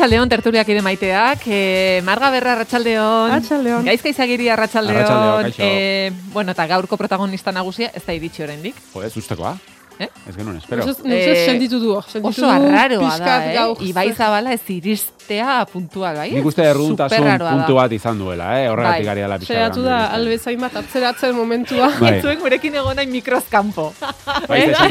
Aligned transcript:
Arratxaldeon, 0.00 0.30
tertuliak 0.32 0.68
ide 0.72 0.80
maiteak. 0.80 1.42
Eh, 1.44 2.00
Marga 2.08 2.30
Berra, 2.32 2.54
Arratxaldeon. 2.54 3.34
Arratsaldeon. 3.34 3.84
Gaizka 3.84 4.08
izagiri, 4.08 4.46
Arratxaldeon. 4.48 4.96
Arratsaldeon, 4.96 5.42
kaixo. 5.50 5.60
Eh, 5.60 6.10
bueno, 6.32 6.54
eta 6.56 6.64
gaurko 6.70 6.96
protagonista 6.96 7.52
nagusia, 7.52 7.90
ez 7.92 8.00
da 8.06 8.16
iritsi 8.16 8.40
oraindik. 8.42 8.80
Jo, 8.94 9.02
ez 9.04 9.12
ustekoa. 9.20 9.58
Eh? 10.00 10.08
Ez 10.30 10.34
genuen, 10.34 10.56
espero. 10.56 10.80
Nosotros 10.80 11.06
Eh, 11.12 11.44
sentitu 11.44 11.78
du, 11.78 11.90
sentitu 12.08 12.28
Oso 12.40 12.48
arraroa 12.50 13.18
da, 13.18 13.34
eh? 13.50 13.54
gaur. 13.54 13.76
Ibai 13.84 14.12
Zabala 14.16 14.54
ez 14.54 14.62
iristea 14.72 15.66
puntual, 15.70 16.16
bai? 16.16 16.30
Nik 16.32 16.46
uste 16.48 16.64
erruntasun 16.64 17.26
da. 17.38 17.50
puntu 17.50 17.74
bat 17.76 17.92
izan 17.92 18.16
duela, 18.18 18.46
eh? 18.62 18.70
Horregatik 18.72 19.04
Bai. 19.04 19.12
ari 19.12 19.20
dela 19.26 19.36
pixka. 19.38 19.52
Saiatu 19.58 19.82
da, 19.84 19.98
albezain 20.16 20.58
bat 20.64 20.78
atzeratzen 20.80 21.34
momentua. 21.36 21.90
Bai. 22.00 22.14
Ez 22.16 22.22
zuen 22.24 22.40
gurekin 22.40 22.74
egon 22.80 22.96
nahi 22.96 23.06
mikrozkampo. 23.12 23.90
Bai, 24.48 24.62
Eh? 24.62 24.70
da, 24.72 24.86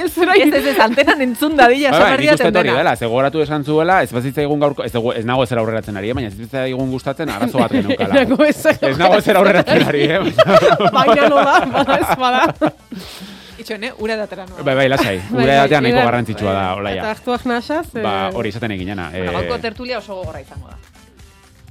ez 0.00 0.16
orain. 0.16 0.48
Ez, 0.48 0.54
ez, 0.62 0.66
ez, 0.72 0.78
antenan 0.80 1.20
entzun 1.28 1.54
dadila, 1.56 1.90
Bai, 1.90 1.98
esan 1.98 2.00
bai, 2.06 2.10
berdi 2.16 2.24
nik 2.26 2.32
uste 2.34 2.44
hori 2.48 2.52
dena. 2.56 2.78
dela, 2.78 2.96
zegoratu 2.96 3.42
esan 3.44 3.64
zuela, 3.68 4.00
ez 4.02 4.10
bazitza 4.16 4.40
egun 4.42 4.60
gaurko, 4.64 4.82
ez, 4.88 4.92
dago- 4.96 5.12
ez 5.14 5.24
nago 5.28 5.44
ezer 5.44 5.58
aurreratzen 5.58 5.96
ari, 6.00 6.08
eh, 6.08 6.14
baina 6.14 6.28
ez 6.28 6.34
bazitza 6.38 6.64
egun 6.72 6.90
gustatzen 6.90 7.28
arazo 7.28 7.58
bat 7.58 7.70
geneukala. 7.76 8.14
Nago 8.24 8.44
ez. 8.44 8.64
ez 8.80 8.96
nago 8.96 9.18
ezer 9.20 9.36
aurreratzen 9.36 9.86
ari, 9.92 10.02
eh? 10.08 10.18
Baina 10.96 11.28
no 11.28 11.36
da, 11.44 11.60
bada 11.76 12.00
ez 12.00 12.16
bada. 12.18 12.72
Itxone, 13.62 13.92
ura 13.98 14.16
datera 14.20 14.44
nua. 14.46 14.62
bai, 14.66 14.74
bai, 14.74 14.88
lasai. 14.90 15.16
Bai, 15.22 15.28
Gure 15.30 15.46
bai, 15.46 15.56
datean 15.62 15.82
nahiko 15.86 15.98
era- 15.98 16.04
garrantzitsua 16.10 16.52
da, 16.52 16.64
Eta 16.66 16.74
olaia. 16.80 17.06
hartuak 17.10 17.46
nasaz. 17.46 17.86
eh, 17.96 18.02
Ba, 18.02 18.16
hori 18.34 18.48
izaten 18.52 18.70
egin 18.76 18.88
jana. 18.92 19.08
Bueno, 19.10 19.30
eh, 19.30 19.32
gaurko 19.38 19.58
tertulia 19.62 19.98
oso 19.98 20.14
gogorra 20.18 20.40
izango 20.42 20.68
da. 20.68 20.76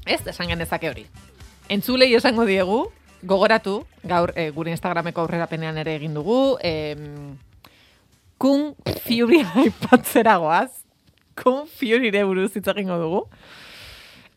Ez, 0.06 0.22
esan 0.28 0.48
genezake 0.50 0.90
hori. 0.90 1.06
Entzulei 1.70 2.10
esango 2.18 2.44
diegu, 2.46 2.92
gogoratu, 3.24 3.86
gaur 4.04 4.34
eh, 4.36 4.50
gure 4.52 4.72
Instagrameko 4.74 5.22
aurrerapenean 5.22 5.78
ere 5.78 5.94
egin 5.96 6.14
dugu, 6.18 6.58
em, 6.64 7.38
Kung 8.42 8.74
Fury 9.06 9.44
aipatzeragoaz, 9.56 10.72
Kung 11.38 11.68
Furyre 11.70 12.24
buruz 12.26 12.56
hitz 12.58 12.68
egingo 12.74 12.98
dugu. 12.98 13.22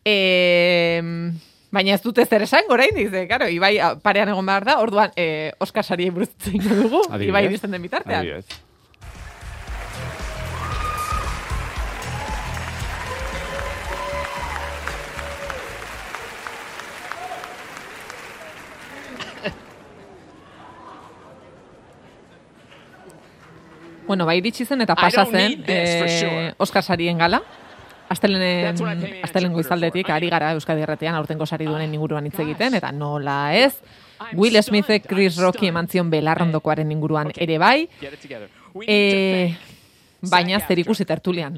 Em, 0.05 1.33
baina 1.71 1.93
ez 1.95 2.01
dute 2.03 2.25
zer 2.25 2.41
esan, 2.45 2.67
gorain 2.69 2.93
dize, 2.95 3.27
karo, 3.27 3.47
Ibai 3.51 3.77
parean 4.03 4.29
egon 4.29 4.45
behar 4.45 4.65
da, 4.65 4.79
orduan 4.79 5.11
eh, 5.15 5.51
Oskar 5.59 5.83
Sariei 5.83 6.09
buruz 6.11 6.29
dugu, 6.45 7.01
Adibidez. 7.09 7.29
Ibai 7.29 7.43
iristen 7.49 7.71
den 7.71 7.81
bitartean. 7.81 8.21
Adibidez. 8.21 8.45
Bueno, 24.07 24.25
bai 24.25 24.37
iritsi 24.37 24.65
zen 24.69 24.81
eta 24.85 24.95
pasa 24.95 25.25
zen 25.25 25.63
for 25.65 26.09
sure. 26.09 26.47
eh, 26.49 26.53
Oskar 26.61 26.83
Sarien 26.83 27.17
gala. 27.17 27.41
Astelenen, 28.15 28.79
in 28.79 29.19
astelen 29.25 29.53
goizaldetik 29.53 30.09
ari 30.13 30.31
gara 30.31 30.53
Euskadi 30.55 30.85
Erratean 30.85 31.17
aurtengo 31.19 31.45
sari 31.45 31.67
duenen 31.67 31.93
inguruan 31.93 32.25
hitz 32.29 32.39
egiten 32.39 32.77
eta 32.79 32.91
nola 32.95 33.53
ez. 33.53 33.73
Will 34.33 34.55
Smithek 34.63 35.09
Chris 35.09 35.37
Rocky 35.37 35.67
eman 35.67 35.89
zion 35.91 36.09
belarrondokoaren 36.09 36.91
inguruan 36.95 37.33
ere 37.35 37.57
bai. 37.59 37.89
To 40.25 40.29
baina 40.31 40.59
zerikusi 40.59 41.05
tertulian. 41.05 41.57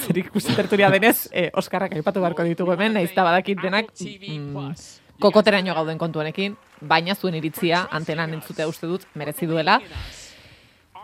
Zerikusi 0.00 0.54
tertulia 0.56 0.90
denez, 0.90 1.28
eh, 1.32 1.50
Oskarrak 1.52 1.96
aipatu 1.96 2.20
beharko 2.20 2.44
ditugu 2.46 2.72
hemen, 2.72 2.94
nahiz 2.96 3.12
badakit 3.16 3.60
denak 3.60 3.90
mm, 4.00 4.74
kokoteraino 5.20 5.74
gauden 5.74 5.98
kontuanekin, 5.98 6.56
baina 6.80 7.14
zuen 7.14 7.34
iritzia 7.34 7.86
antenan 7.90 8.32
entzutea 8.34 8.68
uste 8.68 8.86
dut 8.86 9.04
merezi 9.14 9.46
duela. 9.46 9.80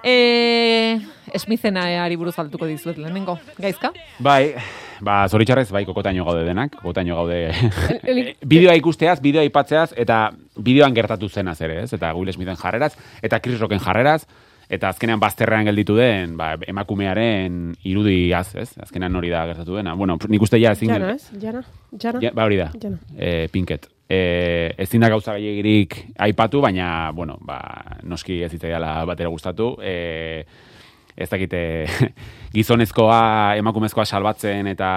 E, 0.05 1.00
Smithen 1.38 1.77
ari 1.78 2.16
buruz 2.16 2.34
altuko 2.41 2.66
dizuet 2.66 2.99
lehenengo, 2.99 3.37
gaizka? 3.61 3.93
Bai, 4.19 4.55
ba, 5.05 5.22
zoritxarrez, 5.28 5.69
bai, 5.72 5.84
kokotaino 5.88 6.25
gaude 6.27 6.44
denak, 6.47 6.75
kokotaino 6.81 7.19
gaude 7.21 7.41
bideoa 8.53 8.75
ikusteaz, 8.81 9.19
bideoa 9.22 9.44
ipatzeaz, 9.49 9.91
eta 10.00 10.31
bideoan 10.59 10.97
gertatu 10.97 11.28
zenaz 11.28 11.61
ere, 11.61 11.83
ez? 11.84 11.93
Eta 11.97 12.15
Will 12.16 12.33
Smithen 12.33 12.59
jarreraz, 12.61 12.94
eta 13.22 13.41
Chris 13.44 13.61
Rocken 13.61 13.83
jarreraz, 13.83 14.25
eta 14.70 14.91
azkenean 14.94 15.19
bazterrean 15.20 15.66
gelditu 15.66 15.97
den, 15.98 16.36
ba, 16.38 16.53
emakumearen 16.70 17.72
irudiaz, 17.91 18.54
ez? 18.60 18.69
Azkenean 18.78 19.16
hori 19.19 19.32
da 19.32 19.42
gertatu 19.50 19.75
dena. 19.75 19.97
Bueno, 19.98 20.14
nik 20.31 20.42
uste 20.47 20.60
ja 20.62 20.76
ezin... 20.76 20.92
Jana, 20.94 21.14
ez? 21.16 21.26
Jana, 21.42 21.64
jana. 21.98 22.20
Ja, 22.22 22.31
ba 22.36 22.47
hori 22.47 22.60
da, 22.60 22.70
Jana. 22.81 23.00
e, 23.19 23.48
Pinket. 23.50 23.88
E, 24.10 24.75
ezin 24.78 25.03
da 25.03 25.10
gauza 25.10 25.34
gehiagirik 25.38 25.97
aipatu, 26.22 26.62
baina, 26.62 27.10
bueno, 27.14 27.36
ba, 27.47 27.58
noski 28.06 28.41
ez 28.47 28.53
zitzaidala 28.54 29.00
batera 29.10 29.31
gustatu. 29.34 29.72
E, 29.82 30.44
ez 31.20 31.28
dakite 31.28 31.60
gizonezkoa, 32.54 33.56
emakumezkoa 33.58 34.06
salbatzen 34.06 34.70
eta, 34.70 34.92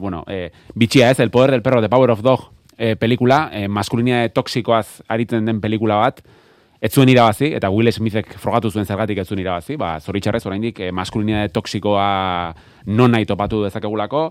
bueno, 0.00 0.22
e, 0.30 0.52
bitxia 0.74 1.10
ez, 1.10 1.18
El 1.20 1.34
poder 1.34 1.50
del 1.50 1.66
perro, 1.66 1.82
The 1.82 1.90
Power 1.90 2.14
of 2.14 2.22
Dog 2.22 2.52
e, 2.78 2.94
pelikula, 2.96 3.48
e, 3.52 3.66
maskulinia 3.68 4.22
toksikoaz 4.30 5.02
aritzen 5.08 5.50
den 5.50 5.60
pelikula 5.60 5.98
bat, 6.00 6.22
ez 6.80 6.92
zuen 6.92 7.08
irabazi, 7.08 7.52
eta 7.56 7.70
Will 7.70 7.92
Smithek 7.92 8.34
frogatu 8.38 8.70
zuen 8.70 8.86
zergatik 8.86 9.18
ez 9.18 9.28
zuen 9.28 9.40
irabazi, 9.40 9.76
ba, 9.80 9.96
zoritxarrez 10.00 10.44
oraindik 10.46 10.80
e, 10.80 10.90
maskulinia 10.92 11.46
toksikoa 11.48 12.06
non 12.86 13.10
nahi 13.10 13.26
topatu 13.26 13.62
dezakegulako, 13.64 14.30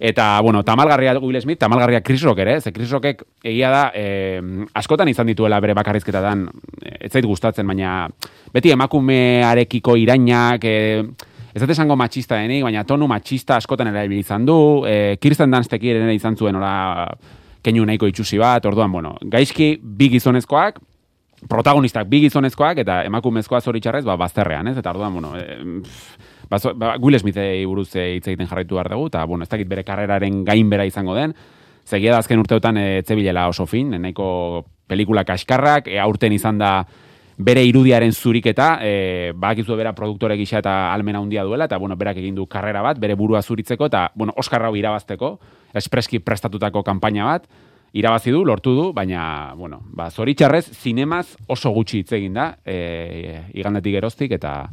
Eta, 0.00 0.40
bueno, 0.40 0.62
tamalgarria 0.62 1.18
Will 1.18 1.40
Smith, 1.40 1.58
tamalgarria 1.58 2.02
Chris 2.02 2.22
Rock 2.22 2.38
ere, 2.38 2.60
ze 2.60 2.72
Chris 2.72 2.90
Rockek 2.90 3.24
egia 3.42 3.70
da, 3.70 3.90
eh, 3.94 4.40
askotan 4.78 5.08
izan 5.10 5.26
dituela 5.26 5.58
bere 5.58 5.74
bakarrizketatan, 5.74 6.44
eh, 6.84 6.98
ez 7.00 7.10
zait 7.12 7.26
gustatzen, 7.26 7.66
baina 7.66 8.08
beti 8.54 8.70
emakumearekiko 8.70 9.96
irainak, 9.96 10.64
eh, 10.64 11.02
ez 11.52 11.60
dut 11.60 11.70
esango 11.70 11.96
matxista 11.96 12.36
denik, 12.36 12.62
baina 12.62 12.84
tonu 12.84 13.08
matxista 13.08 13.56
askotan 13.56 13.88
erabili 13.88 14.20
izan 14.20 14.46
du, 14.46 14.84
eh, 14.86 15.16
Kirsten 15.20 15.50
Dunsteki 15.50 15.90
ere 15.90 16.14
izan 16.14 16.36
zuen, 16.36 16.54
ora, 16.54 17.08
keinu 17.60 17.84
nahiko 17.84 18.06
itxusi 18.06 18.38
bat, 18.38 18.64
orduan, 18.66 18.92
bueno, 18.92 19.16
gaizki 19.20 19.80
bi 19.82 20.08
gizonezkoak, 20.10 20.78
protagonistak 21.46 22.08
bi 22.10 22.20
gizonezkoak 22.24 22.80
eta 22.82 23.02
emakumezkoa 23.06 23.60
zoritxarrez 23.60 24.04
ba, 24.04 24.16
bazterrean, 24.18 24.68
ez? 24.72 24.76
Eta 24.80 24.90
orduan, 24.90 25.12
bueno, 25.14 25.34
e, 25.38 25.82
ba, 26.50 26.58
zo- 26.58 26.74
ba, 26.74 26.96
Will 26.98 27.18
Smithei 27.18 27.64
buruz 27.66 27.94
eh, 27.96 28.16
hitz 28.16 28.26
egiten 28.26 28.48
jarraitu 28.50 28.74
behar 28.74 28.90
dugu, 28.90 29.06
eta, 29.12 29.24
bueno, 29.24 29.44
ez 29.46 29.48
dakit 29.52 29.68
bere 29.68 29.84
karreraren 29.84 30.42
gain 30.44 30.70
bera 30.70 30.86
izango 30.88 31.14
den, 31.14 31.34
zegia 31.86 32.12
da 32.12 32.18
azken 32.18 32.40
urteotan 32.42 32.76
e, 32.76 32.86
etzebilela 33.04 33.46
oso 33.48 33.66
fin, 33.66 33.94
nahiko 33.94 34.64
pelikula 34.88 35.24
kaskarrak, 35.24 35.86
e, 35.88 36.00
aurten 36.02 36.32
izan 36.32 36.58
da 36.58 36.72
bere 37.38 37.62
irudiaren 37.62 38.10
zuriketa, 38.10 38.80
e, 38.82 39.30
badakizu 39.36 39.76
bera 39.78 39.92
produktore 39.94 40.34
gisa 40.36 40.58
eta 40.58 40.92
almena 40.92 41.20
handia 41.22 41.44
duela, 41.46 41.68
eta, 41.70 41.78
bueno, 41.78 41.94
berak 41.96 42.18
egin 42.18 42.34
du 42.34 42.48
karrera 42.50 42.82
bat, 42.82 42.98
bere 42.98 43.14
burua 43.14 43.42
zuritzeko, 43.42 43.86
eta, 43.86 44.08
bueno, 44.16 44.34
Oscar 44.36 44.64
hau 44.66 44.74
irabazteko, 44.74 45.36
espreski 45.78 46.18
prestatutako 46.18 46.82
kanpaina 46.82 47.24
bat, 47.30 47.46
irabazi 47.92 48.30
du, 48.30 48.44
lortu 48.44 48.74
du, 48.76 48.92
baina, 48.92 49.54
bueno, 49.56 49.80
ba, 49.84 50.10
zoritxarrez, 50.10 50.66
zinemaz 50.72 51.36
oso 51.48 51.70
gutxi 51.70 52.02
hitz 52.02 52.12
egin 52.12 52.34
da, 52.34 52.56
e, 52.64 53.42
igandetik 53.54 53.94
geroztik, 53.98 54.32
eta... 54.32 54.70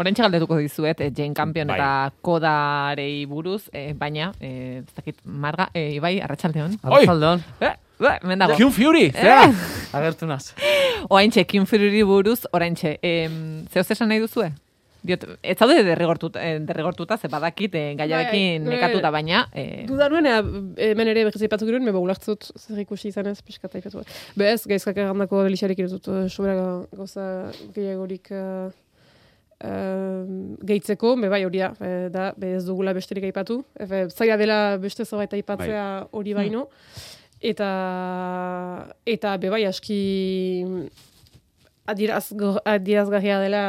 Horentxe 0.00 0.22
galdetuko 0.22 0.56
dizuet, 0.56 1.00
eh, 1.04 1.10
Jane 1.12 1.34
Campion 1.36 1.68
Bai. 1.68 1.76
eta 1.76 2.12
kodarei 2.24 3.26
buruz, 3.28 3.68
eh, 3.72 3.92
baina, 3.98 4.30
eh, 4.40 4.78
ez 4.86 4.94
dakit, 4.96 5.18
Marga, 5.24 5.68
eh, 5.74 5.90
Ibai, 5.98 6.20
arratsaldeon. 6.24 6.78
Oi! 6.82 6.92
Arratzaldeon, 7.02 7.42
Eh, 7.60 7.74
eh, 8.00 8.18
hemen 8.22 8.38
dago. 8.38 8.56
Kyun 8.56 8.72
Fury, 8.72 9.10
zera! 9.10 9.50
agertu 9.92 10.26
naz. 10.26 10.54
Oaintxe, 11.10 11.44
Kim 11.44 11.66
Fury 11.66 12.02
buruz, 12.02 12.46
oraintxe, 12.52 12.98
em, 13.02 13.66
zeo 13.68 13.82
esan 13.82 14.08
nahi 14.08 14.20
duzue? 14.20 14.52
Diot, 15.06 15.24
ez 15.40 15.56
zaude 15.56 15.80
derrigortuta, 15.86 16.42
eh, 16.44 16.58
derrigortuta 16.60 17.16
ze 17.16 17.28
badakit 17.32 17.74
eh, 17.74 17.94
gaiarekin 17.96 18.66
Bai, 18.66 18.74
nekatuta, 18.74 19.10
baina... 19.14 19.46
Eh, 19.56 19.86
Duda 19.88 20.10
nuen, 20.12 20.28
ea, 20.28 20.42
hemen 20.90 21.08
ere 21.12 21.24
berriz 21.28 21.40
aipatu 21.46 21.68
gero, 21.68 21.80
me 21.80 21.94
ulertzut 21.96 22.50
zer 22.58 22.82
ikusi 22.84 23.08
izan 23.08 23.30
ez, 23.32 23.38
pixkat 23.40 23.78
aipatu. 23.80 24.04
Be 24.36 24.52
ez, 24.52 24.60
gaizkak 24.68 25.00
errandako 25.00 25.42
delixarekin 25.46 25.88
ez 25.88 25.94
dut, 25.96 26.12
eh, 26.12 26.28
sobera 26.28 26.84
gauza 26.92 27.24
gehiagorik 27.72 28.32
uh, 29.64 30.58
gehitzeko, 30.64 31.14
be 31.20 31.28
bai 31.32 31.42
hori 31.44 31.60
da, 31.62 31.72
eh, 31.80 32.08
da, 32.12 32.30
be 32.36 32.54
ez 32.56 32.64
dugula 32.66 32.94
besterik 32.96 33.26
aipatu. 33.28 33.60
Efe, 33.78 34.06
zaila 34.10 34.36
dela 34.40 34.58
beste 34.80 35.04
zerbait 35.04 35.32
aipatzea 35.36 35.84
hori 36.16 36.34
baino. 36.34 36.66
Eta, 37.40 37.68
eta 39.08 39.36
be 39.40 39.52
bai 39.52 39.64
aski 39.68 40.00
adieraz, 41.88 42.26
adierazgarria 42.64 43.38
dela 43.40 43.62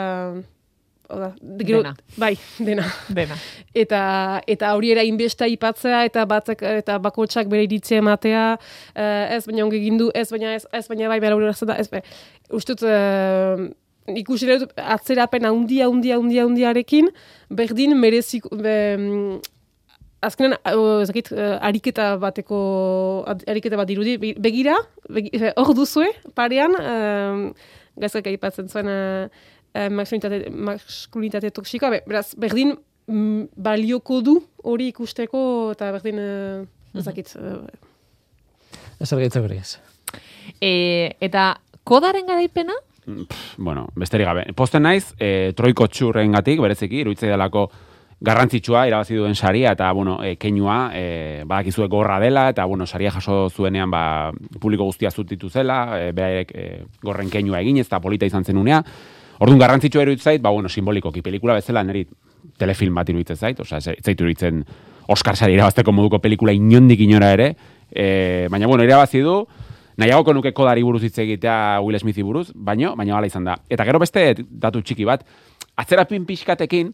Oda, 1.12 1.34
gero, 1.60 1.82
Dena. 1.82 1.94
Bai, 2.18 2.38
dena 2.60 2.86
dena. 3.10 3.36
eta 3.76 4.02
eta 4.48 4.70
hori 4.78 4.92
era 4.94 5.04
inbesta 5.04 5.48
ipatzea 5.52 6.06
eta 6.08 6.24
batzak 6.26 6.62
eta 6.64 6.98
bakotsak 7.04 7.50
bere 7.52 7.66
iritzia 7.68 8.00
ematea 8.00 8.46
eh, 8.96 9.36
ez 9.36 9.44
baina 9.50 9.66
ongi 9.66 9.78
egin 9.82 9.98
du 10.00 10.10
ez 10.16 10.30
baina 10.32 10.54
ez 10.56 10.66
ez 10.72 10.86
baina 10.88 11.10
bai 11.12 11.20
bera 11.20 11.36
ulertzen 11.36 11.68
da 11.68 11.76
ez 11.82 11.90
be, 11.92 12.02
uste 12.56 12.74
dut 12.78 12.88
eh, 12.88 13.68
ikusi 14.22 14.48
dut 14.50 14.72
atzerapen 14.78 15.46
handia 15.46 15.88
handia 15.92 16.16
handia 16.18 16.44
handiarekin 16.48 17.12
berdin 17.50 17.98
merezik 18.00 18.48
be, 18.52 18.78
mm, 18.98 19.42
azkenan 20.22 20.54
uh, 20.70 21.02
zakit, 21.10 21.32
uh, 21.34 21.58
ariketa 21.66 22.16
bateko 22.22 22.58
ariketa 23.50 23.78
bat 23.80 23.88
dirudi 23.90 24.18
Be- 24.22 24.36
begira 24.38 24.76
begi- 25.10 25.32
eh, 25.34 25.54
hor 25.58 25.74
duzue 25.78 26.12
parean 26.38 26.76
uh, 26.78 27.50
gaizkak 27.98 28.28
aipatzen 28.30 28.70
zuen 28.70 28.88
uh, 28.88 29.26
maskulinitate, 29.74 30.50
maskulinitate 30.52 31.52
toksikoa, 31.56 31.90
be, 31.94 32.02
beraz, 32.08 32.32
berdin 32.40 32.74
mm, 33.08 33.54
balioko 33.56 34.20
du 34.26 34.36
hori 34.68 34.90
ikusteko, 34.92 35.44
eta 35.76 35.94
berdin, 35.96 36.20
uh, 36.20 37.00
ezakit, 37.00 37.32
uh, 37.40 37.64
Ez 39.02 39.10
argitzeko 39.14 39.50
ez. 39.56 39.78
E, 40.62 40.72
eta 41.22 41.56
kodaren 41.84 42.28
garaipena? 42.28 42.76
Pff, 43.06 43.56
bueno, 43.58 43.88
besterik 43.98 44.28
gabe. 44.30 44.44
Posten 44.56 44.86
naiz, 44.86 45.14
e, 45.18 45.54
troiko 45.58 45.88
txurren 45.90 46.38
gatik, 46.38 46.62
bereziki, 46.62 47.02
iruditzei 47.02 47.32
delako 47.32 47.66
garrantzitsua 48.22 48.84
irabazi 48.86 49.18
duen 49.18 49.34
saria 49.34 49.72
eta 49.74 49.88
bueno, 49.98 50.20
e, 50.22 50.36
keinua 50.38 50.92
e, 50.94 51.06
badakizue 51.50 51.88
gorra 51.90 52.20
dela 52.22 52.50
eta 52.52 52.68
bueno, 52.70 52.86
saria 52.86 53.10
jaso 53.16 53.48
zuenean 53.50 53.90
ba, 53.90 54.04
publiko 54.62 54.86
guztia 54.86 55.10
zutitu 55.10 55.50
zela, 55.50 55.80
e, 55.98 56.12
beraiek 56.14 56.54
e, 56.54 56.68
gorren 57.02 57.34
keinua 57.34 57.64
egin 57.66 57.82
eta 57.82 58.00
polita 58.00 58.30
izan 58.30 58.46
zen 58.46 58.62
unea. 58.62 58.84
Orduan 59.42 59.58
garrantzitsua 59.58 60.06
iruditzen 60.06 60.36
zait, 60.36 60.42
ba 60.42 60.52
bueno, 60.54 60.70
simbolikoki 60.70 61.24
pelikula 61.26 61.56
bezala 61.58 61.82
neri 61.84 62.06
telefilm 62.62 63.00
bat 63.00 63.10
iruditzen 63.10 63.40
zait, 63.40 63.60
osea, 63.60 63.80
ez 63.80 64.04
zaitu 64.06 64.28
iruditzen 64.28 64.62
Oscar 65.12 65.36
sari 65.36 65.56
irabazteko 65.58 65.92
moduko 65.92 66.20
pelikula 66.22 66.54
inondik 66.54 67.02
inora 67.02 67.32
ere, 67.34 67.48
e, 67.90 68.48
baina 68.54 68.70
bueno, 68.70 68.86
irabazi 68.86 69.24
du, 69.26 69.40
nahiagoko 69.98 70.36
nuke 70.38 70.54
kodari 70.54 70.86
buruz 70.86 71.02
hitz 71.08 71.18
egitea 71.26 71.80
Will 71.82 71.98
Smithi 72.00 72.24
buruz, 72.24 72.52
baino, 72.54 72.94
baina 72.96 73.18
hala 73.18 73.28
izan 73.28 73.50
da. 73.50 73.58
Eta 73.70 73.86
gero 73.90 74.00
beste 74.04 74.28
datu 74.46 74.84
txiki 74.86 75.10
bat, 75.10 75.26
atzerapin 75.76 76.28
pixkatekin, 76.30 76.94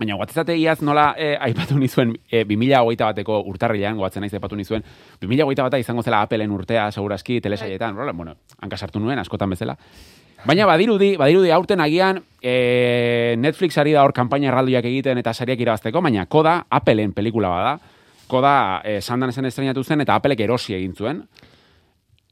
Baina 0.00 0.14
guatzate 0.16 0.54
iaz 0.56 0.78
nola 0.86 1.10
e, 1.18 1.34
aipatu 1.44 1.74
nizuen 1.76 2.14
e, 2.30 2.44
2008 2.48 3.02
bateko 3.02 3.40
urtarrilean, 3.50 3.98
goatzen 4.00 4.22
naiz 4.24 4.30
aipatu 4.32 4.56
nizuen, 4.56 4.84
2008 5.20 5.66
bata 5.66 5.80
izango 5.82 6.04
zela 6.06 6.22
Appleen 6.24 6.54
urtea, 6.54 6.86
segurazki, 6.94 7.40
telesaietan, 7.44 7.98
rola, 7.98 8.14
bueno, 8.16 8.36
hankasartu 8.62 9.02
nuen, 9.02 9.20
askotan 9.20 9.50
bezala. 9.52 9.76
Baina 10.44 10.64
badirudi, 10.66 11.14
badirudi 11.20 11.50
aurten 11.52 11.80
agian 11.84 12.22
e, 12.40 13.34
Netflix 13.38 13.76
ari 13.78 13.92
da 13.92 14.04
hor 14.06 14.14
kanpaina 14.16 14.48
erraldoiak 14.48 14.86
egiten 14.88 15.20
eta 15.20 15.34
sariak 15.34 15.60
irabazteko, 15.60 16.00
baina 16.00 16.24
koda 16.26 16.62
Appleen 16.70 17.12
pelikula 17.12 17.52
bada. 17.52 17.74
Koda 18.30 18.54
e, 18.84 19.00
sandan 19.00 19.34
esen 19.34 19.48
estrenatu 19.50 19.84
zen 19.84 20.00
eta 20.06 20.16
Applek 20.16 20.40
erosi 20.46 20.76
egin 20.78 20.94
zuen. 20.94 21.24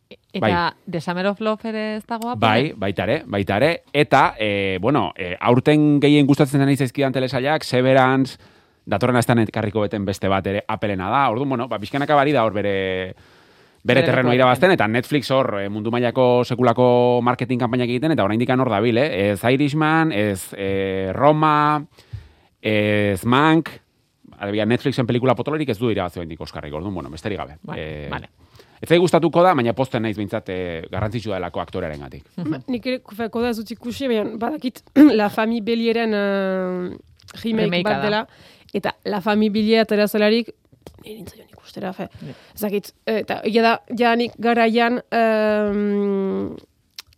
Eta 0.08 0.40
Bai. 0.40 0.52
The 0.88 1.00
Summer 1.00 1.26
of 1.26 1.40
Love 1.40 1.69
ere 1.69 1.84
ez 1.96 2.05
dago 2.06 2.31
Apple? 2.31 2.46
Bai, 2.46 2.72
baita 2.76 3.05
ere, 3.05 3.22
baita 3.26 3.56
ere. 3.56 3.72
Eta, 3.93 4.34
e, 4.38 4.78
bueno, 4.81 5.11
e, 5.16 5.34
aurten 5.40 5.99
gehien 6.00 6.26
gustatzen 6.26 6.64
zen 6.64 6.76
zaizkidan 6.76 7.12
telesailak, 7.12 7.64
Severance, 7.64 8.38
datorren 8.88 9.16
astan 9.20 9.43
ekarriko 9.44 9.84
beten 9.84 10.06
beste 10.08 10.31
bat 10.32 10.46
ere 10.46 10.62
apelena 10.69 11.11
da. 11.12 11.26
Orduan, 11.32 11.49
bueno, 11.49 11.69
ba, 11.69 11.81
pixkanaka 11.81 12.16
bari 12.16 12.32
da 12.32 12.44
hor 12.44 12.56
bere 12.56 12.76
bere 13.84 14.02
terreno 14.02 14.32
irabazten, 14.34 14.72
eta 14.75 14.86
Netflix 14.88 15.30
hor 15.30 15.60
e, 15.62 15.69
mundu 15.69 15.90
mailako 15.94 16.44
sekulako 16.44 17.20
marketing 17.22 17.60
kanpainak 17.60 17.88
egiten, 17.88 18.12
eta 18.12 18.25
oraindik 18.25 18.50
hor 18.50 18.70
dabil, 18.70 18.98
eh? 18.98 19.30
Ez 19.30 19.40
Irishman, 19.44 20.12
ez 20.12 20.52
e, 20.56 21.12
Roma, 21.14 21.84
ez 22.60 23.25
Mank, 23.25 23.70
adibia 24.38 24.66
Netflixen 24.66 25.06
pelikula 25.06 25.34
potolorik 25.34 25.69
ez 25.69 25.78
du 25.78 25.90
irabazi 25.90 26.20
oraindik 26.20 26.40
Oscarrik, 26.40 26.75
orduan, 26.75 26.94
bueno, 26.94 27.10
besterik 27.10 27.38
gabe. 27.38 27.58
Vale, 27.62 27.80
Eh, 27.82 28.08
vale. 28.10 28.28
Ez 28.80 28.88
zai 28.88 28.98
gustatuko 29.02 29.42
da, 29.42 29.54
baina 29.58 29.72
posten 29.75 30.02
naiz 30.02 30.14
behintzat 30.16 30.48
e, 30.54 30.58
garrantzitsua 30.90 31.34
delako 31.34 31.60
aktorearen 31.60 32.00
gatik. 32.04 32.25
Nik 32.70 32.86
ere 32.86 33.00
fe, 33.16 33.26
koda 33.34 33.50
ez 33.50 33.56
dut 33.58 33.72
ikusi, 33.75 34.06
baina 34.06 34.36
badakit 34.38 34.84
La 35.19 35.26
Famille 35.34 35.64
Belieren 35.66 36.14
uh, 36.14 36.94
remake 37.42 37.82
bat 37.82 37.96
da. 37.96 38.02
dela. 38.04 38.22
Eta 38.72 38.94
La 39.10 39.20
Famille 39.25 39.50
Belia 39.50 39.82
atera 39.82 40.06
zelarik, 40.06 40.52
nire 41.02 41.47
ikustera, 41.68 41.92
fe. 41.92 42.08
Zakit, 42.56 42.92
eta 43.06 43.42
egia 43.44 43.62
da, 43.62 43.74
janik 43.96 44.32
garaian 44.40 45.00
um, 45.12 46.56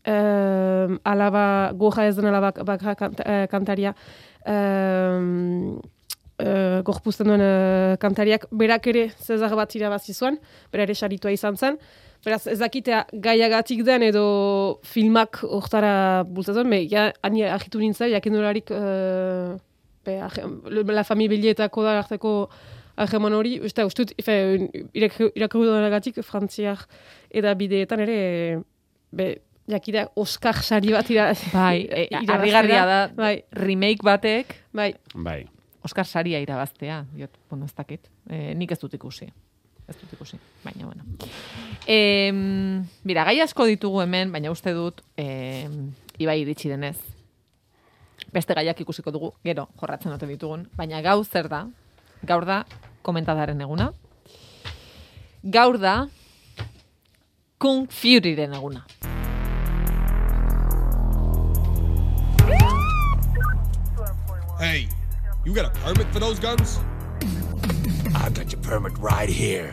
um, 0.06 0.98
alaba, 1.04 1.72
goja 1.78 2.08
ez 2.08 2.16
den 2.16 2.26
alaba 2.26 2.52
bakra 2.64 2.94
kant, 2.94 3.20
eh, 3.24 3.46
kantaria, 3.50 3.94
um, 4.46 5.80
uh, 6.40 6.82
gorpuzten 6.82 7.28
duen 7.28 7.40
eh, 7.44 7.96
kantariak, 8.00 8.46
berak 8.50 8.86
ere 8.86 9.08
zezar 9.20 9.54
bat 9.56 9.74
irabazi 9.74 10.14
zuen, 10.14 10.38
bera 10.72 10.88
ere 10.88 10.94
saritua 10.94 11.32
izan 11.32 11.56
zen, 11.56 11.80
Beraz, 12.20 12.42
ez 12.52 12.58
dakitea 12.60 12.98
gaiagatik 13.24 13.78
den 13.80 14.02
edo 14.04 14.24
filmak 14.84 15.38
hortara 15.40 16.20
bultzatzen, 16.28 16.68
me, 16.68 16.82
ja, 16.84 17.06
ani 17.24 17.46
ahitu 17.48 17.80
nintzen, 17.80 18.10
jakin 18.12 18.34
dolarik, 18.36 18.68
uh, 18.76 19.54
be, 20.04 20.18
aje, 20.26 20.44
la 20.68 21.04
familie 21.08 21.32
bilietako 21.32 21.86
da 21.86 21.94
arteko 22.02 22.34
aheman 23.00 23.34
hori, 23.36 23.58
uste, 23.64 23.84
ustut, 23.88 24.12
ife, 24.20 24.34
irakurri 24.94 25.68
duenagatik, 25.68 26.20
frantziak 26.26 26.86
eta 27.30 27.54
bideetan 27.58 28.02
ere, 28.04 28.18
be, 29.12 29.30
jakida 29.70 30.08
Oscar 30.18 30.62
sari 30.62 30.92
bat 30.92 31.10
ira, 31.10 31.30
Bai, 31.52 31.86
e, 32.02 32.08
harrigarria 32.28 32.84
da, 32.86 33.00
Bai, 33.16 33.34
remake 33.52 34.04
batek 34.06 34.54
bai. 34.72 34.92
Bai. 35.14 35.44
Oscar 35.82 36.04
saria 36.04 36.40
irabaztea, 36.42 37.04
diot, 37.14 37.38
bueno, 37.48 37.64
ez 37.64 37.74
dakit. 37.74 38.10
E, 38.28 38.52
nik 38.54 38.74
ez 38.74 38.78
dut 38.82 38.94
ikusi. 38.98 39.30
Ez 39.88 39.96
dut 39.96 40.12
ikusi, 40.12 40.36
baina, 40.64 40.84
bueno. 40.84 41.06
E, 41.88 42.28
bira, 43.06 43.24
gai 43.24 43.38
asko 43.40 43.64
ditugu 43.70 44.02
hemen, 44.04 44.32
baina 44.34 44.52
uste 44.52 44.74
dut, 44.76 45.00
e, 45.16 45.64
ibai 46.20 46.36
iritsi 46.42 46.68
denez. 46.68 46.98
Beste 48.30 48.54
gaiak 48.54 48.84
ikusiko 48.84 49.10
dugu, 49.10 49.32
gero, 49.42 49.70
jorratzen 49.80 50.12
ote 50.12 50.28
ditugun. 50.28 50.68
Baina 50.76 51.00
gau 51.02 51.22
zer 51.24 51.48
da, 51.50 51.64
gaur 52.28 52.44
da, 52.46 52.60
komentadaren 53.02 53.60
eguna. 53.60 53.92
Gaur 55.42 55.78
da, 55.80 56.08
Kung 57.58 57.88
Furyren 57.88 58.54
eguna. 58.54 58.84
Hey, 64.58 64.88
you 65.44 65.54
got 65.54 65.66
a 65.66 65.70
permit 65.80 66.06
for 66.12 66.20
those 66.20 66.38
guns? 66.38 66.78
I've 68.14 68.34
got 68.34 68.52
your 68.52 68.60
permit 68.60 68.96
right 68.98 69.28
here. 69.28 69.70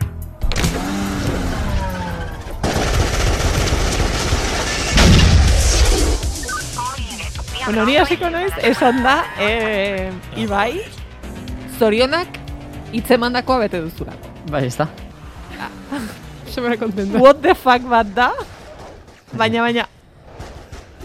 Bueno, 7.66 7.84
ni 7.84 7.96
hasiko 7.96 8.30
naiz, 8.32 8.52
esan 8.64 9.02
da, 9.04 9.26
e, 9.38 10.10
Ibai, 10.40 10.80
zorionak 11.78 12.47
hitzemandakoa 12.92 13.58
bete 13.66 13.80
duzulako. 13.84 14.30
Bai, 14.52 14.64
ez 14.66 14.76
da. 14.78 14.86
Sobera 16.52 16.76
kontenta. 16.80 17.18
What 17.20 17.42
the 17.42 17.54
fuck 17.54 17.82
bat 17.90 18.06
da? 18.16 18.30
Baina, 19.36 19.60
baina, 19.66 19.84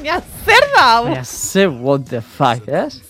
ja, 0.04 0.20
zer 0.46 0.68
da 0.76 0.84
hau? 0.88 1.04
Baina, 1.10 1.24
ze 1.28 1.66
what 1.68 2.06
the 2.10 2.22
fuck, 2.22 2.68
ez? 2.68 3.02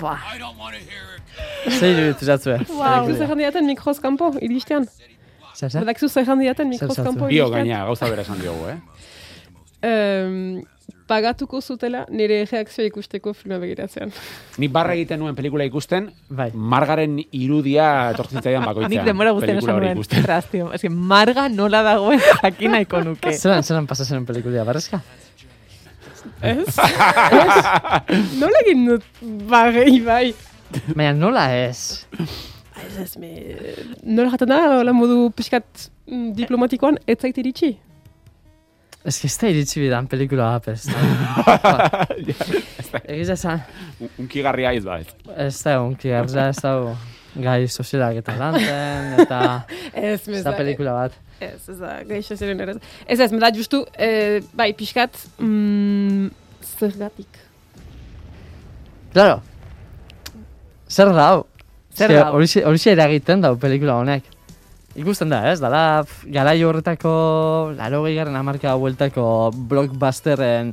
Ba, 0.00 0.14
I 0.34 0.38
don't 0.38 0.58
want 0.58 0.74
to 0.74 0.80
hear 0.80 1.16
it. 1.16 1.72
ze 1.78 1.88
iruditu 1.90 2.24
zatzue. 2.26 2.58
Wow, 2.70 3.08
zer 3.14 3.26
jandiaten 3.28 3.66
mikroz 3.66 3.98
kanpo, 4.02 4.32
iristean. 4.42 4.86
Zer, 5.54 5.70
zer? 5.70 5.80
Badakizu 5.82 6.08
zer 6.08 6.24
jandiaten 6.26 6.68
mikroz 6.70 6.94
Zer 6.94 7.04
kanpo 7.04 7.24
sartu? 7.26 7.32
Bio, 7.34 7.46
iristean. 7.48 7.66
gaina, 7.66 7.84
gauza 7.86 8.10
bera 8.10 8.22
esan 8.26 8.38
diogu, 8.42 8.68
eh? 8.70 8.78
Em, 9.88 10.62
pagatuko 11.08 11.60
zutela 11.60 12.04
nire 12.12 12.42
reakzioa 12.50 12.88
ikusteko 12.90 13.32
filma 13.36 13.58
begiratzean. 13.62 14.12
Ni 14.60 14.68
barra 14.72 14.94
egiten 14.96 15.20
nuen 15.22 15.36
pelikula 15.36 15.64
ikusten, 15.68 16.10
Bai. 16.28 16.50
margaren 16.52 17.16
irudia 17.32 17.86
etortzen 18.12 18.40
zitzaidan 18.40 18.66
bakoitzean. 18.68 18.92
Nik 18.92 19.08
denbora 19.08 19.32
guztien 19.36 19.60
esan 19.62 19.80
nuen, 19.80 19.96
ikusten. 19.96 20.26
tras, 20.26 20.50
tio, 20.52 20.68
eski, 20.76 20.90
marga 20.92 21.48
nola 21.52 21.82
dagoen 21.86 22.20
jakin 22.42 22.76
nahiko 22.76 23.02
nuke. 23.06 23.32
Zeran, 23.36 23.64
zeran 23.64 23.88
pasazen 23.88 24.28
pelikulia, 24.28 24.66
barrezka? 24.68 25.00
Ez? 26.42 26.68
Ez? 26.68 27.56
Nola 28.42 28.62
egin 28.66 28.84
dut 28.90 29.24
bagei 29.48 29.98
bai? 30.04 30.26
Baina 30.92 31.14
nola 31.16 31.48
ez? 31.56 32.04
Ez 32.84 32.94
ez, 33.02 33.12
me... 33.18 33.32
Nola 34.04 34.30
jaten 34.34 34.52
da, 34.52 34.60
hola 34.78 34.92
modu 34.94 35.28
pixkat 35.34 35.88
mm, 36.06 36.32
diplomatikoan, 36.38 37.00
ez 37.08 37.18
zait 37.18 37.40
iritsi? 37.40 37.72
Ez 39.08 39.16
que 39.22 39.28
ez 39.30 39.36
da 39.40 39.48
iritsi 39.48 39.80
bidan 39.80 40.06
pelikula 40.10 40.50
hap, 40.54 40.66
ez 40.68 40.82
da. 40.84 40.98
Egiz 43.08 43.30
esan, 43.32 43.62
Un- 44.04 44.10
Unkigarria 44.24 44.72
iz 44.76 44.84
ba, 44.84 44.98
ez. 45.00 45.08
ez 45.48 45.54
da 45.64 45.78
unki, 45.82 46.10
arza 46.12 46.48
ez 46.52 46.58
da 46.62 46.72
gai 47.38 47.62
sozialak 47.70 48.18
eta 48.20 48.34
lanten, 48.38 49.14
eta 49.22 49.40
Ez, 49.94 50.26
ez 50.28 50.42
da 50.44 50.52
pelikula 50.58 50.92
bat. 50.98 51.16
Ez, 51.40 51.68
ez 51.70 51.78
da, 51.80 51.94
gaixo 52.08 52.36
ziren 52.36 52.60
ere. 52.64 52.74
Ez 53.06 53.20
ez, 53.20 53.30
me 53.32 53.38
da 53.42 53.50
justu, 53.54 53.84
eh, 53.96 54.40
bai, 54.58 54.72
pixkat, 54.76 55.16
mm, 55.38 56.26
zergatik. 56.78 57.38
Claro. 59.12 59.38
Zer 60.88 61.12
da 61.14 61.28
hau? 61.32 61.44
Zer 61.96 62.12
da 62.12 62.26
hau? 62.26 62.34
Horixe 62.38 62.64
horixe 62.66 62.92
eragiten 62.92 63.40
dau 63.44 63.54
pelikula 63.60 63.96
honek. 64.02 64.24
Ikusten 64.98 65.30
da, 65.30 65.44
ez? 65.52 65.60
Dala, 65.62 66.02
pf, 66.02 66.24
garai 66.34 66.56
horretako, 66.66 67.10
laro 67.78 68.00
gehiagaren 68.06 68.34
amarka 68.38 68.72
bueltako 68.80 69.24
blockbusterren 69.70 70.72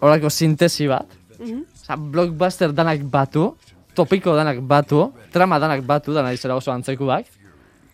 horako 0.00 0.30
sintesi 0.32 0.88
bat. 0.90 1.08
Osa, 1.40 1.96
blockbuster 1.96 2.74
danak 2.76 3.02
batu, 3.10 3.54
topiko 3.96 4.34
danak 4.36 4.60
batu, 4.68 5.06
trama 5.32 5.58
danak 5.62 5.82
batu, 5.88 6.12
dana 6.16 6.32
izela 6.36 6.56
oso 6.60 6.72
antzekuak. 6.72 7.24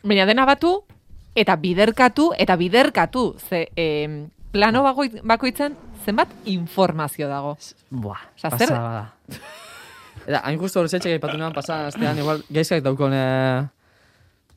Baina 0.07 0.27
dena 0.27 0.45
batu, 0.47 0.81
eta 1.35 1.55
biderkatu, 1.59 2.33
eta 2.39 2.57
biderkatu. 2.59 3.25
Ze, 3.49 3.69
em, 3.77 4.27
plano 4.53 4.83
bakoitzen, 5.23 5.77
zenbat 6.05 6.29
informazio 6.47 7.29
dago. 7.31 7.57
Buah, 7.91 8.23
Osa, 8.37 8.51
zer- 8.51 8.71
pasada 8.71 8.91
da. 8.99 9.41
Eta 10.27 10.41
hain 10.43 10.59
justu 10.59 10.81
hori 10.81 10.91
zetxek 10.91 11.13
aipatu 11.21 11.39
nean 11.39 11.53
pasan 11.55 11.87
astean, 11.87 12.19
igual, 12.19 12.41
gaizkak 12.51 12.83
daukon, 12.83 13.13
eh, 13.15 13.63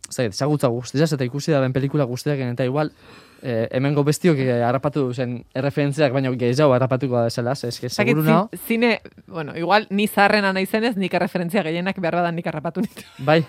zait, 0.10 0.34
ezagutza 0.34 0.68
guztiaz, 0.68 1.12
eta 1.13 1.24
ikusi 1.24 1.51
da 1.51 1.60
ben 1.62 1.74
pelikula 1.74 2.04
guztiak, 2.06 2.39
eta 2.39 2.66
igual, 2.66 2.92
eh, 3.42 3.68
hemengo 3.72 4.04
bestiok 4.04 4.38
eh, 4.38 4.63
harrapatu 4.63 5.13
zen 5.13 5.44
erreferentziak, 5.56 6.12
baina 6.13 6.32
gehiago 6.32 6.74
harrapatuko 6.74 7.16
da 7.16 7.30
que 7.30 7.72
Zakit, 7.72 7.92
seguru 7.92 8.24
nao, 8.24 8.50
zin- 8.51 8.60
zine, 8.68 9.01
bueno, 9.28 9.56
igual 9.58 9.88
ni 9.89 10.08
zaharrena 10.08 10.54
naizenez, 10.54 10.98
nik 10.98 11.13
erreferentzia 11.13 11.63
gehienak 11.63 12.00
behar 12.00 12.16
badan 12.16 12.36
nik 12.36 12.48
harrapatu 12.48 12.82
nitu. 12.82 13.04
bai, 13.20 13.46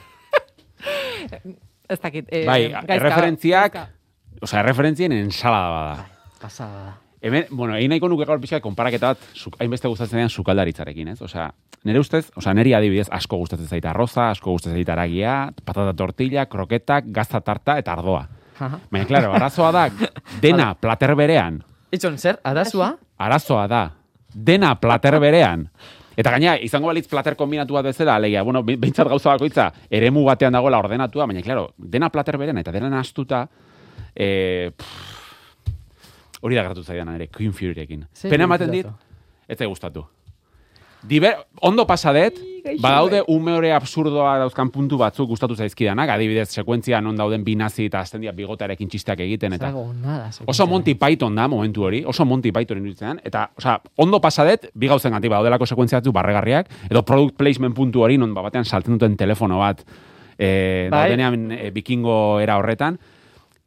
Ez 1.89 1.99
dakit. 2.01 2.27
Eh, 2.31 2.47
Bai, 2.47 2.69
gaizka, 2.71 2.95
erreferentziak, 2.95 3.73
gaizka. 3.75 4.41
osea, 4.41 4.61
erreferentzien 4.61 5.13
ensalada 5.13 5.71
bada. 5.71 6.07
pasada 6.41 6.85
da. 6.85 6.97
Hemen, 7.23 7.47
bueno, 7.51 7.75
egin 7.77 7.91
nahiko 7.93 8.09
nuke 8.09 8.25
gaur 8.25 8.41
pixka 8.41 8.61
konparaketa 8.65 9.11
bat, 9.13 9.25
zuk, 9.37 9.57
hainbeste 9.61 9.89
gustatzen 9.93 10.23
den 10.23 10.31
sukaldaritzarekin, 10.33 11.09
ez? 11.13 11.19
Osea, 11.23 11.51
nire 11.85 12.01
ustez, 12.01 12.31
osea, 12.41 12.55
niri 12.57 12.73
adibidez 12.73 13.09
asko 13.13 13.37
gustatzen 13.43 13.69
zait 13.69 13.85
arroza, 13.85 14.31
asko 14.33 14.55
gustatzen 14.55 14.79
zait 14.79 14.89
aragia, 14.89 15.35
patata 15.65 15.93
tortilla, 15.97 16.47
kroketak, 16.49 17.11
gazta 17.13 17.41
tarta 17.45 17.77
eta 17.83 17.93
ardoa. 17.93 18.23
Aha. 18.61 18.79
Baina, 18.91 19.07
klaro, 19.09 19.35
arazoa 19.37 19.71
da, 19.73 19.85
dena 20.41 20.73
plater 20.81 21.15
berean, 21.17 21.61
Itxon, 21.93 22.17
zer, 22.23 22.39
arazua? 22.45 22.95
arazoa 23.19 23.67
da, 23.69 23.83
dena 24.33 24.75
plater 24.81 25.19
berean. 25.21 25.67
Eta 26.17 26.31
gaina, 26.35 26.57
izango 26.61 26.89
balitz 26.91 27.07
plater 27.09 27.37
kombinatu 27.37 27.75
bat 27.77 27.85
bezala, 27.89 28.15
alegia, 28.17 28.43
bueno, 28.45 28.63
be- 28.65 28.77
behintzat 28.81 29.09
gauza 29.09 29.31
bakoitza, 29.35 29.69
eremu 29.91 30.25
batean 30.25 30.53
dagoela 30.57 30.79
ordenatua, 30.81 31.27
baina, 31.27 31.43
klaro, 31.45 31.71
dena 31.77 32.09
plater 32.13 32.37
berean 32.41 32.59
eta 32.61 32.73
dena 32.73 32.89
nastuta, 32.93 33.45
e, 34.15 34.71
hori 36.41 36.57
da 36.57 36.65
gertatu 36.67 36.85
zaidan 36.85 37.15
ere, 37.15 37.29
Queen 37.29 37.53
Furyrekin. 37.53 38.07
Pena 38.29 38.49
ematen 38.49 38.73
dit, 38.73 38.89
ez 39.49 39.59
zait 39.59 39.69
gustatu. 39.69 40.07
Diber, 41.01 41.47
ondo 41.65 41.87
pasadet, 41.89 42.37
badaude 42.81 43.23
ume 43.33 43.73
absurdoa 43.73 44.35
dauzkan 44.43 44.69
puntu 44.71 44.99
batzuk 45.01 45.31
gustatu 45.31 45.57
zaizkidanak, 45.57 46.11
adibidez, 46.13 46.51
sekuentzia 46.53 47.01
non 47.01 47.17
dauden 47.17 47.45
bi 47.45 47.55
nazi 47.57 47.87
eta 47.89 48.03
azten 48.05 48.21
dira 48.21 48.35
bigotarekin 48.37 48.89
txisteak 48.89 49.23
egiten, 49.25 49.55
eta 49.57 49.71
Zago 49.71 49.95
nada. 49.95 50.29
oso 50.45 50.67
Monty 50.67 50.95
Python 50.95 51.35
da 51.35 51.49
momentu 51.49 51.87
hori, 51.89 52.03
oso 52.05 52.27
Monty 52.27 52.53
Python 52.53 52.83
iruditzen, 52.83 53.23
eta, 53.25 53.47
osea, 53.57 53.79
ondo 53.97 54.21
pasadet, 54.21 54.69
bi 54.75 54.89
gauzen 54.93 55.13
ganti 55.13 55.29
badaudelako 55.29 55.67
sekuentzia 55.67 56.03
batzuk 56.03 56.15
barregarriak, 56.15 56.69
edo 56.91 57.03
product 57.03 57.39
placement 57.39 57.75
puntu 57.75 58.05
hori, 58.05 58.19
non 58.19 58.35
ba, 58.35 58.43
batean 58.43 58.69
saltzen 58.69 58.99
duten 58.99 59.17
telefono 59.17 59.59
bat, 59.59 59.81
e, 60.37 60.89
Bai. 60.91 61.09
daudenean 61.09 61.51
e, 61.57 61.71
bikingo 61.71 62.41
era 62.45 62.59
horretan, 62.61 63.01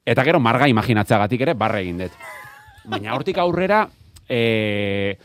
eta 0.06 0.24
gero 0.24 0.39
marga 0.39 0.70
imaginatzeagatik 0.70 1.42
ere 1.42 1.58
barre 1.58 1.82
egin 1.82 2.06
dut. 2.06 2.24
Baina 2.90 3.13
hortik 3.16 3.38
aurrera, 3.40 3.86
e, 4.28 5.18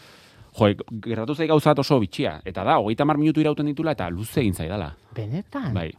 jo, 0.59 0.69
gertatu 1.05 1.35
zai 1.35 1.49
gauzat 1.51 1.79
oso 1.83 1.99
bitxia, 2.03 2.39
eta 2.47 2.65
da, 2.67 2.79
hogeita 2.79 3.07
mar 3.09 3.19
minutu 3.19 3.43
irauten 3.43 3.67
ditula, 3.71 3.97
eta 3.97 4.09
luze 4.11 4.41
egin 4.43 4.55
zaidala. 4.55 4.93
Benetan? 5.17 5.73
Bai. 5.75 5.91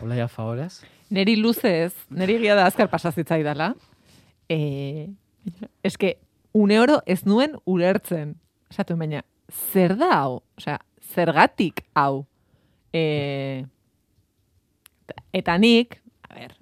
Olaia 0.00 0.28
favorez? 0.28 0.80
Neri 1.12 1.36
luzez, 1.36 1.92
neri 2.10 2.38
egia 2.38 2.56
da 2.56 2.66
azkar 2.70 2.88
pasazitzaidala. 2.88 3.74
E, 4.48 5.10
eske, 5.84 6.16
une 6.56 6.80
oro 6.80 7.00
ez 7.06 7.24
nuen 7.26 7.58
ulertzen. 7.66 8.34
Esatu, 8.70 8.96
baina, 8.96 9.24
zer 9.50 9.96
da 9.98 10.12
hau? 10.22 10.40
Osea, 10.58 10.78
zergatik 11.14 11.84
hau? 11.98 12.24
E, 12.92 13.64
eta 15.36 15.56
nik, 15.58 15.99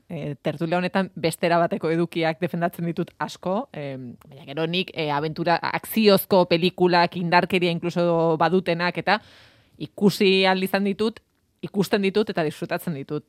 e, 0.08 0.34
tertulia 0.42 0.78
honetan 0.78 1.10
bestera 1.14 1.58
bateko 1.60 1.90
edukiak 1.92 2.40
defendatzen 2.40 2.86
ditut 2.88 3.10
asko, 3.20 3.68
e, 3.72 3.96
baina 4.28 4.46
gero 4.48 4.66
nik 4.66 4.90
e, 4.94 5.10
aventura, 5.12 5.58
akziozko 5.62 6.46
pelikulak, 6.50 7.16
indarkeria 7.20 7.70
inkluso 7.74 8.36
badutenak, 8.40 8.98
eta 8.98 9.20
ikusi 9.78 10.46
aldizan 10.46 10.84
ditut, 10.88 11.20
ikusten 11.62 12.02
ditut 12.02 12.30
eta 12.30 12.44
disfrutatzen 12.46 12.96
ditut. 12.98 13.26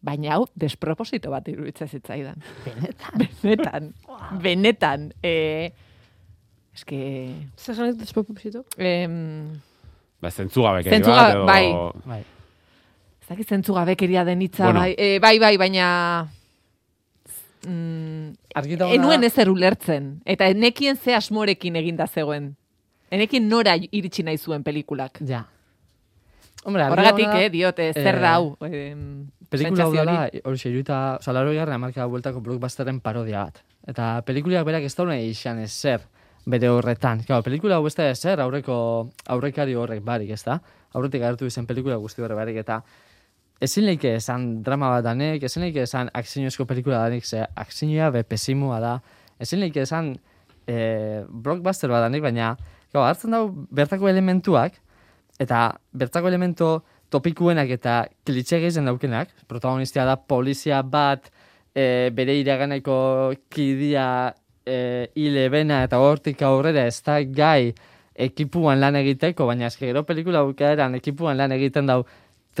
Baina 0.00 0.36
hau, 0.36 0.44
desproposito 0.54 1.30
bat 1.32 1.48
iruditzen 1.50 1.88
zitzaidan. 1.90 2.38
Benetan. 2.64 3.24
Benetan. 3.42 3.92
Benetan. 4.42 5.08
E, 5.22 5.72
eske... 6.74 7.00
Zer 7.58 7.94
despropósito? 7.98 8.62
Em, 8.78 9.58
Ba, 10.22 10.30
Zentzuga- 10.30 10.72
bat, 10.74 10.86
edo... 10.86 11.44
bai. 11.46 11.66
Bai. 12.04 12.22
Ez 13.28 13.34
dakit 13.36 13.48
zentzugabekeria 13.48 14.24
den 14.24 14.40
hitza, 14.40 14.64
Bueno. 14.64 14.80
bai, 14.80 14.94
e, 14.96 15.18
bai, 15.20 15.38
bai, 15.38 15.56
baina... 15.58 16.28
Mm, 17.66 18.32
enuen 18.94 19.24
ezer 19.24 19.50
ulertzen. 19.50 20.22
Eta 20.24 20.46
enekien 20.48 20.96
ze 20.96 21.14
asmorekin 21.14 21.76
eginda 21.76 22.06
zegoen. 22.06 22.54
Enekien 23.10 23.48
nora 23.48 23.74
iritsi 23.76 24.22
nahi 24.22 24.38
zuen 24.38 24.62
pelikulak. 24.64 25.18
Ja. 25.26 25.42
Hombre, 26.64 26.84
Horregatik, 26.88 27.28
eh, 27.34 27.50
diote, 27.50 27.92
zer 27.92 28.14
eh, 28.14 28.20
da 28.20 28.34
hau. 28.34 28.56
em, 28.64 29.28
Pelikula 29.50 29.84
hau 29.84 29.92
dela, 29.92 30.14
hori. 30.28 30.40
hori 30.44 30.58
xeruita, 30.58 31.18
oza, 31.20 31.32
laro 31.32 31.52
garra 31.52 31.74
amarka 31.74 32.06
bueltako 32.06 32.40
blockbusteren 32.40 33.00
parodia 33.00 33.44
bat. 33.44 33.60
Eta 33.86 34.22
pelikuliak 34.22 34.64
berak 34.64 34.84
ez 34.84 34.94
daune 34.94 35.22
izan 35.26 35.58
ezer 35.58 36.00
bere 36.46 36.68
horretan. 36.68 37.20
Claro, 37.24 37.42
pelikula 37.42 37.76
hau 37.76 37.86
ez 37.86 37.94
da 37.94 38.08
ezer 38.10 38.40
aurreko 38.40 39.10
aurrekari 39.26 39.74
horrek 39.74 40.02
barik, 40.02 40.30
ez 40.30 40.44
da? 40.44 40.60
Aurretik 40.94 41.22
agertu 41.22 41.46
izen 41.46 41.66
pelikula 41.66 41.96
guzti 41.96 42.22
horrek 42.22 42.36
barik, 42.36 42.56
eta 42.56 42.82
ezin 43.60 43.86
leike 43.88 44.14
esan 44.16 44.48
drama 44.64 44.90
bat 44.96 45.06
danek, 45.06 45.42
ezin 45.42 45.66
leike 45.66 45.82
esan 45.86 46.10
akziniozko 46.14 46.66
pelikula 46.66 47.04
danek, 47.06 47.26
ze 47.26 47.44
akzinioa 47.56 48.10
be 48.14 48.22
pesimua 48.22 48.80
da. 48.80 48.98
Ezin 49.40 49.60
leike 49.62 49.82
esan 49.82 50.12
eh, 50.66 51.24
blockbuster 51.28 51.90
bat 51.90 52.06
danek, 52.06 52.22
baina 52.22 52.54
claro, 52.92 53.06
hartzen 53.06 53.34
dau 53.34 53.48
bertako 53.74 54.08
elementuak, 54.10 54.78
eta 55.40 55.72
bertako 55.92 56.30
elemento 56.30 56.70
topikuenak 57.10 57.70
eta 57.72 58.00
klitxe 58.26 58.60
gehien 58.62 58.88
daukenak, 58.88 59.30
protagonistia 59.48 60.04
da 60.04 60.16
polizia 60.16 60.82
bat, 60.82 61.30
e, 61.74 62.10
bere 62.14 62.36
iraganeko 62.40 62.98
kidia 63.52 64.08
e, 64.66 65.08
hile 65.16 65.48
bena 65.52 65.82
eta 65.86 66.00
hortik 66.02 66.42
aurrera 66.46 66.86
ez 66.88 67.00
da 67.06 67.20
gai 67.22 67.72
ekipuan 68.28 68.80
lan 68.82 68.98
egiteko, 68.98 69.46
baina 69.46 69.68
eske 69.70 69.86
gero 69.86 70.02
pelikula 70.04 70.42
bukaeran 70.48 70.98
ekipuan 70.98 71.38
lan 71.38 71.54
egiten 71.54 71.86
dau 71.86 72.02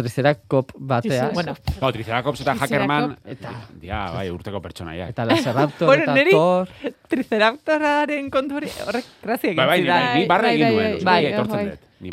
tricerakop 0.02 0.72
batea. 0.78 1.30
Bueno, 1.34 1.54
Gau, 1.80 1.90
Triceratops 1.92 2.40
eta 2.44 2.54
Hackerman, 2.58 3.16
Eta, 3.24 3.52
ja, 3.82 4.00
bai, 4.14 4.28
urteko 4.30 4.60
pertsonaiak. 4.64 5.10
eta 5.14 5.24
Laseraptor 5.28 5.88
Bueno, 5.92 6.14
eta 6.14 6.30
Thor. 6.30 6.68
Triceraptoraren 7.08 8.30
kontu 8.30 8.56
hori, 8.62 8.70
horrek 8.86 9.04
grazia 9.22 9.50
egin 9.52 9.60
Bai, 9.62 9.66
bai, 9.66 9.82
bai, 9.88 10.00
ni 10.20 10.26
barre 10.30 10.48
bai, 10.48 10.54
egin 10.54 10.66
bai, 10.66 10.72
nuen, 10.74 10.92
bai, 10.92 11.04
bai, 11.04 11.22
bai, 11.22 11.32
etortzen 11.32 11.56
bai. 11.56 11.66
dut. 11.70 11.84
Ni 12.00 12.10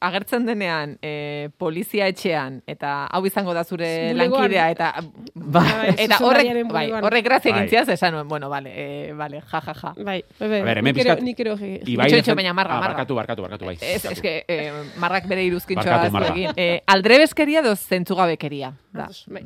Agertzen 0.00 0.46
denean 0.46 0.96
e, 1.02 1.48
polizia 1.58 2.06
etxean 2.06 2.60
eta 2.66 3.06
hau 3.10 3.24
izango 3.26 3.54
da 3.54 3.64
zure 3.64 4.12
lankidea 4.14 4.70
eta 4.70 4.92
Bai. 5.34 5.94
eta 6.04 6.18
horrek 6.22 6.50
bai, 6.70 6.84
horrek 6.92 7.24
grazia 7.24 7.52
Bai. 7.56 7.94
esan 7.94 8.14
nuen, 8.14 8.28
bueno, 8.28 8.48
vale, 8.48 8.70
e, 8.74 9.12
vale, 9.12 9.40
ja 9.40 9.60
ja 9.60 9.74
ja. 9.74 9.92
Bai, 9.96 10.22
bai, 10.38 10.48
bai. 10.48 10.60
A 10.60 10.64
ber, 10.64 10.78
hemen 10.78 10.94
nik 10.94 11.04
ero- 11.04 11.14
pixkat- 11.16 11.22
Nik 11.28 11.40
ero 11.40 11.54
ege- 11.56 11.82
Ibai 11.86 12.08
baina 12.34 12.52
marga, 12.52 12.74
Ah, 12.76 12.80
marga. 12.80 12.94
Barkatu, 12.94 13.14
barkatu, 13.14 13.42
barkatu, 13.42 13.64
bai. 13.64 13.74
Ez, 13.80 14.02
barkatu. 14.02 14.12
eske, 14.12 14.44
eh, 14.48 14.72
marrak 14.96 15.26
bere 15.26 15.44
iruzkintxoa 15.44 16.06
egin. 16.30 16.52
Eh, 16.56 16.80
aldrebeskeria 16.86 17.62
doz 17.62 17.80
zentzugabekeria. 17.80 18.72
Da. 18.92 19.04
Ados, 19.04 19.24
bai. 19.28 19.42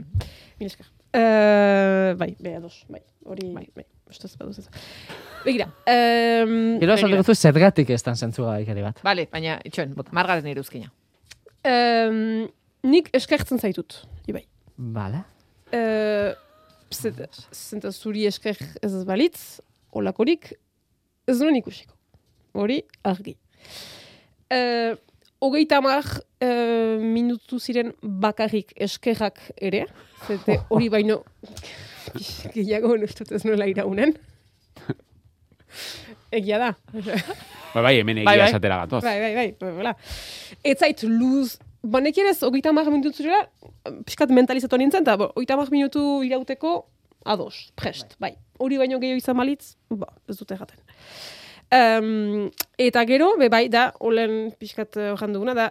Mil 0.59 0.67
esker. 0.67 0.87
Eh, 1.13 2.15
bai, 2.19 2.37
bai, 2.41 2.55
ados, 2.55 2.85
bai. 2.89 3.01
Hori, 3.25 3.53
bai, 3.53 3.69
bai. 3.75 3.85
Ustez 4.11 4.37
baduz 4.37 4.59
ez. 4.59 4.69
Begira. 5.43 5.67
Um, 5.87 6.79
Gero 6.81 6.95
esan 6.95 7.13
dugu 7.13 7.35
zergatik 7.35 7.91
ez 7.91 8.03
dan 8.07 8.17
zentzuga 8.17 8.59
ikari 8.63 8.85
bat. 8.85 9.01
Vale, 9.07 9.27
baina, 9.33 9.59
itxoen, 9.67 9.95
margaren 10.15 10.47
iruzkina. 10.51 10.91
um, 11.67 12.49
nik 12.87 13.11
eskertzen 13.15 13.59
zaitut, 13.59 14.03
Ibai. 14.31 14.45
Bala. 14.77 15.25
Uh, 15.73 16.33
zenta 16.93 17.93
zuri 17.93 18.27
esker 18.29 18.59
ez 18.83 18.93
balitz, 19.09 19.61
olakorik, 19.93 20.53
ez 21.27 21.39
nuen 21.41 21.59
ikusiko. 21.59 21.97
Hori, 22.53 22.83
argi. 23.09 23.37
Uh, 24.53 24.95
hogeita 25.43 25.81
hamar 25.81 26.07
uh, 26.45 27.01
minutu 27.01 27.59
ziren 27.59 27.95
bakarrik 28.03 28.75
eskerrak 28.77 29.41
ere, 29.57 29.87
zete 30.27 30.61
hori 30.71 30.91
baino 30.93 31.23
gehiago 32.55 32.95
nustut 33.01 33.33
ez 33.33 33.43
nuela 33.49 33.67
iraunen. 33.71 34.15
Egia 36.33 36.59
da. 36.59 36.71
Bai, 37.73 37.83
bai, 37.83 37.95
hemen 38.00 38.23
Bai, 38.25 38.35
egia 38.35 38.45
bai. 38.45 38.49
esatera 38.50 38.79
gatoz. 38.85 39.02
Bai, 39.05 39.19
bai, 39.21 39.35
bai, 39.37 39.47
bai, 39.61 39.85
bai. 39.88 39.95
Ez 40.64 40.79
zait 40.79 41.02
luz, 41.09 41.59
ba 41.83 42.00
nekien 42.00 42.29
ez, 42.31 42.38
hogeita 42.45 42.71
hamar 42.73 42.88
minutu 42.93 43.12
zirela, 43.23 43.47
pixkat 44.07 44.33
mentalizatu 44.35 44.79
nintzen, 44.81 45.07
eta 45.07 45.17
bo, 45.21 45.31
hogeita 45.37 45.57
hamar 45.57 45.71
minutu 45.75 46.23
irauteko, 46.26 46.75
ados, 47.25 47.71
prest, 47.76 48.17
bai. 48.23 48.35
Hori 48.62 48.79
baino 48.79 48.99
gehiago 49.02 49.21
izan 49.23 49.38
malitz, 49.38 49.76
ba, 49.91 50.11
ez 50.29 50.37
dute 50.38 50.59
jaten. 50.59 50.83
Um, 51.73 52.50
eta 52.76 53.05
gero, 53.09 53.31
be 53.41 53.49
bai, 53.49 53.64
da, 53.73 53.87
olen 54.05 54.50
pixkat 54.61 54.99
eh, 55.00 55.09
horren 55.14 55.33
duguna, 55.33 55.55
da, 55.57 55.71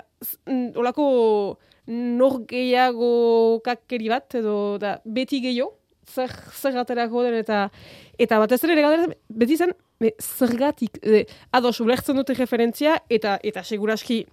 olako 0.81 1.05
nor 1.91 2.39
gehiago 2.49 3.61
kakeri 3.65 4.09
bat, 4.09 4.33
edo 4.39 4.55
da, 4.81 4.95
beti 5.05 5.41
gehiago, 5.43 5.75
zer, 6.09 6.33
zer 6.57 6.79
aterako 6.81 7.23
den, 7.27 7.37
eta 7.43 7.67
eta 8.21 8.39
batez 8.41 8.63
ere 8.65 8.81
beti 9.29 9.57
zen, 9.61 9.75
be, 10.01 10.13
zergatik, 10.19 10.99
e, 11.05 11.25
ados, 11.53 11.77
ulertzen 11.83 12.17
dute 12.17 12.35
referentzia, 12.37 12.97
eta 13.09 13.37
eta 13.43 13.63
seguraski 13.63 14.23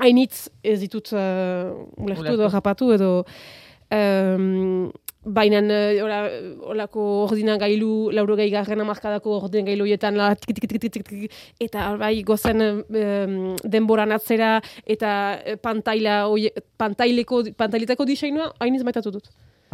hainitz 0.00 0.48
ez 0.62 0.78
ditut 0.80 1.12
uh, 1.12 1.70
ulertu 1.98 2.34
edo 2.36 2.48
rapatu 2.48 2.92
edo 2.94 3.12
um, 3.90 4.90
Baina, 5.20 5.58
eh, 5.60 6.00
ora, 6.00 6.22
olako 6.72 7.02
ordinan 7.26 7.58
gailu, 7.60 8.08
lauro 8.16 8.38
gehi 8.38 8.48
garren 8.54 8.80
amarkadako 8.80 9.34
ordinen 9.36 9.66
gailu 9.66 9.84
hietan, 9.84 10.16
eta 11.60 11.96
bai 12.00 12.22
gozen 12.24 12.62
em, 12.62 13.34
denboran 13.60 14.12
atzera, 14.16 14.62
eta 14.86 15.10
eh, 15.44 15.56
pantaila, 15.60 16.24
pantaileko, 16.78 17.42
pantailetako 17.52 18.06
diseinua, 18.08 18.48
hainiz 18.60 18.82
maitatu 18.82 19.12
dut. 19.12 19.28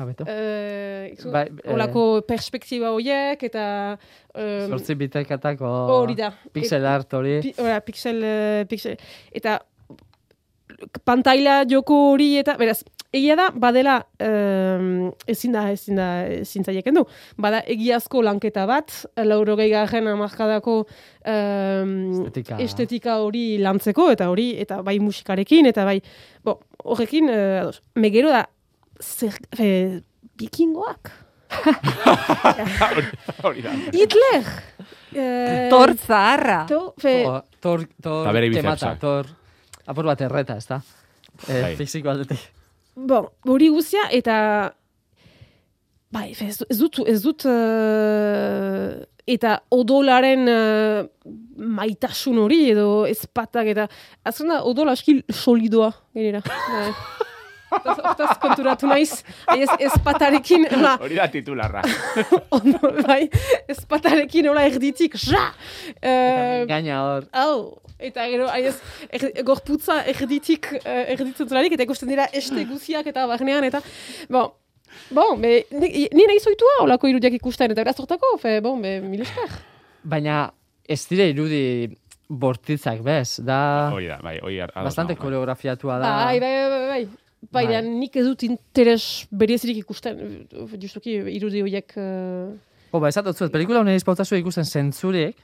Beto. 0.05 0.25
Ikzu, 0.27 1.31
Bai, 1.33 1.47
eh, 1.49 1.73
olako 1.73 2.03
perspektiba 2.29 2.91
horiek, 2.93 3.43
eta... 3.49 3.97
em, 4.35 4.69
Zortzi 4.69 4.95
bitekatako 4.95 5.71
Hori 5.95 6.15
da. 6.19 6.33
pixel 6.53 6.85
art 6.85 7.15
hori. 7.17 7.39
Pi, 7.47 7.55
ora, 7.65 7.81
pixel, 7.81 8.21
pixel. 8.69 8.99
Eta 9.33 9.61
pantaila 11.07 11.63
joko 11.69 11.97
hori 12.13 12.35
eta, 12.41 12.57
beraz, 12.61 12.83
egia 13.17 13.37
da, 13.39 13.47
badela, 13.55 13.97
um, 14.21 15.13
ezin 15.31 15.55
da, 15.55 15.63
ezin 15.73 15.97
da, 15.97 16.09
ezin 16.43 16.67
zaieken 16.67 16.99
du. 16.99 17.05
Bada, 17.41 17.63
egiazko 17.73 18.23
lanketa 18.27 18.67
bat, 18.69 18.93
lauro 19.25 19.57
garren 19.57 20.07
amarkadako 20.13 20.75
um, 20.85 21.95
Estetika. 22.13 22.59
estetika 22.61 23.17
hori 23.25 23.59
lantzeko, 23.63 24.11
eta 24.13 24.29
hori, 24.29 24.51
eta 24.61 24.83
bai 24.83 24.99
musikarekin, 25.01 25.67
eta 25.73 25.85
bai, 25.89 26.01
bo, 26.45 26.59
horrekin, 26.85 27.31
uh, 27.31 27.71
megero 27.97 28.29
da, 28.35 28.45
zer, 29.03 29.37
e, 29.59 30.01
bikingoak. 30.37 31.13
Hitler! 33.93 34.45
Eh, 35.17 35.69
Tor 35.71 35.95
zaharra. 35.97 36.65
To, 36.69 36.95
fe, 37.01 37.23
Tor, 37.25 37.45
tor, 37.61 37.85
tor, 38.03 38.41
temata, 38.53 38.97
tor, 39.01 39.29
apur 39.87 40.05
bat 40.11 40.21
erreta, 40.27 40.57
ez 40.61 40.67
da? 40.69 40.81
Eh, 41.49 41.63
Bai. 41.63 41.75
fiziko 41.79 42.11
aldetik. 42.13 42.43
Bon, 42.97 43.29
hori 43.49 43.69
guztia, 43.73 44.09
eta... 44.13 44.37
Bai, 46.13 46.31
fe, 46.39 46.49
ez, 46.53 46.61
ez 46.71 46.79
dut, 46.81 47.01
ez 47.09 47.21
dut... 47.25 47.45
eh, 47.51 49.05
eta 49.27 49.57
odolaren 49.75 50.47
eh, 50.49 51.01
maitasun 51.59 52.39
hori, 52.45 52.61
edo 52.73 53.07
ezpatak, 53.11 53.73
eta... 53.73 53.89
Azken 54.27 54.53
da, 54.53 54.61
odola 54.69 54.95
aski 54.97 55.19
solidoa, 55.33 55.93
genera. 56.15 56.43
Hortaz- 57.71 58.39
konturatu 58.41 58.87
naiz, 58.87 59.23
ai, 59.51 59.63
ez, 59.65 59.71
ezpatarekin, 59.89 60.67
hola, 60.77 60.93
Hori 61.03 61.17
da 61.19 61.27
titularra. 61.33 61.83
ondo, 62.57 62.93
bai, 63.07 63.27
ezpatarekin, 63.73 64.47
hola, 64.53 64.63
erditik, 64.71 65.17
ja! 65.19 65.49
Eh, 66.01 66.63
Gaina 66.71 67.01
hor. 67.03 67.27
Hau, 67.35 67.57
eta 67.99 68.27
gero, 68.31 68.47
aiz, 68.53 68.77
er, 69.11 69.27
gorputza 69.47 69.99
erditik, 70.13 70.71
uh, 70.79 71.03
erditzen 71.17 71.49
zelarik, 71.51 71.75
eta 71.75 71.87
ikusten 71.89 72.13
dira 72.13 72.29
este 72.33 72.65
guziak 72.71 73.11
eta 73.11 73.27
barnean, 73.27 73.67
eta, 73.67 73.83
bon, 74.31 74.53
bon, 75.11 75.43
be, 75.43 75.65
ni, 75.75 76.07
ni 76.13 76.29
nahi 76.31 76.39
zoitua 76.41 76.79
olako 76.87 77.11
irudiak 77.11 77.35
ikusten, 77.41 77.75
eta 77.75 77.83
beraz 77.83 77.99
hortako, 77.99 78.37
fe, 78.43 78.61
bon, 78.65 78.79
be, 78.85 79.01
mil 79.03 79.27
esker. 79.27 79.59
Baina 80.07 80.45
ez 80.87 81.03
dire 81.11 81.27
irudi 81.35 81.63
bortitzak, 82.31 83.03
bez? 83.07 83.41
Da 83.47 83.91
Hori 83.95 84.07
da, 84.11 84.19
bai, 84.23 84.39
ados 84.39 84.87
bastante 84.87 85.15
bai. 85.15 85.23
koreografiatua 85.23 85.99
da. 85.99 86.17
Bai, 86.27 86.41
bai, 86.43 86.55
bai, 86.57 86.69
bai, 86.71 86.89
bai. 86.95 87.26
Baina 87.53 87.81
Bai. 87.81 87.91
nik 88.03 88.17
ez 88.17 88.25
dut 88.27 88.43
interes 88.47 89.27
berezirik 89.31 89.83
ikusten, 89.85 90.47
justuki 90.81 91.19
irudi 91.37 91.63
horiek... 91.63 91.93
Uh... 91.97 92.57
Jo, 92.93 93.01
ba, 93.03 93.11
esat 93.11 93.27
dutzuet, 93.27 93.53
pelikula 93.53 93.83
honen 93.83 93.99
izpautazu 93.99 94.39
ikusten 94.39 94.65
zentzurik, 94.65 95.37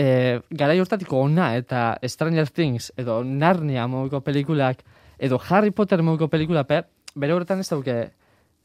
e, 0.00 0.40
gara 0.50 0.76
hortatiko 0.80 1.20
ona 1.20 1.52
eta 1.58 1.98
Stranger 2.08 2.48
Things 2.48 2.90
edo 3.00 3.20
Narnia 3.24 3.86
moduko 3.90 4.20
pelikulak 4.24 4.84
edo 5.18 5.40
Harry 5.48 5.70
Potter 5.70 6.02
moduko 6.02 6.30
pelikula 6.32 6.64
pe, 6.64 6.82
bere 7.14 7.34
horretan 7.34 7.60
ez 7.60 7.68
dauke 7.68 7.96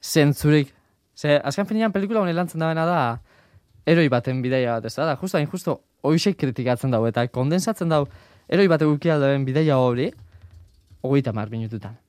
zentzurik. 0.01 0.71
Ze, 1.15 1.39
azken 1.39 1.67
finean 1.67 1.93
pelikula 1.95 2.21
honen 2.21 2.35
lantzen 2.35 2.59
da 2.59 2.73
da 2.75 3.01
eroi 3.85 4.07
baten 4.09 4.41
bideia 4.41 4.77
bat, 4.77 4.85
ez 4.85 4.95
da? 4.95 5.11
Da, 5.11 5.17
justo 5.21 5.37
hain 5.37 5.47
justo 5.51 5.79
hoxe 6.05 6.33
kritikatzen 6.33 6.91
dau 6.91 7.05
eta 7.07 7.27
kondensatzen 7.27 7.89
dau 7.89 8.05
eroi 8.47 8.67
bat 8.67 8.81
eguki 8.81 9.11
aldoen 9.11 9.45
bideia 9.45 9.77
hori 9.77 10.11
hogeita 11.03 11.33
mar 11.33 11.49
minututan. 11.49 12.04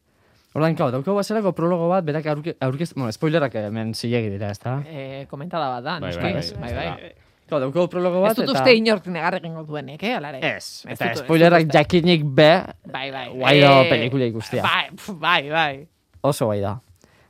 Ordan, 0.57 0.75
kau, 0.79 0.89
daukagu 0.95 1.17
bazerako 1.19 1.51
prologo 1.53 1.89
bat, 1.91 2.05
berak 2.07 2.27
aurke, 2.33 2.55
aurkez, 2.65 2.95
bueno, 2.97 3.11
spoilerak 3.13 3.55
hemen 3.61 3.91
zilegi 3.95 4.31
dira, 4.33 4.49
ez 4.55 4.61
da? 4.63 4.79
Eh, 4.89 5.27
komentada 5.29 5.69
bat 5.75 5.85
da, 5.85 5.97
Bai, 6.01 6.13
noski. 6.15 6.23
bai, 6.23 6.33
bai, 6.33 6.73
bai, 6.75 6.87
bai. 7.03 7.13
Kau, 7.47 7.59
daukagu 7.63 7.89
prologo 7.93 8.23
Ez 8.25 8.31
bat, 8.31 8.39
dut 8.41 8.49
eta... 8.49 8.63
uste 8.63 8.73
inork 8.75 9.07
negar 9.13 9.37
egingo 9.39 9.63
duenik, 9.69 10.03
eh, 10.03 10.15
alare. 10.17 10.41
Ez, 10.41 10.83
Ez 10.89 10.97
eta 10.97 11.11
dut- 11.11 11.21
ez 11.21 11.25
spoilerak 11.27 11.67
dut 11.69 11.77
jakinik 11.77 12.25
be, 12.25 12.49
Bai, 12.91 13.11
bai. 13.13 13.27
guai 13.35 13.55
da 13.61 13.75
Eh, 13.85 13.91
pelikula 13.93 14.25
ikustea. 14.33 14.63
Bai, 14.65 14.89
pf, 14.97 15.11
bai, 15.21 15.43
bai. 15.53 15.87
Oso 16.23 16.49
guai 16.49 16.61
da. 16.65 16.73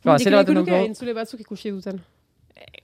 Kau, 0.05 0.15
azera 0.15 0.39
baten 0.45 0.55
nuke 0.61 0.71
duko, 0.71 0.85
entzule 0.87 1.13
batzuk 1.19 1.41
ikusi 1.43 1.71
duten. 1.75 2.01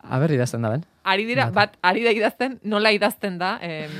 aber 0.03 0.31
idazten 0.35 0.61
da 0.63 0.69
ben. 0.75 0.83
Ari 1.05 1.25
dira, 1.25 1.47
bat, 1.55 1.77
ari 1.83 2.03
da 2.05 2.11
idazten, 2.11 2.59
nola 2.65 2.91
idazten 2.93 3.39
da, 3.39 3.59
em, 3.63 3.91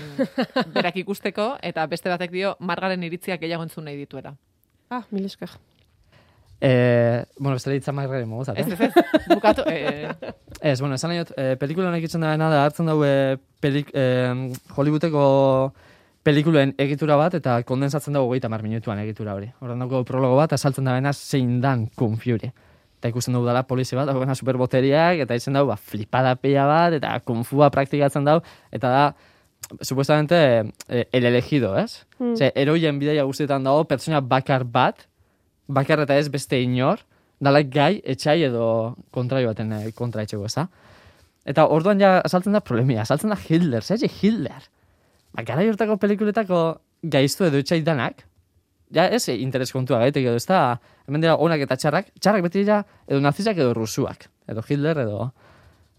berak 0.75 0.97
ikusteko, 0.97 1.53
eta 1.63 1.87
beste 1.87 2.11
batek 2.11 2.31
dio, 2.35 2.57
margaren 2.59 3.03
iritziak 3.07 3.41
gehiago 3.41 3.63
entzun 3.63 3.85
nahi 3.87 3.97
dituela. 3.97 4.35
Ah, 4.91 5.05
mil 5.11 5.25
esker. 5.25 5.49
Eh, 6.65 7.25
bueno, 7.39 7.57
beste 7.57 7.73
ditza 7.75 7.91
margaren 7.91 8.29
mogozat, 8.31 8.59
Ez, 8.59 8.69
eh? 8.69 8.77
ez, 8.79 8.97
ez, 8.97 9.27
bukatu, 9.35 9.65
eh, 9.67 10.13
Ez, 10.71 10.79
bueno, 10.79 10.95
esan 10.95 11.11
nahi 11.11 11.19
dut, 11.25 11.33
eh, 11.35 11.57
pelikula 11.59 11.89
honek 11.91 12.05
itzen 12.07 12.23
da 12.23 12.37
da 12.39 12.61
hartzen 12.63 12.87
daue 12.87 13.39
pelik, 13.59 13.91
eh, 13.99 14.31
Hollywoodeko 14.77 15.25
pelikulen 16.23 16.77
egitura 16.79 17.17
bat, 17.19 17.35
eta 17.35 17.57
kondensatzen 17.67 18.15
dago 18.15 18.29
hogeita 18.31 18.49
mar 18.49 18.63
minutuan 18.63 19.03
egitura 19.03 19.35
hori. 19.35 19.51
Horren 19.59 19.83
dago 19.83 20.05
prologo 20.07 20.39
bat, 20.39 20.55
azaltzen 20.55 20.87
da 20.87 20.95
bena 20.95 21.13
zein 21.13 21.61
dan 21.61 21.89
Kung 21.99 22.15
Fury. 22.15 22.53
Eta 23.01 23.11
ikusten 23.11 23.35
dugu 23.35 23.51
dela 23.51 23.65
polizi 23.67 23.99
bat, 23.99 24.07
dagoena 24.07 24.39
superboteriak, 24.39 25.19
eta 25.27 25.35
izen 25.35 25.59
dago, 25.59 25.73
ba, 25.73 25.77
flipada 25.77 26.37
pila 26.39 26.69
bat, 26.71 26.95
eta 27.01 27.17
Kung 27.27 27.43
Fua 27.43 27.73
praktikatzen 27.75 28.23
dago, 28.29 28.47
eta 28.71 28.93
da, 28.95 29.05
supuestamente, 29.81 30.37
eh, 30.87 31.09
el 31.11 31.27
elegido, 31.27 31.75
ez? 31.77 32.05
Hmm. 32.21 32.37
Ze, 32.39 32.53
eroien 32.55 33.03
bidaia 33.03 33.27
guztietan 33.27 33.67
dago, 33.67 33.83
pertsona 33.91 34.23
bakar 34.23 34.63
bat, 34.63 35.09
bakar 35.73 36.03
eta 36.05 36.17
ez 36.21 36.29
beste 36.33 36.61
inor, 36.63 37.03
dala 37.43 37.63
gai, 37.67 38.01
etxai 38.05 38.43
edo 38.47 38.67
kontraio 39.15 39.51
baten 39.51 39.73
eh, 39.77 39.85
kontra 39.99 40.25
etxego, 40.27 40.47
ez 40.47 40.55
da? 40.55 40.67
Eta 41.49 41.67
orduan 41.75 42.01
ja 42.01 42.19
asaltzen 42.23 42.55
da 42.55 42.63
problemia, 42.63 43.03
asaltzen 43.03 43.33
da 43.33 43.39
Hitler, 43.39 43.83
zer 43.83 44.05
Hitler? 44.07 44.69
Ba, 45.33 45.43
gara 45.49 45.65
hortako 45.67 45.97
pelikuletako 45.99 46.61
gaiztu 47.03 47.49
edo 47.49 47.59
etxai 47.63 47.81
danak, 47.83 48.27
ja 48.95 49.09
ez 49.09 49.25
interes 49.33 49.73
kontua 49.73 49.99
gaitek 50.05 50.29
edo, 50.29 50.37
ez 50.39 50.47
da, 50.47 50.79
hemen 51.09 51.25
dira 51.25 51.39
onak 51.41 51.65
eta 51.67 51.79
txarrak, 51.81 52.13
txarrak 52.21 52.47
beti 52.47 52.63
dira 52.63 52.83
edo 53.09 53.21
nazizak 53.25 53.59
edo 53.59 53.73
rusuak, 53.75 54.29
edo 54.47 54.63
Hitler 54.69 55.03
edo 55.07 55.33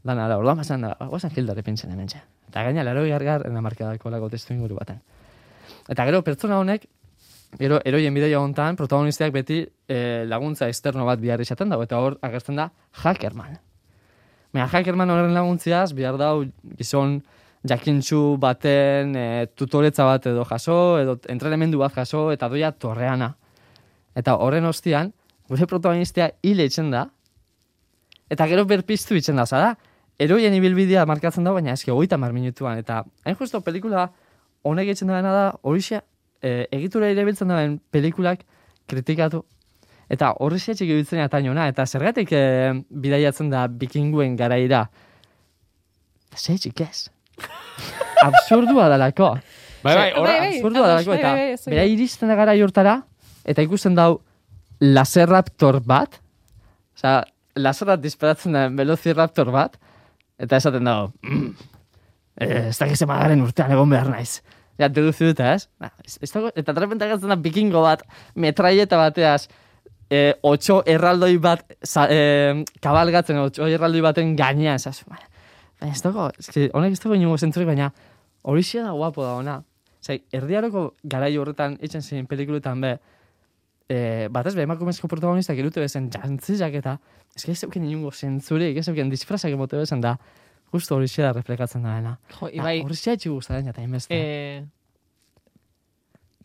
dana 0.04 0.28
da, 0.30 0.38
orduan 0.38 0.60
pasan 0.62 0.86
da, 0.86 0.94
guazen 1.10 1.34
Hitler 1.34 1.60
epintzen 1.60 1.92
hemen 1.92 2.12
txe. 2.12 2.22
Eta 2.52 2.64
gaina, 2.68 2.84
laro 2.86 3.04
gargar, 3.08 3.48
enamarkadako 3.50 4.12
lago 4.14 4.30
testu 4.30 4.54
inguru 4.54 4.78
baten. 4.78 5.00
Eta 5.90 6.06
gero, 6.06 6.22
pertsona 6.24 6.60
honek, 6.62 6.86
gero, 7.60 7.80
eroien 7.86 8.14
bideia 8.16 8.40
hontan, 8.40 8.78
protagonisteak 8.80 9.34
beti 9.34 9.62
eh, 9.88 10.24
laguntza 10.30 10.68
externo 10.72 11.06
bat 11.06 11.22
bihar 11.22 11.42
izaten 11.42 11.70
dago, 11.70 11.86
eta 11.86 12.00
hor 12.02 12.18
agertzen 12.22 12.60
da 12.60 12.70
Hackerman. 13.04 13.58
Baina 14.54 14.68
Hackerman 14.70 15.10
horren 15.10 15.34
laguntziaz, 15.34 15.94
bihar 15.98 16.18
dau 16.22 16.44
gizon 16.78 17.22
jakintxu 17.68 18.36
baten 18.38 19.16
e, 19.16 19.26
tutoretza 19.56 20.06
bat 20.06 20.28
edo 20.30 20.44
jaso, 20.46 21.00
edo 21.00 21.18
entrenamendu 21.32 21.80
bat 21.82 21.96
jaso, 21.96 22.28
eta 22.34 22.50
doia 22.52 22.74
torreana. 22.76 23.34
Eta 24.20 24.36
horren 24.36 24.68
ostian, 24.70 25.14
gure 25.50 25.68
protagonistea 25.70 26.30
hile 26.44 26.68
itzen 26.70 26.92
da, 26.94 27.08
eta 28.30 28.48
gero 28.52 28.68
berpiztu 28.70 29.18
itzen 29.18 29.40
da, 29.40 29.48
zara, 29.48 29.74
eroien 30.22 30.54
ibilbidea 30.54 31.06
markatzen 31.10 31.48
da, 31.48 31.54
baina 31.56 31.74
eski 31.74 31.92
hogeita 31.92 32.20
mar 32.22 32.36
minutuan, 32.36 32.78
eta 32.78 33.04
hain 33.26 33.40
justo 33.40 33.62
pelikula 33.66 34.10
honek 34.64 34.94
itzen 34.94 35.10
da 35.10 35.22
da, 35.26 35.48
horixe, 35.64 36.04
e, 36.44 36.68
egitura 36.76 37.10
irebiltzen 37.12 37.50
daben 37.50 37.78
pelikulak 37.92 38.44
kritikatu, 38.90 39.44
eta 40.12 40.34
horri 40.44 40.60
txik 40.60 40.90
ibiltzen 40.90 41.24
eta 41.24 41.40
eta 41.40 41.86
zergatik 41.86 42.32
e, 42.32 42.74
bidaiatzen 42.90 43.50
da 43.50 43.68
bikinguen 43.68 44.36
garaira, 44.36 44.88
zeitzik 46.36 46.82
ez. 46.82 47.10
Absurdua 48.28 48.90
dalako. 48.90 49.38
Bai, 49.84 49.96
bai, 49.96 50.12
hor, 50.16 50.28
Bai, 50.28 50.40
bai. 50.40 50.56
Absurdua 50.58 50.86
ados, 50.86 51.06
dalako, 51.06 51.10
bai, 51.12 51.20
eta 51.20 51.32
bai, 51.32 51.48
bai, 51.56 51.74
bera 51.76 51.88
iristen 51.92 52.30
da 52.32 52.36
gara 52.40 52.56
hortara, 52.64 52.98
eta 53.44 53.66
ikusten 53.66 53.96
dau 53.96 54.22
laserraptor 54.84 55.80
bat, 55.88 56.20
osea, 56.98 57.22
laserrat 57.60 58.02
disparatzen 58.02 58.56
da 58.56 58.68
velociraptor 58.74 59.52
bat, 59.54 59.78
eta 60.42 60.60
esaten 60.60 60.88
dago, 60.88 61.12
mm, 61.24 61.50
eh, 62.42 62.70
ez 62.70 62.78
dakiz 62.80 63.02
emagaren 63.06 63.44
urtean 63.44 63.72
egon 63.76 63.92
behar 63.92 64.10
naiz. 64.10 64.42
Ja, 64.82 64.90
deduzi 64.90 65.28
dut, 65.30 65.40
ez? 65.40 65.68
Na, 65.82 65.92
ez, 66.04 66.18
ez 66.22 66.32
dago, 66.32 66.50
eta 66.58 66.74
trepenta 66.74 67.08
gertzen 67.10 67.30
da 67.30 67.38
bikingo 67.38 67.84
bat, 67.86 68.02
metraieta 68.36 68.98
bateaz, 68.98 69.46
eh, 70.10 70.34
otxo 70.42 70.80
erraldoi 70.90 71.36
bat, 71.42 71.62
za, 71.86 72.08
eh, 72.10 72.64
kabalgatzen, 72.82 73.38
otxo 73.44 73.70
erraldoi 73.70 74.02
baten 74.02 74.36
gainean, 74.36 74.82
ez 75.84 76.02
dago, 76.02 76.30
ez 76.40 76.50
que, 76.50 76.70
honek 76.74 76.96
ez 76.96 77.00
dago 77.04 77.16
inungo 77.16 77.38
zentzurik, 77.38 77.68
baina 77.68 77.92
hori 78.44 78.64
da 78.74 78.92
guapo 78.92 79.24
da 79.24 79.34
ona. 79.36 79.64
Zai, 80.04 80.22
erdiaroko 80.32 80.94
garai 81.04 81.36
horretan 81.38 81.78
itzen 81.82 82.02
ziren 82.02 82.26
pelikuletan 82.28 82.82
be, 82.82 82.98
e, 83.88 84.28
batez 84.32 84.54
be, 84.56 84.64
emakumezko 84.64 85.08
protagonistak 85.08 85.58
irute 85.58 85.80
bezen 85.80 86.10
jantzizak 86.12 86.74
eta, 86.74 86.98
ez 87.36 87.48
ez 87.48 87.60
zeuken 87.60 87.86
inungo 87.88 88.12
zentzurik, 88.12 88.78
ez 88.78 88.86
zeuken 88.86 89.10
disfrazak 89.10 89.56
emote 89.56 89.78
bezen 89.80 90.02
da, 90.02 90.18
justo 90.74 90.96
hori 90.98 91.08
da 91.16 91.32
reflekatzen 91.34 91.84
daena. 91.86 92.18
Jo, 92.40 92.50
Ibai, 92.50 92.82
Hori 92.84 92.96
xea 92.98 93.14
etxi 93.14 93.30
guztaren 93.30 93.68
eta 93.70 93.82
inbeste. 93.82 94.14
eh, 94.18 94.64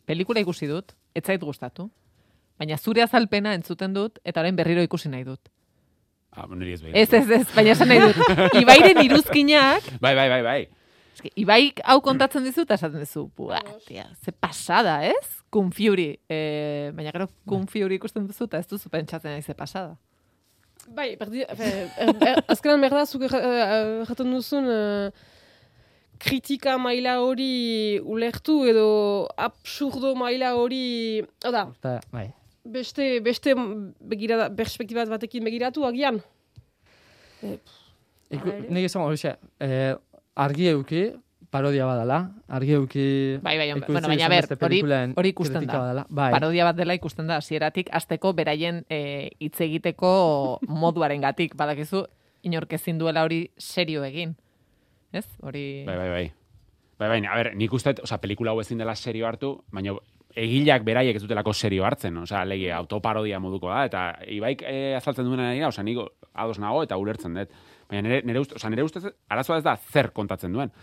pelikula 0.07 0.41
ikusi 0.41 0.67
dut, 0.69 0.93
ez 1.14 1.25
zait 1.25 1.41
gustatu. 1.43 1.88
Baina 2.59 2.77
zure 2.79 3.03
azalpena 3.03 3.53
entzuten 3.55 3.93
dut, 3.95 4.19
eta 4.25 4.41
orain 4.43 4.57
berriro 4.57 4.83
ikusi 4.83 5.09
nahi 5.09 5.25
dut. 5.25 5.49
Ah, 6.33 6.47
niri 6.51 6.73
ez 6.75 6.83
behin. 6.83 6.97
Ez, 6.97 7.12
ez, 7.12 7.31
ez, 7.31 7.47
baina 7.55 7.71
esan 7.73 7.88
nahi 7.88 8.01
dut. 8.03 8.19
Ibairen 8.62 9.01
iruzkinak, 9.05 9.87
Bai, 10.01 10.14
bai, 10.14 10.29
bai, 10.29 10.43
bai. 10.43 10.59
eske, 11.14 11.31
Ibai 11.37 11.73
hau 11.85 12.01
kontatzen 12.05 12.45
dizu, 12.45 12.62
eta 12.67 12.75
esaten 12.79 13.01
dizu, 13.01 13.29
buah, 13.37 13.62
tia, 13.87 14.09
ze 14.25 14.33
pasada, 14.33 15.01
ez? 15.07 15.38
Kung 15.51 15.73
Fury. 15.73 16.19
Eh, 16.29 16.91
baina 16.95 17.12
gero 17.14 17.29
Kung 17.47 17.64
Fury 17.71 17.97
ikusten 17.97 18.27
duzu, 18.29 18.45
eta 18.51 18.59
ez 18.61 18.67
duzu 18.69 18.91
pentsatzen 18.93 19.33
nahi 19.33 19.43
ze 19.43 19.55
pasada. 19.55 19.97
Bai, 20.94 21.16
berdi, 21.20 21.44
fe, 21.59 21.68
er, 22.01 22.14
er, 22.24 22.40
azkenan 22.48 22.81
berda, 22.83 23.05
zuk 23.07 23.24
erraten 23.29 24.33
duzun, 24.33 24.68
eh, 24.72 25.11
kritika 26.22 26.77
maila 26.81 27.18
hori 27.22 27.98
ulertu 28.03 28.62
edo 28.70 28.88
absurdo 29.37 30.14
maila 30.18 30.55
hori, 30.59 31.22
hau 31.44 31.53
da, 31.55 31.66
Eta, 31.79 31.94
bai. 32.12 32.27
beste, 32.64 33.11
beste 33.24 33.55
begirada, 34.01 34.48
perspektibat 34.55 35.11
batekin 35.12 35.44
begiratu 35.46 35.87
agian. 35.88 36.22
Ere? 37.42 37.61
nik 38.68 38.85
esan 38.88 39.07
hori 39.07 39.16
e, 39.64 39.94
argi 40.37 40.66
euki, 40.74 41.05
parodia 41.51 41.87
badala, 41.89 42.19
argi 42.49 42.75
euki... 42.77 43.05
Bai, 43.43 43.57
bai, 43.61 43.71
ikusi 43.73 43.93
bueno, 43.93 44.11
baina 44.11 44.29
ber, 44.29 44.49
hori, 44.61 44.81
hori 45.17 45.33
ikusten 45.33 45.67
da. 45.67 45.79
badala. 45.79 46.05
Bai, 46.09 46.31
Parodia 46.37 46.67
bat 46.69 46.77
dela 46.77 46.97
ikusten 46.99 47.31
da, 47.31 47.39
hasieratik 47.41 47.89
azteko 47.93 48.35
beraien 48.37 48.83
eh, 48.93 49.31
hitz 49.41 49.57
egiteko 49.65 50.11
moduaren 50.83 51.25
gatik, 51.25 51.57
badakizu, 51.57 52.05
inork 52.49 52.77
ezin 52.77 53.01
duela 53.01 53.25
hori 53.25 53.47
serio 53.57 54.05
egin. 54.05 54.37
Ez? 55.13 55.27
Hori... 55.41 55.85
Bai, 55.89 55.97
bai, 55.97 56.11
bai. 56.13 56.27
Bai, 56.99 57.09
bai, 57.15 57.19
a 57.31 57.37
ber, 57.39 57.53
nik 57.57 57.73
uste, 57.73 57.95
oza, 58.03 58.19
pelikula 58.19 58.53
hau 58.53 58.61
ezin 58.61 58.81
dela 58.81 58.97
serio 58.99 59.27
hartu, 59.29 59.53
baina 59.73 59.95
egileak 60.39 60.85
beraiek 60.85 61.17
ez 61.17 61.23
dutelako 61.23 61.55
serio 61.55 61.87
hartzen, 61.87 62.17
osea, 62.25 62.45
lege 62.47 62.73
autoparodia 62.75 63.39
moduko 63.43 63.71
da, 63.71 63.85
eta 63.89 64.03
ibaik 64.35 64.63
e, 64.67 64.95
azaltzen 64.99 65.27
duena 65.27 65.53
dira, 65.55 65.71
osea, 65.71 65.85
nik 65.87 66.03
ados 66.35 66.59
nago 66.63 66.83
eta 66.85 66.99
ulertzen 67.01 67.39
dut. 67.39 67.55
Baina 67.89 68.05
nire, 68.05 68.21
nire, 68.27 68.43
ust, 68.43 68.55
osea, 68.59 68.71
nire 68.75 68.85
ustez, 68.85 69.05
arazoa 69.31 69.61
ez 69.63 69.65
da 69.67 69.77
zer 69.79 70.11
kontatzen 70.15 70.53
duen. 70.53 70.75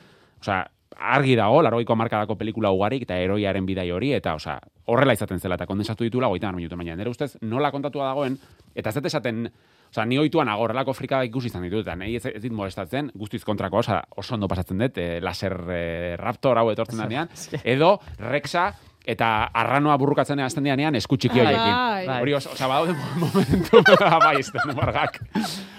Osea, 0.46 0.62
argi 0.96 1.36
dago, 1.36 1.62
largoiko 1.66 1.96
markadako 1.98 2.38
pelikula 2.38 2.70
ugarik 2.72 3.04
eta 3.08 3.18
eroiaren 3.18 3.66
bidai 3.66 3.90
hori, 3.92 4.14
eta 4.14 4.36
osea, 4.38 4.60
horrela 4.86 5.16
izaten 5.18 5.42
zela, 5.42 5.58
eta 5.58 5.66
kondensatu 5.66 6.06
ditula 6.06 6.30
goita 6.32 6.52
minutu, 6.54 6.78
baina 6.78 6.96
nire 6.96 7.10
ustez 7.10 7.34
nola 7.42 7.72
kontatua 7.74 8.12
dagoen, 8.14 8.38
eta 8.76 8.94
ez 8.94 9.06
esaten, 9.12 9.50
Osea, 9.96 10.04
ni 10.06 10.18
oituan 10.20 10.50
agorrelako 10.50 10.94
frikada 10.98 11.24
ikusi 11.24 11.48
izan 11.48 11.64
ditut, 11.64 11.86
eta 11.86 11.94
nahi 11.96 12.18
ez, 12.18 12.26
ez 12.26 12.42
dit 12.44 12.52
molestatzen, 12.52 13.12
guztiz 13.16 13.44
kontrako, 13.48 13.80
osea, 13.80 14.02
oso 14.18 14.34
ondo 14.36 14.48
pasatzen 14.52 14.82
dut, 14.82 14.98
e, 14.98 15.22
laser 15.24 15.56
e, 15.72 15.82
raptor 16.20 16.58
hau 16.60 16.66
etortzen 16.74 17.00
denean, 17.00 17.30
edo 17.64 17.94
Rexa 18.20 18.66
eta 19.06 19.30
arranoa 19.54 19.96
burrukatzen 20.02 20.42
hasten 20.42 20.66
denean 20.66 20.98
esku 21.00 21.16
txiki 21.16 21.38
Bai. 21.38 21.46
horiekin. 21.46 22.08
Bai. 22.10 22.18
Hori, 22.26 22.34
osea, 22.34 22.68
badaude 22.68 22.96
mo- 22.98 23.30
momentu, 23.30 23.84
bai, 24.26 24.40
ez 24.42 24.50
da, 24.52 24.66
bargak. 24.74 25.22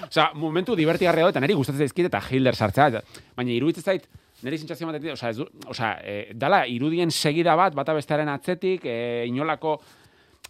Osea, 0.06 0.30
momentu 0.38 0.78
divertigarria 0.78 1.26
da, 1.26 1.34
eta 1.34 1.42
niri 1.44 1.58
gustatzen 1.58 1.84
zaizkit 1.84 2.08
eta 2.08 2.22
Hitler 2.30 2.56
sartzea, 2.56 3.02
baina 3.36 3.52
iruditzen 3.52 3.84
zait, 3.84 4.06
niri 4.42 4.58
sentsazio 4.58 4.86
batetik, 4.86 5.12
osea, 5.12 5.30
ez 5.30 5.36
du, 5.38 5.46
osea, 5.72 5.92
e, 6.04 6.16
dala 6.34 6.66
irudien 6.68 7.10
segida 7.10 7.54
bat, 7.56 7.74
bata 7.74 7.94
bestearen 7.96 8.28
atzetik, 8.28 8.84
e, 8.84 9.24
inolako 9.26 9.78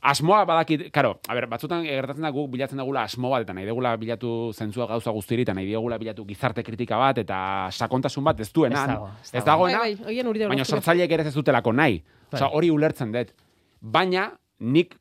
asmoa 0.06 0.44
badakit, 0.44 0.90
karo, 0.92 1.14
a 1.26 1.34
ber, 1.34 1.46
batzutan 1.50 1.82
gertatzen 1.86 2.22
da 2.26 2.30
guk 2.30 2.50
bilatzen 2.52 2.78
dugula 2.78 3.02
asmo 3.08 3.30
bat, 3.32 3.46
eta 3.46 3.54
nahi 3.56 3.66
dugula 3.66 3.94
bilatu 3.96 4.52
zentzua 4.52 4.86
gauza 4.90 5.10
guztiri, 5.10 5.42
eta 5.46 5.54
nahi 5.56 5.70
dugula 5.72 5.98
bilatu 5.98 6.26
gizarte 6.28 6.62
kritika 6.62 6.98
bat, 7.00 7.18
eta 7.18 7.38
sakontasun 7.72 8.24
bat 8.24 8.40
ez 8.40 8.50
duenan, 8.52 8.90
Ez 8.90 8.94
dago, 8.94 9.08
ez 9.22 9.30
ez 9.32 9.32
dago. 9.32 9.46
dagoena, 9.46 9.78
Bai, 9.78 9.94
bai, 9.96 10.46
baina 10.48 10.64
sortzaileek 10.64 11.10
ere 11.16 11.26
ez 11.26 11.34
dutelako 11.34 11.72
nahi. 11.72 12.02
Bai. 12.02 12.38
Osea, 12.38 12.48
hori 12.52 12.70
ulertzen 12.70 13.12
dut. 13.12 13.32
Baina, 13.80 14.28
nik, 14.60 14.94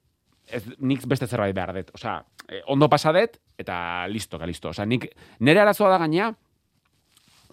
ez, 0.48 0.63
nik 0.80 1.06
beste 1.08 1.28
zerbait 1.28 1.54
behar 1.56 1.74
dut. 1.76 1.91
Osea, 1.93 2.24
eh, 2.48 2.62
ondo 2.67 2.89
pasa 2.89 3.12
dut, 3.13 3.38
eta 3.58 4.08
listo, 4.08 4.39
ka 4.39 4.45
listo. 4.45 4.69
Osea, 4.69 4.86
nik, 4.86 5.10
nire 5.39 5.60
arazoa 5.60 5.89
da 5.89 5.98
gaina, 5.98 6.32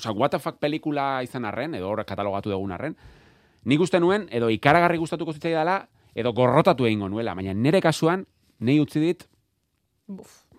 osea, 0.03 0.13
what 0.13 0.31
the 0.31 0.39
fuck 0.39 0.59
pelikula 0.59 1.23
izan 1.23 1.45
arren, 1.47 1.75
edo 1.79 1.89
horrek 1.91 2.09
katalogatu 2.11 2.51
dugun 2.51 2.73
arren, 2.75 2.97
nik 3.65 3.81
uste 3.81 4.01
nuen, 4.01 4.27
edo 4.31 4.51
ikaragarri 4.51 4.99
gustatuko 4.99 5.33
zitzai 5.33 5.55
dela, 5.55 5.87
edo 6.15 6.33
gorrotatu 6.33 6.87
egingo 6.87 7.09
nuela. 7.09 7.35
Baina 7.39 7.55
nire 7.55 7.81
kasuan, 7.81 8.27
nei 8.61 8.81
utzi 8.83 9.01
dit, 9.01 9.25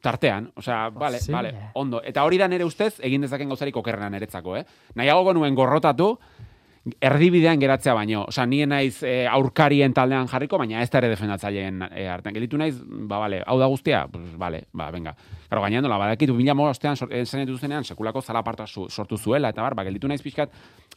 tartean, 0.04 0.52
osea, 0.56 0.90
vale, 0.90 1.18
Posible. 1.18 1.36
vale, 1.36 1.70
ondo. 1.80 2.02
Eta 2.04 2.24
hori 2.24 2.38
da 2.38 2.48
nire 2.48 2.66
ustez, 2.66 2.98
egin 3.00 3.22
dezaken 3.24 3.52
gauzarik 3.54 3.76
okerrena 3.80 4.10
niretzako, 4.10 4.58
eh? 4.58 4.66
Nahiago 4.96 5.34
nuen 5.34 5.56
gorrotatu, 5.56 6.18
erdibidean 6.84 7.60
geratzea 7.62 7.94
baino. 7.96 8.26
Osea, 8.28 8.46
nien 8.50 8.70
naiz 8.74 8.98
e, 9.08 9.24
aurkarien 9.32 9.94
taldean 9.96 10.28
jarriko, 10.28 10.58
baina 10.60 10.82
ez 10.84 10.90
da 10.92 11.00
ere 11.00 11.12
defendatzaileen 11.14 11.86
e, 11.88 12.08
artean. 12.12 12.36
Gelitu 12.36 12.60
naiz, 12.60 12.76
ba, 12.84 13.22
vale, 13.24 13.40
hau 13.48 13.56
da 13.60 13.70
guztia, 13.72 14.04
pues, 14.12 14.34
vale, 14.40 14.66
ba, 14.76 14.90
venga. 14.92 15.16
Karo, 15.50 15.64
gainean 15.64 15.86
dola, 15.86 15.98
badakit, 16.02 16.34
bila 16.36 16.56
ostean, 16.68 16.98
esan 17.10 17.48
zuzenean, 17.48 17.84
sekulako 17.84 18.22
zalaparta 18.22 18.68
su, 18.68 18.90
sortu 18.90 19.18
zuela, 19.18 19.50
eta 19.50 19.62
bar, 19.62 19.76
ba, 19.76 19.84
gelitu 19.84 20.08
naiz 20.08 20.22
pixkat, 20.22 20.52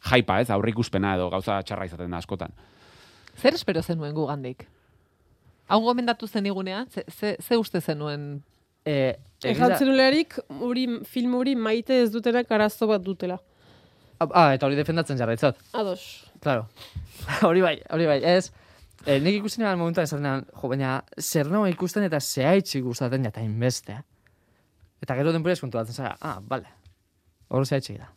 jaipa, 0.09 0.41
ez, 0.41 0.49
aurrik 0.51 0.79
uspena 0.79 1.15
edo 1.15 1.29
gauza 1.29 1.61
txarra 1.63 1.85
izaten 1.85 2.11
da 2.11 2.17
askotan. 2.17 2.51
Zer 3.37 3.53
espero 3.53 3.81
zenuen 3.81 4.13
gugandik? 4.15 4.67
Hau 5.67 5.81
gomendatu 5.83 6.27
zen 6.27 6.45
igunean, 6.45 6.87
ze, 6.89 7.03
ze, 7.07 7.35
ze 7.39 7.57
uste 7.57 7.81
zenuen? 7.81 8.43
E, 8.85 9.15
Errantzen 9.43 9.89
ulearik, 9.91 10.39
hori, 10.49 10.87
film 11.05 11.35
hori 11.35 11.55
maite 11.55 12.01
ez 12.01 12.09
dutenak 12.11 12.51
arazo 12.51 12.87
bat 12.87 13.03
dutela. 13.03 13.37
Ah, 14.19 14.53
eta 14.55 14.65
hori 14.65 14.77
defendatzen 14.77 15.17
jarraitzat. 15.19 15.59
Ados. 15.77 16.01
Claro. 16.41 16.67
hori 17.47 17.61
bai, 17.61 17.75
hori 17.93 18.07
bai. 18.09 18.17
Ez, 18.25 18.51
e, 19.05 19.19
nik 19.21 19.39
ikusten 19.41 19.63
nire 19.63 19.75
momentuan 19.77 20.07
esaten 20.09 20.45
jo, 20.49 20.69
baina 20.71 20.97
zer 21.21 21.51
nago 21.51 21.67
ikusten 21.69 22.07
eta 22.07 22.19
zehaitxik 22.21 22.85
gustatzen 22.87 23.29
eta 23.29 23.43
inbeste. 23.45 23.99
Eta 25.03 25.17
gero 25.19 25.33
denbora 25.35 25.53
eskontuatzen 25.53 25.97
zara, 25.97 26.15
ah, 26.21 26.39
bale. 26.41 26.73
Hor 27.53 27.65
zehaitxik 27.67 27.99
da. 28.01 28.09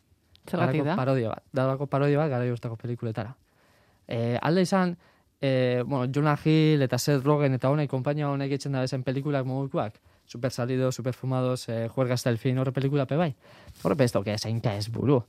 Zergatik 0.48 0.84
da? 0.86 0.96
Parodia 0.96 1.34
bat. 1.34 1.44
Dalako 1.54 1.86
parodia 1.90 2.18
bat 2.22 2.30
gara 2.32 2.48
joztako 2.48 2.78
pelikuletara. 2.80 3.34
E, 4.08 4.38
alde 4.42 4.64
izan, 4.64 4.96
e, 5.40 5.82
bueno, 5.86 6.10
Jonah 6.12 6.38
Hill 6.44 6.82
eta 6.82 6.98
Seth 6.98 7.26
Rogen 7.26 7.54
eta 7.54 7.70
honek, 7.70 7.90
kompainia 7.90 8.30
honek 8.30 8.56
etxen 8.56 8.72
da 8.72 8.86
bezen 8.86 9.04
pelikulak 9.06 9.46
mogukoak. 9.46 10.00
Super 10.30 10.52
salidos, 10.54 10.94
super 10.94 11.14
fumados, 11.14 11.68
e, 11.68 11.88
juerga 11.88 12.14
hasta 12.14 12.30
el 12.30 12.38
fin, 12.38 12.58
horre 12.58 12.72
pelikula 12.72 13.06
pe 13.06 13.16
bai. 13.16 13.34
Horre 13.82 13.96
pe 13.96 14.04
ez 14.04 14.12
dauke, 14.12 14.38
zainka 14.38 14.74
ez 14.78 14.88
buru. 14.88 15.20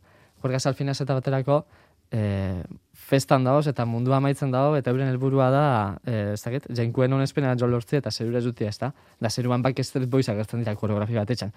Fin 0.41 0.89
ez 0.89 1.01
eta 1.01 1.13
baterako, 1.13 1.63
e, 2.12 2.63
festan 2.93 3.43
dagoz 3.47 3.65
eta 3.71 3.86
mundua 3.88 4.17
amaitzen 4.19 4.51
dago 4.51 4.75
eta 4.77 4.91
euren 4.91 5.10
helburua 5.10 5.49
da, 5.51 5.65
e, 6.04 6.34
ez 6.36 6.41
dakit, 6.43 6.67
jainkuen 6.77 7.13
honespena 7.13 7.56
jo 7.60 7.67
lortzea 7.67 8.04
eta 8.04 8.12
zerura 8.12 8.41
zutia, 8.41 8.69
ez 8.69 8.77
da? 8.80 8.91
Da 9.19 9.30
zeruan 9.30 9.63
Backstreet 9.63 10.10
Boysak 10.12 10.38
gertzen 10.41 10.63
dira 10.63 10.75
koreografia 10.75 11.23
bat 11.23 11.32
etxan. 11.32 11.54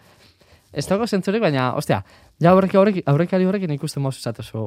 Ez 0.75 0.87
dago 0.90 1.07
zentzurik, 1.07 1.42
baina, 1.42 1.73
ostia, 1.79 2.01
ja 2.42 2.55
aurrek, 2.55 2.75
aurrek, 2.75 3.03
aurrekari 3.11 3.47
horrekin 3.47 3.75
ikusten 3.77 4.03
mozu 4.03 4.23
zatu 4.23 4.42
zu, 4.42 4.64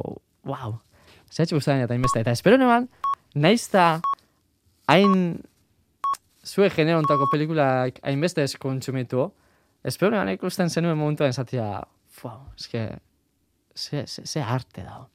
wow, 0.47 0.77
zehatxe 1.31 1.55
guztaren 1.55 1.83
eta 1.83 1.97
inbesta. 1.97 2.21
Eta 2.23 2.35
espero 2.35 2.59
neban, 2.59 2.87
naiz 3.35 3.65
da, 3.73 3.99
hain, 4.87 5.41
zue 6.47 6.69
genero 6.71 7.01
ontako 7.01 7.27
pelikulak 7.31 7.99
hainbeste 8.07 8.43
ez 8.43 8.55
kontsumitu, 8.55 9.27
espero 9.83 10.13
neban 10.15 10.31
ikusten 10.35 10.71
zenuen 10.71 10.99
momentuan 10.99 11.35
esatia, 11.35 11.67
wow, 12.23 12.39
eske, 12.55 12.87
ze, 13.77 14.07
ze, 14.07 14.25
ze 14.25 14.41
arte 14.41 14.83
dago. 14.83 15.07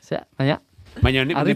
Ze, 0.00 0.24
baina, 0.38 0.60
Baina, 1.02 1.24
ni, 1.24 1.34
ni 1.34 1.54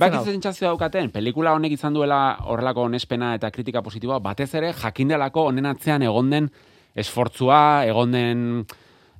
daukaten, 0.61 1.11
pelikula 1.11 1.55
honek 1.57 1.73
izan 1.73 1.95
duela 1.95 2.37
horrelako 2.45 2.83
onespena 2.87 3.35
eta 3.35 3.51
kritika 3.51 3.83
positiboa, 3.83 4.19
batez 4.21 4.55
ere 4.55 4.73
jakindelako 4.73 5.47
honen 5.49 5.67
atzean 5.67 6.03
egon 6.03 6.31
den 6.31 6.51
esfortzua, 6.95 7.87
egon 7.89 8.13
den, 8.13 8.45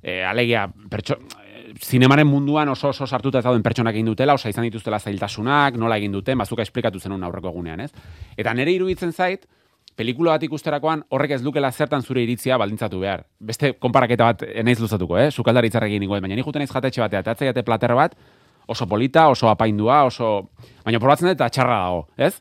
e, 0.01 0.21
alegia, 0.23 0.67
pertso, 0.89 1.17
zinemaren 1.81 2.27
munduan 2.27 2.69
oso 2.69 2.89
oso 2.93 3.07
sartuta 3.07 3.39
ez 3.39 3.45
dauden 3.47 3.63
pertsonak 3.65 3.95
egin 3.95 4.11
dutela, 4.13 4.37
osa 4.37 4.49
izan 4.53 4.67
dituztela 4.69 4.99
zailtasunak, 4.99 5.75
nola 5.81 5.97
egin 5.97 6.13
duten, 6.13 6.37
bazuka 6.37 6.61
esplikatu 6.61 6.99
zenun 6.99 7.23
aurreko 7.23 7.49
egunean, 7.49 7.81
ez? 7.81 7.91
Eta 8.37 8.53
nire 8.53 8.71
iruditzen 8.71 9.11
zait, 9.11 9.47
pelikula 9.95 10.35
bat 10.35 10.43
ikusterakoan 10.43 11.03
horrek 11.13 11.35
ez 11.37 11.41
lukela 11.43 11.71
zertan 11.71 12.01
zure 12.01 12.23
iritzia 12.23 12.57
baldintzatu 12.57 12.99
behar. 12.99 13.25
Beste 13.39 13.73
konparaketa 13.79 14.31
bat 14.31 14.43
naiz 14.63 14.79
luzatuko, 14.81 15.17
eh? 15.17 15.29
Sukaldari 15.31 15.69
txarrekin 15.69 16.01
ningoen, 16.01 16.21
baina 16.21 16.35
ni 16.35 16.43
juten 16.45 16.63
naiz 16.63 16.71
jatetxe 16.71 17.01
batea, 17.01 17.19
eta 17.19 17.31
atzai 17.31 17.47
jate 17.51 17.63
plater 17.63 17.93
bat, 17.95 18.15
oso 18.67 18.87
polita, 18.87 19.27
oso 19.29 19.49
apaindua, 19.49 20.03
oso... 20.09 20.49
Baina 20.85 20.99
probatzen 20.99 21.29
dut 21.29 21.37
eta 21.37 21.49
txarra 21.49 21.79
dago, 21.85 22.07
ez? 22.17 22.33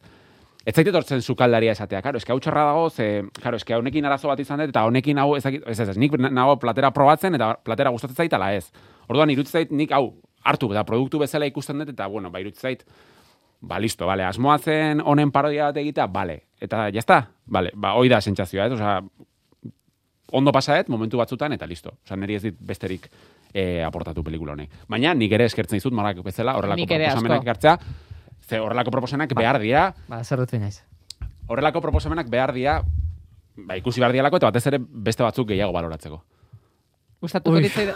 Ez 0.65 0.77
zait 0.77 0.87
etortzen 0.87 1.23
sukaldaria 1.23 1.73
esatea, 1.75 2.01
karo, 2.03 2.21
eske 2.23 2.31
hau 2.31 2.39
txarra 2.39 2.69
dago, 2.69 2.89
ze, 2.91 3.07
karo, 3.43 3.59
eske 3.59 3.75
honekin 3.75 4.05
arazo 4.07 4.29
bat 4.31 4.39
izan 4.39 4.61
dut, 4.63 4.71
eta 4.71 4.85
honekin 4.87 5.19
hau, 5.19 5.33
ez, 5.35 5.43
dakit- 5.43 5.65
ez, 5.67 5.79
ez, 5.81 5.97
nik 5.99 6.15
nago 6.31 6.55
platera 6.63 6.93
probatzen, 6.95 7.35
eta 7.35 7.57
platera 7.67 7.91
gustatzen 7.91 8.17
zait, 8.17 8.37
ala 8.39 8.53
ez. 8.55 8.69
Orduan, 9.09 9.31
iruditzen 9.35 9.59
zait, 9.59 9.73
nik 9.75 9.91
hau 9.91 10.13
hartu, 10.47 10.71
eta 10.71 10.85
produktu 10.87 11.19
bezala 11.19 11.51
ikusten 11.51 11.83
dut, 11.83 11.91
eta, 11.91 12.07
bueno, 12.07 12.31
ba, 12.31 12.39
iruditzen 12.39 12.71
zait, 12.71 12.87
ba, 13.63 13.79
listo, 13.79 14.07
bale, 14.11 14.25
asmoa 14.27 14.59
zen 14.59 15.01
honen 15.01 15.31
parodia 15.31 15.69
bat 15.71 15.77
egitea, 15.79 16.07
bale, 16.11 16.41
eta 16.61 16.89
jazta, 16.93 17.21
bale, 17.47 17.71
ba, 17.79 17.93
hoi 17.95 18.09
da 18.11 18.19
sentsazioa, 18.21 18.67
ez, 18.67 18.73
osea, 18.75 18.97
ondo 20.33 20.53
pasaet, 20.53 20.89
momentu 20.89 21.19
batzutan, 21.21 21.53
eta 21.53 21.67
listo. 21.69 21.93
Osea, 22.05 22.17
niri 22.17 22.39
ez 22.39 22.43
dit 22.47 22.57
besterik 22.59 23.07
e, 23.53 23.83
aportatu 23.85 24.25
pelikula 24.25 24.55
honek. 24.57 24.71
Baina, 24.89 25.13
nik 25.15 25.33
ere 25.37 25.45
eskertzen 25.51 25.77
dizut, 25.79 25.93
marak 25.95 26.23
bezala, 26.25 26.55
horrelako 26.59 26.87
proposamenak 26.89 27.43
ekartzea, 27.47 27.77
ze 28.49 28.59
horrelako 28.59 28.91
proposamenak 28.91 29.35
behar 29.39 29.61
dira, 29.63 29.85
Ba, 30.09 30.23
zerretu 30.25 30.59
naiz. 30.59 30.81
horrelako 31.47 31.81
proposamenak 31.85 32.31
behar 32.33 32.53
dira, 32.57 32.81
ba, 33.57 33.77
ikusi 33.77 34.01
behar 34.01 34.13
dialako, 34.17 34.37
eta 34.41 34.51
batez 34.51 34.67
ere 34.73 34.79
beste 34.81 35.23
batzuk 35.23 35.49
gehiago 35.53 35.73
baloratzeko. 35.73 36.23
Gustatuko 37.23 37.57
Ui. 37.57 37.63
ditzaida. 37.63 37.95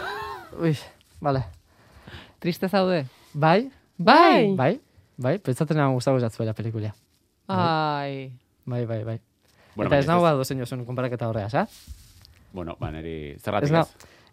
Ui, 0.61 0.75
vale. 1.19 1.43
Triste 2.39 2.69
zaude. 2.69 3.05
Bai, 3.33 3.69
Bai. 3.97 4.53
bai, 4.55 4.79
bai, 5.17 5.37
pentsatzen 5.43 5.77
nago 5.77 5.97
gustatu 5.97 6.19
zatzuela 6.19 6.53
pelikulia. 6.57 6.93
Ai. 7.47 8.31
Bai, 8.65 8.85
bai, 8.85 9.03
bai. 9.03 9.17
Bueno, 9.75 9.89
eta 9.89 9.99
ez 10.01 10.07
nago 10.09 10.25
bat 10.25 10.35
dozen 10.35 10.59
josun 10.59 10.83
konparaketa 10.85 11.29
horreaz, 11.29 11.53
ha? 11.55 11.67
Bueno, 12.53 12.75
ba, 12.79 12.91
niri 12.91 13.35
Ez 13.35 13.41
zergatik 13.43 13.71
ez. 13.71 13.87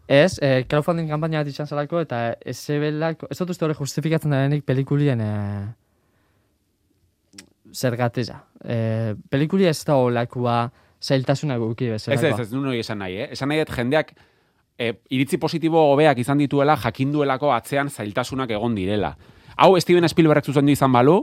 ez, 0.09 0.39
eh, 0.43 0.65
crowdfunding 0.69 1.09
kampaina 1.11 1.43
bat 1.43 1.49
itxan 1.49 1.67
zelako, 1.67 2.01
eta 2.01 2.35
ez 2.41 2.57
zebelako, 2.57 3.29
ez 3.31 3.39
dut 3.39 3.51
uste 3.51 3.65
hori 3.65 3.75
justifikatzen 3.79 4.31
da 4.31 4.43
denik 4.47 4.65
pelikulien 4.65 5.21
eh, 5.21 5.67
zergateza. 7.75 8.41
Eh, 8.65 9.15
pelikulia 9.31 9.71
ez 9.71 9.85
da 9.85 9.97
olakua 9.97 10.71
zailtasunak 11.03 11.59
guki 11.61 11.91
Ez, 11.91 11.93
bezalakoa. 11.93 12.29
ez, 12.29 12.47
ez, 12.47 12.53
nuen 12.53 12.69
hori 12.73 12.81
esan 12.81 12.99
nahi, 12.99 13.19
eh? 13.21 13.29
Esan 13.37 13.49
nahi 13.53 13.61
dut 13.61 13.75
jendeak 13.77 14.15
e, 14.79 14.93
iritzi 15.15 15.39
positibo 15.39 15.83
hobeak 15.93 16.19
izan 16.19 16.41
dituela, 16.41 16.77
jakinduelako 16.81 17.53
atzean 17.55 17.91
zailtasunak 17.91 18.51
egon 18.57 18.75
direla. 18.75 19.15
Hau 19.57 19.75
Steven 19.81 20.09
Spielberg 20.09 20.45
zuzendu 20.45 20.73
izan 20.73 20.93
balu, 20.93 21.21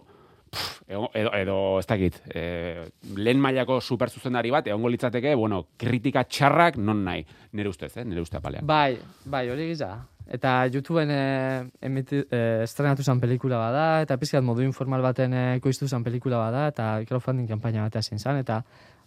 pff, 0.52 0.82
edo, 0.88 1.10
edo, 1.14 1.34
edo 1.36 1.58
ez 1.80 1.88
dakit, 1.88 2.22
e, 2.34 2.86
lehen 3.16 3.42
mailako 3.42 3.82
super 3.82 4.10
zuzendari 4.10 4.52
bat, 4.52 4.68
egongo 4.68 4.92
litzateke, 4.92 5.36
bueno, 5.36 5.66
kritika 5.78 6.24
txarrak 6.24 6.78
non 6.78 7.04
nahi. 7.04 7.26
Nire 7.54 7.70
ustez, 7.70 7.96
eh? 7.98 8.06
Nire 8.06 8.24
uste 8.24 8.40
apalean. 8.40 8.68
Bai, 8.68 8.98
bai, 9.26 9.50
hori 9.52 9.68
giza. 9.74 9.96
Eta 10.32 10.66
YouTubeen 10.72 11.10
eh, 11.12 11.64
emiti, 11.84 12.22
eh, 12.32 12.64
estrenatu 12.64 13.04
zen 13.04 13.20
pelikula 13.20 13.58
bada, 13.60 13.86
eta 14.06 14.16
pizkat 14.18 14.46
modu 14.48 14.64
informal 14.64 15.04
baten 15.04 15.34
eh, 15.36 15.58
ekoiztu 15.58 15.90
zen 15.90 16.06
pelikula 16.06 16.40
bada, 16.40 16.68
eta 16.72 16.86
crowdfunding 17.10 17.50
kampaina 17.50 17.84
bat 17.84 17.98
ezin 18.00 18.20
zen, 18.20 18.40
eta 18.40 18.62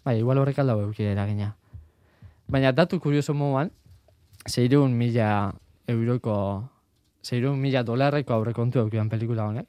bai, 0.04 0.18
igual 0.18 0.42
horrek 0.42 0.60
aldau 0.60 0.82
euki 0.82 1.06
eragina. 1.08 1.54
Baina 2.44 2.74
datu 2.76 3.00
kurioso 3.00 3.32
moduan, 3.32 3.70
zeireun 4.44 4.92
mila 4.98 5.54
euroko, 5.88 6.36
zeireun 7.24 7.58
mila 7.60 7.82
dolarreko 7.82 8.34
aurrekontu 8.36 8.80
eukian 8.84 9.08
pelikula 9.08 9.48
honek. 9.48 9.66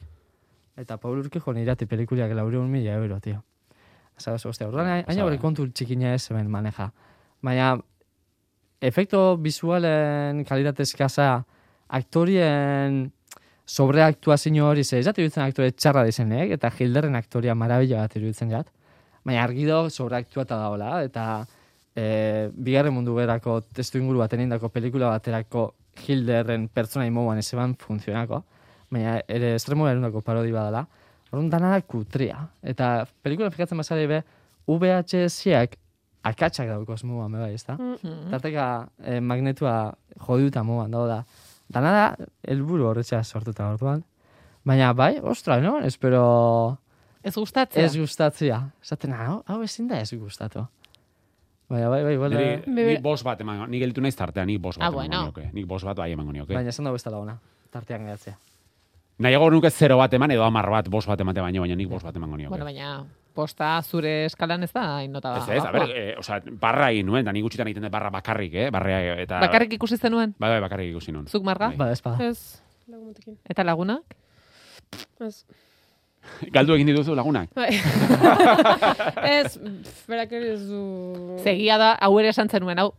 Eta 0.78 0.98
Paul 1.00 1.22
Urquijo 1.24 1.54
nirati 1.56 1.88
pelikuliak 1.88 2.34
laureun 2.36 2.70
mila 2.70 2.94
euro, 3.00 3.20
tio. 3.24 3.41
Zabaz, 4.20 4.46
ostia, 4.46 4.68
orduan, 4.68 5.04
hain 5.08 5.20
aurrekontu 5.24 5.70
txikina 5.72 6.13
ez 6.15 6.28
hemen 6.30 6.50
maneja. 6.52 6.89
Baina, 7.44 7.76
efekto 8.82 9.39
kalitate 10.48 10.84
eskasa, 10.84 11.44
aktorien 11.88 13.12
sobreaktuazio 13.65 14.68
hori, 14.68 14.84
ze 14.84 15.00
ez 15.00 15.06
dut 15.06 15.18
iruditzen 15.18 15.44
aktore 15.44 15.72
txarra 15.72 16.04
dizenek, 16.06 16.52
eta 16.52 16.70
Hilderren 16.70 17.15
aktoria 17.15 17.56
marabila 17.56 18.02
bat 18.04 18.15
iruditzen 18.15 18.52
jat. 18.52 18.68
Baina 19.26 19.44
argi 19.44 19.65
do 19.65 19.89
sobreaktuata 19.89 20.58
daola, 20.58 21.02
eta 21.04 21.46
e, 21.96 22.52
bigarren 22.54 22.94
mundu 22.94 23.15
berako 23.15 23.62
testu 23.74 23.98
inguru 23.98 24.20
baten 24.20 24.44
indako 24.46 24.70
pelikula 24.70 25.10
baterako 25.15 25.72
Hilderren 26.03 26.67
pertsona 26.67 27.05
imoan 27.08 27.39
ez 27.39 27.47
eban 27.53 27.75
funtzionako, 27.79 28.43
baina 28.91 29.19
ere 29.27 29.55
estremo 29.55 29.88
erundako 29.89 30.21
parodi 30.21 30.51
badala, 30.51 30.86
Orduan 31.36 31.49
dana 31.49 31.71
da 31.73 31.81
kutria. 31.81 32.38
Eta 32.63 33.05
pelikula 33.25 33.49
fikatzen 33.51 33.79
bazare 33.81 34.05
be, 34.08 34.21
VHS-ak 34.69 35.75
akatsak 36.25 36.69
daukoz 36.71 37.01
mugan, 37.03 37.34
be 37.36 37.41
bai, 37.43 37.51
ezta? 37.58 37.75
Mm. 37.75 38.29
Tarteka 38.31 38.67
eh, 39.03 39.19
magnetua 39.19 39.75
jodiuta 40.27 40.63
mugan, 40.63 40.93
dago 40.95 41.10
da. 41.10 41.19
Dana 41.75 41.91
da, 41.93 42.05
helburu 42.47 42.88
horretxa 42.91 43.23
sortuta 43.23 43.67
orduan. 43.73 44.03
Baina 44.65 44.93
bai, 44.97 45.15
ostra, 45.21 45.60
no? 45.62 45.77
Espero 45.86 46.77
Ez 47.25 47.36
gustatzea. 47.36 47.84
ez 47.84 47.97
gustatzea. 47.97 48.62
Esaten, 48.81 49.13
hau, 49.17 49.41
hau 49.49 49.62
ezin 49.65 49.89
da 49.89 49.99
ez 49.99 50.12
gustatu. 50.13 50.65
Baina 51.69 51.89
bai, 51.89 52.04
bai, 52.04 52.17
bai, 52.17 52.30
Niri, 52.30 52.49
Bebe- 52.67 52.93
nik 52.93 53.01
bos 53.01 53.23
bat 53.25 53.39
emango, 53.41 53.65
nik 53.67 53.82
elitu 53.82 54.01
naiz 54.01 54.15
tartea, 54.15 54.45
nik 54.45 54.60
bos 54.62 54.78
bat 54.78 54.84
Ah, 54.86 54.88
emango 54.91 54.99
bueno. 55.01 55.23
nioke. 55.23 55.49
Nik 55.54 55.65
bos 55.65 55.84
bat 55.84 55.97
bai 55.97 56.12
emango 56.12 56.32
nioke. 56.32 56.54
baina 56.54 56.69
esan 56.69 56.86
dago 56.86 56.95
ez 56.95 57.04
da 57.04 57.17
ona. 57.17 57.39
Tartean 57.71 58.06
geratzea. 58.06 58.38
Nahiago 59.17 59.49
nuke 59.49 59.69
zero 59.71 59.97
bat 59.97 60.13
eman 60.13 60.32
edo 60.32 60.43
amar 60.43 60.69
bat, 60.69 60.89
bos 60.89 61.08
bat 61.08 61.19
emate 61.19 61.41
baino, 61.41 61.62
baina 61.62 61.75
nik 61.75 61.89
bos 61.89 62.04
bat 62.04 62.15
emango 62.15 62.38
nioke. 62.38 62.49
Bueno, 62.49 62.65
baina 62.65 63.06
posta 63.34 63.82
zure 63.84 64.25
eskalan 64.25 64.63
ez 64.63 64.71
da, 64.71 64.84
hain 64.97 65.12
nota 65.12 65.38
Ez, 65.38 65.49
ez, 65.58 65.63
a 65.65 65.71
ber, 65.71 65.89
eh, 65.91 66.15
osea, 66.17 66.39
barra 66.51 66.91
egin 66.91 67.06
nuen, 67.06 67.21
eta 67.25 67.34
nik 67.34 67.43
gutxitan 67.43 67.67
egiten 67.67 67.84
dut 67.84 67.91
barra 67.91 68.10
bakarrik, 68.10 68.54
eh? 68.54 68.69
Barra, 68.71 69.01
eta... 69.19 69.39
Bakarrik 69.39 69.73
ikusi 69.73 69.97
zenuen? 69.97 70.36
Bai, 70.39 70.49
bai, 70.51 70.62
bakarrik 70.62 70.91
ikusi 70.91 71.12
nuen. 71.12 71.28
Zuk 71.28 71.43
marga? 71.43 71.67
Bai. 71.69 71.78
Ba, 71.78 71.91
ez 71.91 72.01
bada. 72.01 72.30
Ez, 72.30 72.62
lagunetekin. 72.88 73.38
Eta 73.49 73.63
lagunak? 73.63 74.04
Ez. 75.19 75.45
Galdu 76.56 76.76
egin 76.76 76.92
dituzu 76.92 77.16
lagunak? 77.18 77.52
Bai. 77.56 77.72
ez, 79.40 79.58
berak 80.10 80.34
ere 80.36 80.54
ez 80.56 80.64
du... 80.68 80.82
Segia 81.44 81.78
da, 81.82 81.94
hau 82.02 82.14
ere 82.22 82.32
esan 82.34 82.52
zenuen, 82.52 82.80
hau 82.82 82.92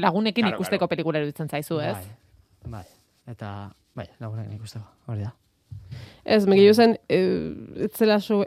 lagunekin 0.00 0.46
Claro, 0.46 0.58
ikusteko 0.58 0.88
pelikula 0.90 1.22
iruditzen 1.22 1.50
zaizu, 1.50 1.80
ez? 1.82 1.96
Bai, 2.64 2.78
bai. 2.78 2.84
Eta, 3.32 3.52
bai, 3.98 4.08
lagunak 4.22 4.50
ikusteko, 4.56 4.86
hori 5.12 5.26
da. 5.26 5.32
Ez, 6.24 6.44
megillo 6.46 6.74
zen, 6.74 6.96
eh, 7.08 7.86
ez 7.86 7.92
zela 7.98 8.20
so... 8.20 8.42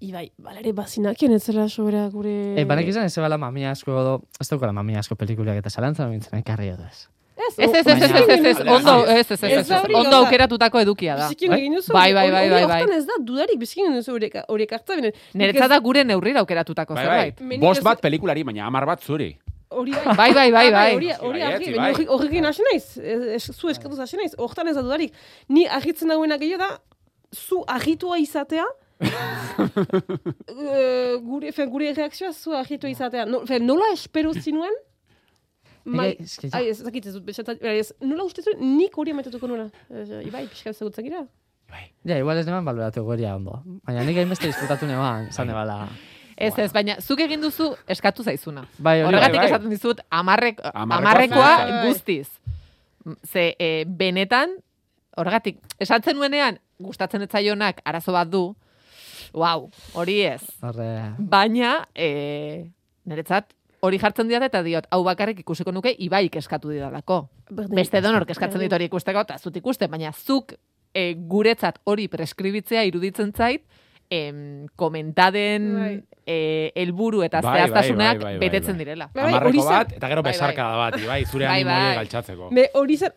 Ibai, 0.00 0.30
balere 0.40 0.72
bazinakien 0.72 1.34
ez 1.36 1.42
zela 1.44 1.66
sobera 1.68 2.06
gure... 2.08 2.32
E, 2.56 2.64
banek 2.64 2.88
izan 2.88 3.04
ez 3.04 3.12
zebala 3.12 3.36
mamia 3.36 3.74
asko 3.74 3.92
edo, 4.00 4.14
ez 4.40 4.48
daukala 4.48 4.72
mamia 4.72 5.02
asko 5.02 5.16
pelikuliak 5.20 5.60
eta 5.60 5.72
zalantzan 5.72 6.08
nintzen 6.14 6.40
ekarri 6.40 6.70
edo 6.72 6.86
ez. 6.88 7.04
Ez, 7.48 7.54
Ez, 7.58 7.70
ez, 7.74 7.86
ez, 7.86 8.10
ez, 8.12 8.46
ez, 8.46 8.60
ondo, 8.68 8.94
ez, 9.06 9.30
ez, 9.30 9.42
ez, 9.42 9.70
ondo 9.94 10.16
aukeratutako 10.16 10.80
edukia 10.84 11.16
da. 11.16 11.28
Bizikin 11.28 11.50
Bai? 11.54 11.58
egin 11.60 11.74
duzu. 11.78 11.92
Bai, 11.92 12.12
bai, 12.14 12.30
bai, 12.30 12.48
bai, 12.50 12.64
bai. 12.66 12.80
hortan 12.82 12.96
ez 12.98 13.04
da, 13.08 13.16
dudarik 13.20 13.58
bizikin 13.60 13.86
egin 13.86 13.96
duzu 14.00 14.16
horiek 14.48 14.72
hartza 14.76 14.96
bine. 14.98 15.12
Niretzat 15.34 15.70
da 15.72 15.78
gure 15.80 16.04
neurrira 16.04 16.40
aukeratutako 16.44 16.94
Bai, 16.98 17.06
bai. 17.06 17.14
zerbait. 17.20 17.40
Menik 17.40 17.64
Bost 17.64 17.82
bat 17.86 18.00
pelikulari, 18.04 18.44
baina 18.44 18.66
amar 18.66 18.86
bat 18.86 19.00
zuri. 19.06 19.30
Hori 19.70 19.92
bai. 19.94 20.16
Bai, 20.18 20.32
bai, 20.34 20.50
bai, 20.50 20.66
Ah, 20.66 20.72
bai. 20.74 20.94
Hori, 20.96 21.10
hori 21.20 21.40
Bai, 21.76 21.92
bai. 21.94 22.06
horrekin 22.10 22.44
hasi 22.50 22.62
naiz. 22.66 22.86
Zu 23.54 23.68
eskatuz 23.70 24.00
hasi 24.02 24.16
naiz. 24.18 24.34
Hortan 24.36 24.68
ez 24.68 24.74
da 24.74 24.82
dudarik. 24.82 25.12
Ni 25.48 25.66
argitzen 25.68 26.08
dauena 26.10 26.36
gehiago 26.42 26.64
da, 26.66 26.80
zu 27.32 27.62
argitua 27.68 28.18
izatea, 28.18 28.64
eh, 29.80 31.16
gure, 31.22 31.52
fe, 31.56 31.66
gure 31.70 31.92
reakzioa 31.96 32.32
zu 32.32 32.52
argitua 32.56 32.90
izatea. 32.90 33.24
No, 33.26 33.44
fe, 33.46 33.60
nola 33.62 33.92
espero 33.94 34.32
zinuen? 34.34 34.74
Mai, 35.84 36.10
Ege, 36.12 36.24
eske, 36.28 36.48
ja. 36.50 36.58
ai, 36.58 36.68
ez 36.70 36.82
dakit 36.84 37.06
ez 37.06 37.14
dut, 37.16 37.24
besatat, 37.24 37.62
ez, 37.64 37.92
nola 38.04 38.24
uste 38.28 38.42
zuen, 38.44 38.60
nik 38.76 38.96
hori 39.00 39.14
amaitutuko 39.14 39.48
nola. 39.48 39.68
Eh, 39.88 40.20
Ibai, 40.28 40.46
pixka 40.50 40.70
ezagutzen 40.74 41.06
gira. 41.06 41.24
Ja, 42.04 42.16
igual 42.18 42.38
ez 42.40 42.46
neman 42.46 42.64
baloratu 42.66 43.04
goria 43.06 43.34
ondo. 43.36 43.60
Baina 43.86 44.02
nik 44.04 44.16
hainbeste 44.18 44.48
disfrutatu 44.50 44.88
neban, 44.88 45.28
zan 45.32 45.46
nebala. 45.50 45.84
Ez, 46.40 46.54
ez, 46.58 46.70
baina 46.72 46.96
zuk 47.00 47.20
egin 47.20 47.42
duzu 47.44 47.68
eskatu 47.92 48.24
zaizuna. 48.24 48.64
Bai, 48.78 49.02
hori 49.02 49.10
Horregatik 49.12 49.36
bai, 49.36 49.44
bai. 49.44 49.50
esaten 49.52 49.70
dizut, 49.74 50.00
amarrek, 50.10 50.62
Amarrekoa 50.72 51.50
bai, 51.58 51.70
bai. 51.70 51.82
guztiz. 51.88 52.28
Ze, 53.28 53.54
e, 53.60 53.84
benetan, 53.84 54.56
horregatik, 55.20 55.60
esatzen 55.80 56.16
nuenean, 56.16 56.58
gustatzen 56.80 57.22
etzaionak 57.26 57.82
arazo 57.84 58.12
bat 58.16 58.28
du, 58.32 58.42
wow, 59.36 59.68
hori 60.00 60.20
ez. 60.32 60.42
Horre, 60.64 60.90
Baina, 61.18 61.74
e, 61.94 62.08
niretzat, 63.04 63.52
hori 63.80 63.98
jartzen 63.98 64.28
diat 64.28 64.42
eta 64.42 64.62
diot, 64.62 64.86
hau 64.92 65.02
bakarrik 65.04 65.40
ikusiko 65.40 65.72
nuke 65.72 65.94
ibaik 65.98 66.36
eskatu 66.36 66.68
didalako. 66.72 67.22
Beste 67.72 68.00
donork 68.04 68.30
eskatzen 68.30 68.60
dit 68.60 68.72
hori 68.72 68.90
ikusteko, 68.90 69.20
eta 69.26 69.38
zut 69.38 69.56
ikuste, 69.56 69.88
baina 69.88 70.12
zuk 70.12 70.52
e, 70.94 71.14
guretzat 71.14 71.78
hori 71.84 72.08
preskribitzea 72.12 72.84
iruditzen 72.84 73.32
zait, 73.32 73.64
em, 74.10 74.66
komentaden 74.76 75.66
Bai. 75.78 76.02
e, 76.26 76.72
helburu 76.74 77.22
eta 77.22 77.40
Bai, 77.40 77.50
bai, 77.52 77.58
zehaztasunak 77.60 78.16
bai, 78.18 78.24
bai, 78.24 78.32
bai, 78.38 78.48
betetzen 78.48 78.78
direla. 78.78 79.06
Bai, 79.14 79.22
bai, 79.22 79.32
Amarreko 79.34 79.64
bat, 79.64 79.92
eta 79.96 80.08
gero 80.10 80.22
Bai, 80.22 80.32
bai. 80.32 80.38
besarkada 80.38 80.76
bat, 80.76 80.98
ibai, 81.00 81.20
zure 81.26 81.46
Bai, 81.46 81.62
bai. 81.64 81.94
galtzatzeko. 82.02 82.50
Me 82.50 82.68
hori 82.74 82.96
zen, 82.98 83.12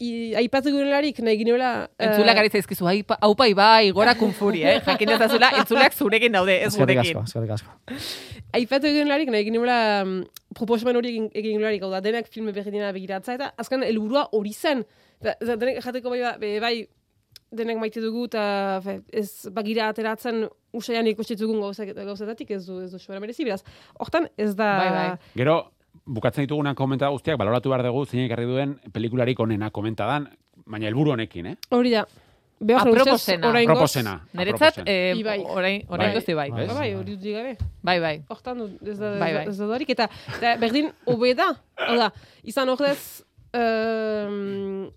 i- 0.00 0.34
aipatu 0.36 0.70
gurelarik, 0.74 1.18
nahi 1.24 1.36
ginela... 1.40 1.88
eh, 1.98 2.06
Entzuleak 2.08 2.38
ari 2.38 2.48
zaizkizu, 2.50 2.86
"Ai, 2.86 3.02
pa- 3.02 3.18
haupa 3.20 3.46
ibai, 3.48 3.90
gora 3.92 4.14
kunfuri, 4.14 4.62
eh? 4.64 4.80
Jakin 4.84 5.08
ezazula, 5.16 5.50
entzuleak 5.60 5.94
zurekin 5.94 6.32
daude, 6.32 6.56
ez 6.62 6.72
eskerrik 6.72 6.96
gurekin. 6.98 7.16
asko, 7.16 7.24
eskerrik 7.24 7.50
asko. 7.50 7.70
Aipatu 8.56 8.86
egin 8.88 9.08
larik, 9.08 9.28
nahi 9.32 9.44
ginela 9.44 10.04
mm, 10.04 10.20
proposamen 10.56 10.96
hori 10.96 11.08
egin, 11.14 11.30
egin 11.34 11.60
larik, 11.62 11.82
hau 11.82 11.90
da, 11.90 12.00
denak 12.00 12.28
filme 12.32 12.52
berdina 12.52 12.92
begiratza, 12.92 13.34
eta 13.34 13.52
azkan 13.58 13.82
helburua 13.82 14.28
hori 14.32 14.52
zen. 14.52 14.84
Eta, 15.20 15.56
denek 15.56 15.82
jateko 15.84 16.10
bai, 16.12 16.20
bai, 16.40 16.52
bai, 16.60 16.74
denek 17.56 17.78
maite 17.78 18.00
dugu, 18.00 18.26
eta 18.26 18.80
ez 19.12 19.48
bagira 19.52 19.88
ateratzen 19.92 20.46
usaian 20.76 21.06
ikustitzugun 21.06 21.60
gauzak, 21.60 21.92
gauzetatik, 21.96 22.50
ez 22.50 22.66
du, 22.66 22.80
ez 22.84 22.90
du 22.92 22.98
sobera 22.98 23.20
merezi, 23.20 23.44
beraz. 23.44 23.62
Hortan, 23.98 24.28
ez 24.36 24.54
da... 24.58 24.70
Bai, 24.78 24.90
bai. 24.90 25.18
Gero, 25.36 25.58
bukatzen 26.06 26.44
dituguna 26.46 26.74
komenta 26.74 27.08
guztiak, 27.08 27.38
baloratu 27.38 27.70
behar 27.72 27.82
dugu, 27.88 28.04
zeinek 28.06 28.30
ekarri 28.30 28.46
duen 28.46 28.76
pelikularik 28.92 29.40
onena 29.40 29.70
komentadan, 29.70 30.28
baina 30.66 30.86
helburu 30.88 31.12
honekin, 31.16 31.46
eh? 31.46 31.56
Hori 31.70 31.90
da. 31.90 32.06
Ustez, 32.58 32.76
Aproposena. 32.80 33.48
oraingoz- 33.50 33.66
Proposena. 33.74 34.12
Niretzat, 34.32 34.78
Aproposen. 34.78 34.88
eh, 34.88 35.12
Ibai. 35.18 35.40
orain, 35.44 35.82
orain 35.88 36.08
Bai. 36.08 36.14
guzti 36.14 36.32
bai. 36.34 36.50
Bai. 36.50 36.66
Ba, 36.66 36.74
bai, 36.74 36.94
hori 36.94 37.16
dut 37.16 37.24
gabe. 37.34 37.56
Bai, 37.82 38.00
bai. 38.00 38.22
Hortan 38.28 38.58
dut, 38.58 38.78
ez 38.88 38.98
da, 38.98 39.10
Bai, 39.18 39.32
bai. 39.34 39.46
ez 39.48 39.58
da 39.58 39.66
dorik, 39.66 39.90
eta, 39.90 40.08
eta 40.38 40.54
berdin, 40.56 40.88
hobe 41.04 41.34
da. 41.34 41.50
Izan 42.44 42.68
ordez, 42.72 43.22
um, 43.52 44.90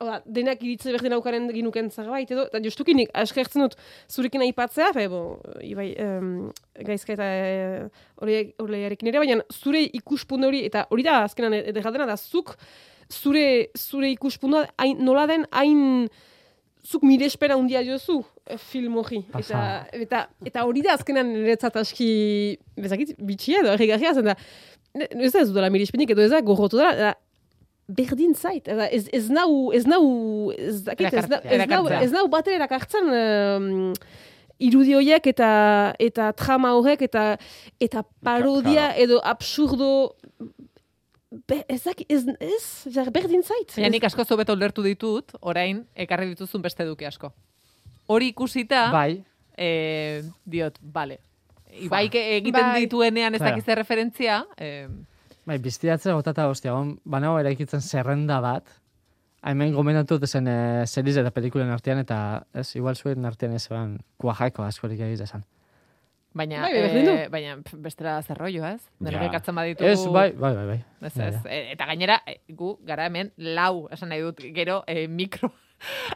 hau 0.00 0.08
da, 0.08 0.16
denak 0.38 0.60
iritze 0.64 0.92
berdin 0.92 1.14
aukaren 1.16 1.48
ginuken 1.54 1.88
zerbait, 1.90 2.30
edo, 2.32 2.44
eta 2.50 2.60
justukinik, 2.64 3.08
askertzen 3.16 3.64
dut, 3.64 3.76
zurekin 4.12 4.44
aipatzea, 4.44 4.90
fe, 4.96 5.06
bo, 5.12 5.22
ibai, 5.64 5.88
um, 6.04 6.50
gaizka 6.84 7.14
eta 7.14 7.28
eh, 7.32 8.04
horiarekin 8.20 9.10
ere, 9.12 9.22
baina 9.22 9.40
zure 9.54 9.80
ikuspuntu 9.96 10.50
hori, 10.50 10.62
eta 10.68 10.84
hori 10.92 11.06
da, 11.06 11.22
azkenan 11.24 11.56
edera 11.62 11.94
dena, 11.94 12.08
da, 12.12 12.18
zuk, 12.20 12.54
zure, 13.12 13.46
zure 13.78 14.12
ikuspuntua 14.12 14.66
hain, 14.82 15.00
nola 15.06 15.24
den, 15.30 15.48
hain, 15.56 16.10
zuk 16.86 17.02
mire 17.06 17.26
espera 17.26 17.56
hundia 17.56 17.80
jozu 17.86 18.20
eh, 18.44 18.60
film 18.60 19.00
hori. 19.00 19.24
Eta, 19.40 19.60
eta, 19.96 20.26
eta 20.44 20.68
hori 20.68 20.84
da 20.84 20.94
azkenan 21.00 21.32
niretzat 21.32 21.80
aski, 21.80 22.10
bezakit, 22.76 23.16
bitxia 23.16 23.64
edo, 23.64 23.72
erregarria 23.74 24.12
zen 24.12 24.28
da, 24.28 24.36
ez 24.96 25.32
da 25.32 25.40
ez 25.40 25.48
dudala 25.48 25.72
mire 25.72 25.88
edo 25.88 26.22
ez 26.22 26.30
da 26.30 26.44
gorrotu 26.44 26.76
dela, 26.76 26.92
da, 26.96 27.14
berdin 27.88 28.34
zait, 28.34 28.66
ez, 28.68 29.08
ez 29.12 29.28
nau, 29.30 29.70
ez 29.72 29.84
nau, 29.86 30.50
ez 30.52 30.82
dakit, 30.82 31.12
ez, 31.14 31.28
nau, 31.30 31.40
ez, 31.44 31.66
nau, 31.70 31.86
ez 31.88 32.10
nau 32.12 32.26
bat 32.28 32.46
ere 32.48 32.56
erakartzen 32.58 33.10
um, 33.14 33.92
irudi 34.58 34.94
horiek 34.96 35.26
eta 35.30 35.50
eta 36.00 36.32
trama 36.32 36.72
horrek 36.74 37.02
eta 37.06 37.36
eta 37.78 38.02
parodia 38.24 38.88
edo 38.96 39.20
absurdo 39.22 40.16
be, 41.46 41.60
ez, 41.68 41.82
daki- 41.84 42.06
ez, 42.08 42.24
ez, 42.40 42.64
jar, 42.94 43.10
berdin 43.14 43.42
zait. 43.44 43.74
Baina 43.76 43.90
nik 43.92 44.04
asko 44.08 44.24
zobeto 44.24 44.54
ulertu 44.56 44.82
ditut, 44.82 45.34
orain, 45.40 45.84
ekarri 45.94 46.30
dituzun 46.32 46.62
beste 46.64 46.86
duke 46.88 47.06
asko. 47.06 47.32
Hori 48.08 48.30
ikusita, 48.32 48.86
Bai, 48.94 49.22
eh, 49.58 50.22
diot, 50.44 50.78
bale. 50.80 51.18
Ibaik 51.86 52.14
egiten 52.14 52.62
Bai. 52.72 52.80
dituenean 52.86 53.34
ez 53.34 53.40
Claro. 53.42 53.56
dakiz 53.58 53.74
referentzia, 53.76 54.46
eh, 54.56 54.88
bai, 55.46 55.58
biztiatzea 55.62 56.14
gotata 56.18 56.48
hostia, 56.50 56.74
on, 56.74 56.96
banago 57.04 57.38
eraikitzen 57.40 57.80
zerrenda 57.80 58.40
bat, 58.44 58.68
hemen 59.46 59.74
gomendatu 59.76 60.18
dut 60.18 60.28
zen 60.28 60.48
e, 60.50 60.86
seriz 60.90 61.16
eta 61.20 61.30
pelikulen 61.30 61.70
artean, 61.70 62.00
eta 62.02 62.18
ez, 62.54 62.68
igual 62.76 62.96
zuen 62.98 63.24
artean 63.28 63.52
ez 63.54 63.66
eban 63.70 63.98
kuajako 64.18 64.64
askorik 64.66 65.00
egiz 65.06 65.20
esan. 65.28 65.44
baina, 66.36 66.60
Bai, 66.66 66.72
eh, 66.76 67.28
baina 67.32 67.54
bestera 67.80 68.18
zerroio, 68.22 68.64
ez? 68.66 68.82
Denok 69.00 69.22
Ja. 69.22 69.28
ekartzen 69.30 69.54
baditugu. 69.54 69.88
Ez, 69.88 70.02
bai, 70.12 70.32
bai, 70.32 70.54
bai, 70.54 70.66
bai. 70.66 70.84
Ez, 71.00 71.16
ez. 71.16 71.34
ja. 71.34 71.40
E, 71.50 71.72
Eta 71.72 71.86
gainera, 71.86 72.18
e, 72.26 72.40
gu 72.52 72.74
gara 72.84 73.06
hemen 73.06 73.30
lau, 73.38 73.88
esan 73.90 74.10
nahi 74.10 74.20
dut, 74.20 74.42
gero 74.52 74.82
e, 74.86 75.06
mikro 75.08 75.52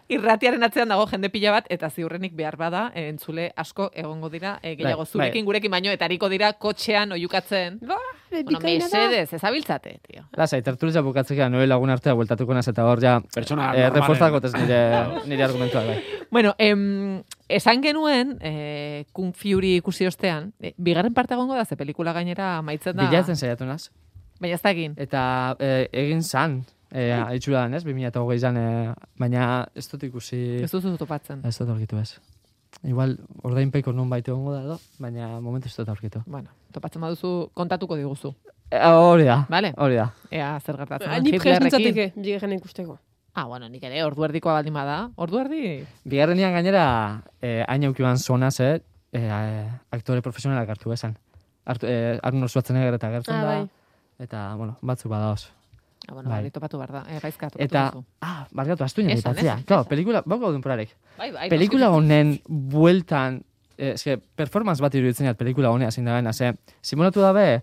irratiaren 0.09 0.63
atzean 0.63 0.89
dago 0.89 1.07
jende 1.11 1.31
pila 1.31 1.53
bat, 1.53 1.67
eta 1.71 1.91
ziurrenik 1.91 2.35
behar 2.37 2.57
bada, 2.57 2.91
e, 2.95 3.09
entzule 3.09 3.51
asko 3.57 3.91
egongo 3.95 4.31
dira, 4.31 4.59
e, 4.63 4.75
gehiago 4.77 5.05
Bai, 5.05 5.13
zurekin, 5.13 5.45
gurekin 5.45 5.71
baino, 5.71 5.93
eta 5.93 6.05
hariko 6.09 6.29
dira 6.29 6.53
kotxean 6.53 7.13
oiukatzen. 7.13 7.79
Ba, 7.87 7.99
Bueno, 8.31 8.61
mesedez, 8.63 9.33
ez 9.33 9.43
abiltzate, 9.45 9.97
tio. 10.07 10.23
Lasai, 10.39 10.61
tertulia 10.63 11.03
bukatzeka 11.03 11.49
nire 11.51 11.67
lagun 11.67 11.91
artea 11.91 12.15
bueltatuko 12.15 12.55
naz 12.55 12.69
eta 12.71 12.85
hor 12.87 13.01
ja 13.03 13.17
Pertsona 13.35 13.73
eh, 13.73 13.89
normalen. 13.89 13.95
reforzako 13.97 14.41
tez 14.45 14.53
nire, 14.55 14.79
nire 15.33 15.43
argumentua 15.43 15.83
bai. 15.89 15.97
Bueno, 16.31 16.55
em, 16.59 17.25
esan 17.49 17.83
genuen, 17.83 18.37
e, 18.41 19.05
Kung 19.13 19.35
Fury 19.35 19.77
ikusi 19.81 20.07
ostean, 20.07 20.53
e, 20.61 20.75
bigarren 20.79 21.15
parte 21.15 21.35
egongo 21.35 21.59
da, 21.59 21.65
ze 21.65 21.77
pelikula 21.77 22.13
gainera 22.15 22.59
amaitzen 22.59 22.95
da. 22.97 23.09
Bilatzen 23.11 23.37
saiatu 23.37 23.67
naz. 23.67 23.91
Baina 24.39 24.55
ez 24.55 24.63
da 24.63 24.71
egin. 24.71 24.95
Eta 24.97 25.57
eh, 25.59 25.89
egin 25.93 26.23
zan, 26.23 26.61
eh, 26.93 27.35
itxura 27.37 27.61
dan 27.63 27.75
ez, 27.75 27.85
2008 27.85 28.39
zan, 28.41 28.57
eh, 28.57 28.95
baina 29.19 29.69
ez 29.75 29.89
dut 29.91 30.03
ikusi, 30.03 30.63
Ez 30.65 30.71
duzu 30.71 30.97
topatzen. 30.97 31.41
ez 31.45 31.57
dut 31.59 31.69
aurkitu 31.69 31.99
ez. 31.99 32.19
Igual, 32.85 33.19
ordainpeko 33.43 33.93
nun 33.93 34.09
baite 34.09 34.31
egongo 34.31 34.53
da 34.55 34.63
edo, 34.63 34.79
baina 34.99 35.41
momentu 35.41 35.69
ez 35.69 35.77
dut 35.77 35.89
aurkitu. 35.89 36.23
Bueno, 36.27 36.49
topatzen 36.73 37.03
baduzu, 37.03 37.51
kontatuko 37.55 37.97
diguzu. 37.97 38.35
Hori 38.73 39.25
da, 39.25 39.45
Vale. 39.51 39.73
hori 39.77 39.97
da. 39.97 40.13
Ea, 40.31 40.59
zer 40.61 40.77
gertatzen. 40.77 41.11
den 41.11 41.23
Ni 41.25 41.39
presnintzateke, 41.39 42.13
bigarren 42.17 42.53
ikusteko. 42.53 42.99
Ah, 43.35 43.45
bueno, 43.47 43.69
nik 43.69 43.83
ere, 43.83 44.03
ordu 44.05 44.25
erdikoa 44.25 44.55
baldin 44.55 44.75
bada. 44.75 45.11
Ordu 45.17 45.39
erdi? 45.41 45.85
Bigarrenian 46.05 46.53
gainera, 46.53 47.23
eh, 47.43 47.65
hain 47.69 47.85
aukiban 47.85 48.19
zonaz, 48.19 48.61
eh, 48.61 48.81
eh, 49.13 49.67
aktore 49.91 50.23
profesionalak 50.23 50.69
hartu 50.69 50.93
esan. 50.93 51.17
Hartu, 51.65 51.87
eh, 51.87 52.19
Arnold 52.23 52.49
Schwarzenegger 52.51 52.95
eta 52.95 53.11
gertzen 53.11 53.35
Ah, 53.35 53.43
da. 53.43 53.47
bai. 53.47 53.69
Eta, 54.19 54.55
bueno, 54.57 54.77
batzuk 54.83 55.11
badaoz. 55.11 55.51
Ah, 56.11 56.15
bueno, 56.15 56.29
Bai. 56.31 56.51
topatu 56.51 56.77
behar 56.79 56.91
da. 56.93 57.03
Eh, 57.09 57.21
gaizka, 57.23 57.49
topatu 57.51 57.65
Eta, 57.65 57.91
duzu. 57.95 58.05
ah, 58.21 58.47
bargatu, 58.53 58.83
astu 58.85 59.03
nire 59.03 59.21
Claro, 59.23 59.39
esan. 59.39 59.85
pelikula, 59.89 60.23
bauko 60.27 60.51
denporarek. 60.53 60.97
Bai, 61.19 61.31
bai, 61.31 61.49
Pelikula 61.49 61.87
noski. 61.87 61.97
honen 61.99 62.41
bueltan, 62.49 63.43
eh, 63.79 63.93
eske, 63.95 64.17
performance 64.19 64.83
bat 64.83 64.95
iruditzen 64.95 65.27
jat 65.27 65.39
pelikula 65.39 65.71
honea 65.71 65.91
zein 65.91 66.05
da 66.07 66.15
bena, 66.17 66.33
ze, 66.33 66.53
simulatu 66.83 67.21
dabe, 67.21 67.63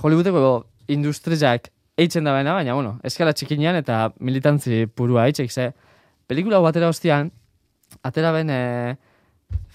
Hollywoodeko 0.00 0.66
industriak 0.88 1.70
eitzen 1.96 2.24
da 2.24 2.32
bena, 2.32 2.52
baina, 2.54 2.74
bueno, 2.74 2.98
eskala 3.02 3.32
txikinean 3.32 3.76
eta 3.76 4.12
militantzi 4.20 4.86
purua 4.86 5.26
eitxek, 5.26 5.50
ze, 5.50 5.72
pelikula 6.26 6.56
hau 6.56 6.62
batera 6.62 6.88
ostian, 6.88 7.30
atera 8.02 8.32
ben, 8.32 8.50
eh, 8.50 8.96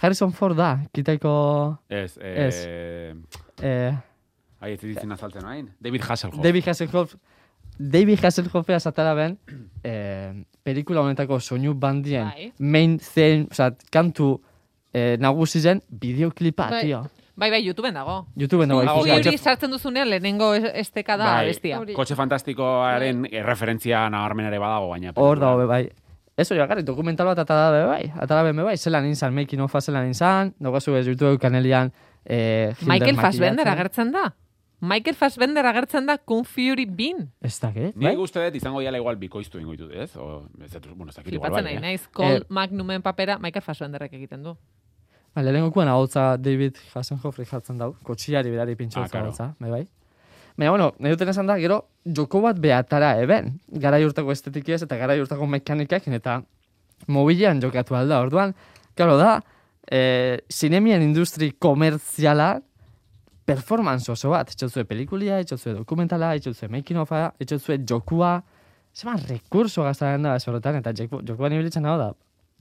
Harrison 0.01 0.31
Ford 0.33 0.55
da, 0.57 0.79
kitaiko, 0.93 1.79
Ez, 1.89 2.17
eh, 2.21 2.47
Ez. 2.47 3.13
eh, 3.61 3.93
Ai, 4.61 4.73
ez 4.73 4.81
ditzen 4.81 5.11
azaltzen 5.11 5.45
hain. 5.45 5.69
David 5.79 6.01
Hasselhoff. 6.03 6.41
David 6.43 6.67
Hasselhoff, 6.67 7.15
David 7.79 8.19
Hasselhoffea 8.23 8.79
zatara 8.79 9.13
ben, 9.15 9.37
eh, 9.83 10.33
pelikula 10.63 10.99
honetako 11.01 11.39
soinu 11.39 11.73
bandien 11.73 12.25
Bai. 12.27 12.51
main 12.59 12.97
theme, 12.99 13.47
oza, 13.51 13.71
kantu 13.89 14.41
eh, 14.93 15.15
nagusi 15.19 15.61
zen 15.61 15.81
bideoklipa, 15.89 16.67
Bai. 16.69 16.81
tio. 16.85 17.05
Bai, 17.39 17.49
bai, 17.53 17.61
YouTubeen 17.63 17.93
dago. 17.95 18.27
YouTubeen 18.35 18.67
dago 18.67 18.81
Dago, 18.83 18.99
Hori 18.99 19.37
sartzen 19.37 19.71
duzunean 19.71 20.09
lehenengo 20.09 20.53
es- 20.55 20.71
esteka 20.75 21.15
da 21.15 21.23
Bai. 21.37 21.45
abestia. 21.45 21.79
Hori. 21.79 21.93
Kotxe 21.93 22.15
fantastikoaren 22.19 23.23
referentzia 23.45 24.09
nabarmenare 24.09 24.59
badago, 24.59 24.89
baina. 24.89 25.13
Hor 25.15 25.39
dago, 25.39 25.65
bai. 25.67 25.89
Ez 26.35 26.51
hori 26.51 26.59
bakarrik, 26.59 26.85
dokumental 26.85 27.27
bat 27.27 27.39
atara 27.39 27.71
be, 27.71 27.85
bai. 27.87 28.11
Atara 28.19 28.43
be, 28.43 28.51
bai, 28.61 28.75
zelan 28.77 29.05
inzan, 29.07 29.33
making 29.33 29.61
of 29.61 29.71
zelan 29.79 30.07
inzan, 30.07 30.53
daukazu 30.59 30.95
ez 30.95 31.07
YouTube 31.07 31.37
kanelian, 31.39 31.93
eh, 32.25 32.73
Michael 32.81 33.15
Fassbender 33.15 33.67
agertzen 33.67 34.11
da. 34.11 34.33
Michael 34.81 35.15
Fassbender 35.15 35.65
agertzen 35.65 36.05
da 36.07 36.17
Kung 36.17 36.45
Fury 36.47 36.85
bin. 36.85 37.29
Ez 37.43 37.59
dakit, 37.59 37.95
Ni 37.95 38.05
bai? 38.05 38.15
uste 38.17 38.39
dut 38.45 38.55
izango 38.55 38.79
diala 38.79 38.97
igual 38.97 39.17
bikoiztu 39.19 39.59
ingo 39.59 39.71
ditut, 39.75 39.91
ez? 39.91 40.15
O, 40.15 40.45
ez 40.63 40.71
dut, 40.71 40.87
bueno, 40.95 41.09
ez 41.11 41.15
dakit 41.17 41.33
igual 41.33 41.49
Flipatzen 41.51 41.65
bai, 41.65 41.73
nahi 41.73 41.77
eh? 41.77 41.81
naiz. 41.81 42.07
Cole 42.13 42.35
Eh, 42.37 42.41
Magnumen 42.49 43.01
papera 43.01 43.37
Michael 43.39 43.61
Fassbenderrek 43.65 44.13
egiten 44.13 44.43
du. 44.43 44.55
Ba, 45.35 45.41
lehenengokuan 45.43 45.87
ahotza 45.91 46.37
David 46.37 46.77
Hasselhoff 46.95 47.37
jartzen 47.45 47.77
dau, 47.77 47.93
kotxiari 48.03 48.49
berari 48.49 48.75
pintxotza 48.75 49.05
Ah, 49.05 49.09
claro. 49.11 49.25
ahotza, 49.27 49.55
bai 49.59 49.69
bai. 49.69 49.87
Baina, 50.57 50.71
bueno, 50.71 50.93
nahi 50.99 51.11
duten 51.13 51.29
esan 51.29 51.47
da, 51.47 51.57
gero, 51.59 51.85
joko 52.05 52.41
bat 52.41 52.57
behatara 52.59 53.13
eben. 53.21 53.59
Garai 53.69 54.03
urtako 54.05 54.31
estetikiez 54.31 54.81
eta 54.83 54.95
garai 54.97 55.19
urtako 55.21 55.45
mekanikakin 55.47 56.13
eta 56.13 56.41
mobilean 57.07 57.61
jokatu 57.61 57.95
alda. 57.95 58.21
Orduan, 58.21 58.55
claro 58.95 59.17
da, 59.17 59.41
eh, 59.91 60.39
zinemien 60.51 61.01
industri 61.01 61.51
komertziala 61.51 62.61
performance 63.49 64.11
oso 64.13 64.31
bat. 64.33 64.53
Etxotzue 64.55 64.85
pelikulia, 64.89 65.41
etxotzue 65.43 65.73
dokumentala, 65.81 66.31
etxotzue 66.39 66.69
making 66.71 67.01
ofa, 67.03 67.25
etxotzue 67.41 67.79
jokua. 67.89 68.37
Zema 68.95 69.13
rekurso 69.21 69.83
gaztaren 69.85 70.23
da 70.25 70.37
horretan, 70.41 70.79
eta 70.81 70.91
joku- 70.97 71.21
jokuan 71.27 71.53
ibilitzen 71.53 71.85
hau 71.85 71.97
da, 71.99 72.07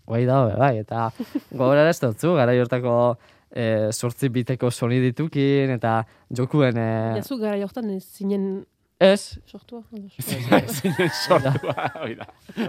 guai 0.06 0.24
dago, 0.28 0.50
bai, 0.60 0.74
eta 0.82 1.08
gogorara 1.58 1.88
ez 1.94 2.00
dutzu, 2.02 2.34
gara 2.36 2.52
jortako 2.56 2.92
e, 3.50 3.64
sortzi 3.96 4.28
biteko 4.34 4.68
soniditukin, 4.70 5.72
eta 5.78 5.94
jokuen, 6.36 6.76
e, 6.76 6.90
Jazu 7.22 7.38
gara 7.40 7.56
jortan 7.62 7.88
zinen 8.00 8.44
ez, 8.98 9.38
sortua. 9.46 9.82
Sortua, 11.26 11.74
hori 12.02 12.16
da. 12.18 12.26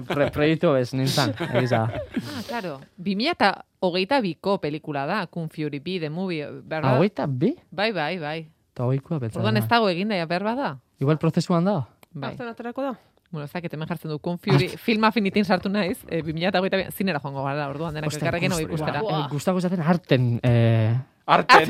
pre, 0.07 0.29
proiektu 0.33 0.75
ez 0.77 0.93
nintzen, 0.93 1.33
egiza. 1.49 1.83
Ah, 1.89 2.43
claro. 2.47 2.77
2000 2.97 3.33
eta 3.33 3.51
hogeita 3.79 4.21
biko 4.21 4.57
pelikula 4.61 5.05
da, 5.09 5.25
Kung 5.27 5.49
Fury 5.51 5.79
B, 5.79 5.99
The 5.99 6.09
Movie, 6.13 6.45
behar 6.61 6.85
bada? 6.85 6.97
Hogeita 6.97 7.27
bi? 7.27 7.55
Bai, 7.71 7.91
bai, 7.95 8.15
bai. 8.21 8.39
Eta 8.73 8.85
hogeikoa 8.85 9.19
betza. 9.25 9.41
Orduan 9.41 9.57
ez 9.57 9.67
dago 9.67 9.89
eginda, 9.89 10.17
ja, 10.19 10.29
behar 10.29 10.45
bada? 10.45 10.73
Igual 11.01 11.19
prozesuan 11.21 11.65
da? 11.65 11.81
Bai. 12.11 12.33
Artan 12.33 12.53
aterako 12.53 12.89
da. 12.91 12.97
Bueno, 13.29 13.45
ez 13.45 13.53
dakit 13.53 13.73
hemen 13.73 13.89
jartzen 13.89 14.09
du 14.09 14.17
Kung 14.17 14.39
Fury, 14.41 14.71
film 14.81 15.03
afinitin 15.05 15.45
sartu 15.45 15.69
naiz, 15.69 15.99
e, 16.09 16.23
2000 16.25 16.49
eta 16.49 16.61
hogeita 16.63 16.79
bi, 16.81 16.87
zinera 16.89 17.21
joango 17.21 17.43
gara, 17.45 17.67
orduan 17.69 17.93
denak 17.93 18.13
elkarrekin 18.13 18.55
hori 18.55 18.65
ikustera. 18.65 19.03
Gustako 19.29 19.61
izaten 19.61 19.83
arten, 19.85 20.31
eh, 20.41 20.95
Arten. 21.29 21.69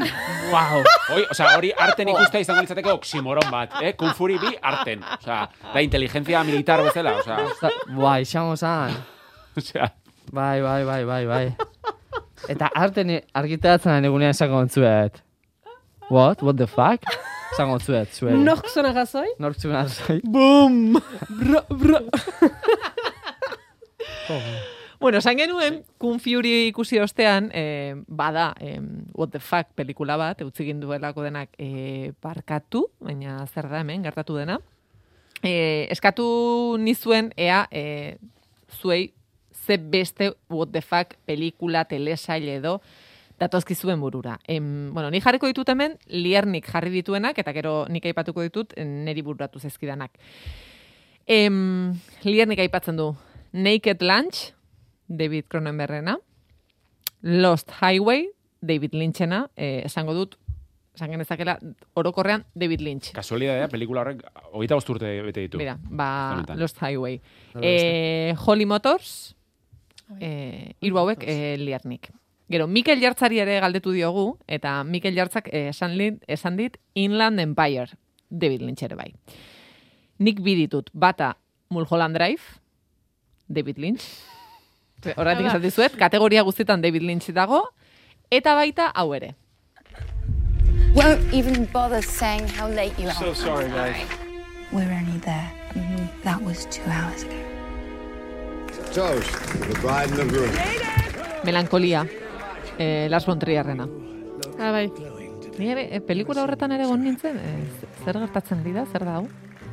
wow. 0.54 0.80
Hoi, 1.12 1.26
o 1.30 1.34
sea, 1.36 1.50
hori 1.58 1.72
arten 1.76 2.08
ikustea 2.14 2.40
izango 2.46 2.62
litzateke 2.64 2.92
oximoron 2.96 3.50
bat, 3.52 3.74
eh? 3.84 3.92
Kung 4.00 4.14
Fury 4.16 4.38
bi 4.40 4.54
arten. 4.62 5.04
O 5.04 5.22
sea, 5.22 5.50
da 5.74 5.82
inteligencia 5.84 6.44
militar 6.48 6.80
bezala, 6.86 7.18
o 7.20 7.24
sea, 7.26 7.40
Bai, 7.98 8.24
xamo 8.26 8.56
zan. 8.58 8.96
o 9.58 9.62
sea, 9.62 9.92
Bai, 10.32 10.62
bai, 10.62 10.84
bai, 10.86 11.04
bai, 11.06 11.26
bai. 11.26 11.56
Eta 12.48 12.70
arten 12.74 13.18
argitaratzen 13.36 14.06
egunean 14.08 14.32
esango 14.32 14.58
ontzuet. 14.64 15.20
What? 16.10 16.42
What 16.42 16.56
the 16.62 16.68
fuck? 16.68 17.04
Esango 17.52 17.74
ontzuet, 17.80 18.14
zuet. 18.16 18.36
Nork 18.40 18.70
zona 18.72 18.94
gazoi? 18.96 19.28
Nork 19.44 19.60
zuen 19.60 19.76
arzai. 19.76 20.22
Boom! 20.24 20.94
Bra, 21.42 21.66
bra. 21.70 22.00
Bueno, 25.00 25.18
esan 25.20 25.38
genuen, 25.38 25.86
Kung 25.98 26.20
Fury 26.20 26.68
ikusi 26.68 27.00
ostean, 27.00 27.50
eh, 27.54 27.96
bada, 28.08 28.54
eh, 28.60 28.82
What 29.14 29.30
the 29.32 29.40
Fuck 29.40 29.72
pelikula 29.74 30.18
bat, 30.18 30.42
utzi 30.42 30.66
ginduelako 30.66 31.24
denak 31.24 31.54
eh, 31.58 32.12
barkatu, 32.22 32.90
baina 33.00 33.46
zer 33.48 33.70
da 33.70 33.80
hemen, 33.80 34.04
gertatu 34.04 34.36
dena. 34.36 34.58
Eh, 35.42 35.88
eskatu 35.90 36.76
nizuen, 36.84 37.32
ea, 37.38 37.62
eh, 37.72 38.18
zuei, 38.82 39.14
ze 39.54 39.78
beste 39.78 40.34
What 40.50 40.74
the 40.74 40.82
Fuck 40.82 41.16
pelikula, 41.26 41.86
telesail 41.86 42.50
edo, 42.50 42.82
datozkizuen 43.40 44.02
burura. 44.02 44.42
Em, 44.48 44.94
bueno, 44.94 45.10
ni 45.12 45.22
jarriko 45.22 45.48
ditut 45.48 45.70
hemen, 45.70 45.96
liernik 46.08 46.68
jarri 46.68 46.92
dituenak, 46.92 47.40
eta 47.40 47.56
gero 47.56 47.86
nik 47.88 48.04
aipatuko 48.04 48.44
ditut, 48.44 48.76
neri 48.76 49.24
bururatu 49.24 49.64
zezkidanak. 49.64 50.12
Em, 51.26 51.94
liernik 52.28 52.60
aipatzen 52.60 53.00
du, 53.00 53.14
Naked 53.54 54.04
Lunch, 54.04 54.59
David 55.10 55.46
Cronenbergena, 55.50 56.18
Lost 57.22 57.72
Highway, 57.82 58.30
David 58.62 58.94
Lynchena, 58.94 59.50
eh, 59.56 59.82
esango 59.86 60.14
dut, 60.14 60.38
esan 60.96 61.12
genezakela, 61.12 61.58
orokorrean 61.96 62.46
David 62.54 62.82
Lynch. 62.82 63.12
Kasualidadea, 63.16 63.68
pelikula 63.72 64.02
horrek, 64.06 64.22
hogeita 64.54 64.76
bost 64.78 64.90
urte 64.94 65.10
bete 65.26 65.42
ditu. 65.48 65.58
Mira, 65.58 65.78
ba, 65.82 66.10
Honetan. 66.36 66.60
Lost 66.60 66.78
Highway. 66.82 67.20
Eh, 67.62 68.34
Holly 68.46 68.66
Motors, 68.66 69.36
eh, 70.20 70.74
hiru 70.80 70.98
hauek 71.00 71.24
eh, 71.28 71.58
liarnik. 71.60 72.12
Gero, 72.50 72.66
Mikel 72.68 73.00
Jartzari 73.02 73.38
ere 73.40 73.60
galdetu 73.62 73.92
diogu, 73.94 74.38
eta 74.48 74.84
Mikel 74.84 75.14
Jartzak 75.16 75.50
eh, 75.54 75.68
esan, 75.70 75.98
li- 75.98 76.18
esan 76.28 76.56
dit 76.58 76.78
Inland 76.96 77.40
Empire, 77.40 77.92
David 78.30 78.62
Lynch 78.62 78.84
ere 78.84 78.96
bai. 78.96 79.14
Nik 80.20 80.42
bi 80.44 80.56
ditut, 80.56 80.90
bata 80.94 81.36
Mulholland 81.70 82.16
Drive, 82.18 82.42
David 83.48 83.78
Lynch. 83.78 84.04
Horretik 85.16 85.46
esan 85.48 85.62
dizuet, 85.64 85.96
kategoria 85.96 86.42
guztietan 86.44 86.82
David 86.82 87.06
Lynch 87.08 87.32
dago, 87.36 87.62
eta 88.30 88.56
baita 88.56 88.92
hau 88.96 89.14
ere. 89.16 89.36
Won't 90.96 91.34
even 91.34 91.66
bother 91.72 92.02
saying 92.02 92.48
how 92.58 92.68
late 92.68 92.98
you 93.00 93.08
are. 93.08 93.16
So 93.16 93.34
sorry, 93.34 93.70
guys. 93.70 93.96
We're 94.72 94.92
only 94.92 95.20
there. 95.20 95.52
That 96.24 96.42
was 96.42 96.66
two 96.68 96.90
hours 96.90 97.24
ago. 97.24 97.38
Toast 98.94 99.32
to 99.52 99.58
the 99.70 99.80
bride 99.80 100.10
and 100.10 100.20
the 100.20 100.26
groom. 100.26 100.52
Melankolia, 101.46 102.08
eh, 102.78 103.08
Lars 103.10 103.26
von 103.26 103.40
Trierrena. 103.40 103.88
Ah, 104.60 104.72
bai. 104.72 104.92
Ni 105.58 105.70
ere, 105.72 105.88
eh, 105.96 106.02
pelikula 106.02 106.44
horretan 106.44 106.72
ere 106.72 106.84
egon 106.84 107.04
nintzen, 107.04 107.38
eh, 107.38 108.04
zer 108.04 108.18
gertatzen 108.18 108.64
dira, 108.64 108.86
zer 108.92 109.06
da 109.06 109.20
hau? 109.20 109.28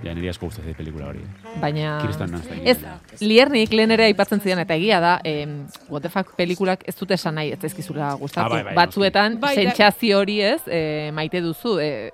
Ja, 0.04 0.12
niri 0.14 0.28
asko 0.30 0.46
gustatzen 0.46 0.74
pelikula 0.76 1.08
hori. 1.10 1.22
Baina... 1.60 1.96
Nazta 2.04 2.54
egiten 2.54 2.68
Ez, 2.68 3.20
liernik 3.24 3.72
lehen 3.72 3.90
ere 3.96 4.04
aipatzen 4.10 4.40
zidan, 4.42 4.60
eta 4.62 4.76
egia 4.78 5.00
da, 5.02 5.14
em, 5.24 5.56
what 5.88 6.04
the 6.04 6.10
fuck 6.12 6.34
pelikulak 6.38 6.84
ez 6.88 6.94
dute 6.98 7.16
esan 7.16 7.34
nahi, 7.38 7.52
ez 7.54 7.60
zaizkizula 7.60 8.12
gustatu. 8.20 8.46
Ah, 8.46 8.52
bai, 8.52 8.62
bai, 8.68 8.74
Batzuetan, 8.76 9.40
Bai, 9.42 9.54
sentsazio 9.56 10.20
hori 10.22 10.40
ez, 10.46 10.60
eh, 10.66 11.10
maite 11.16 11.40
duzu, 11.44 11.78
eh, 11.82 12.12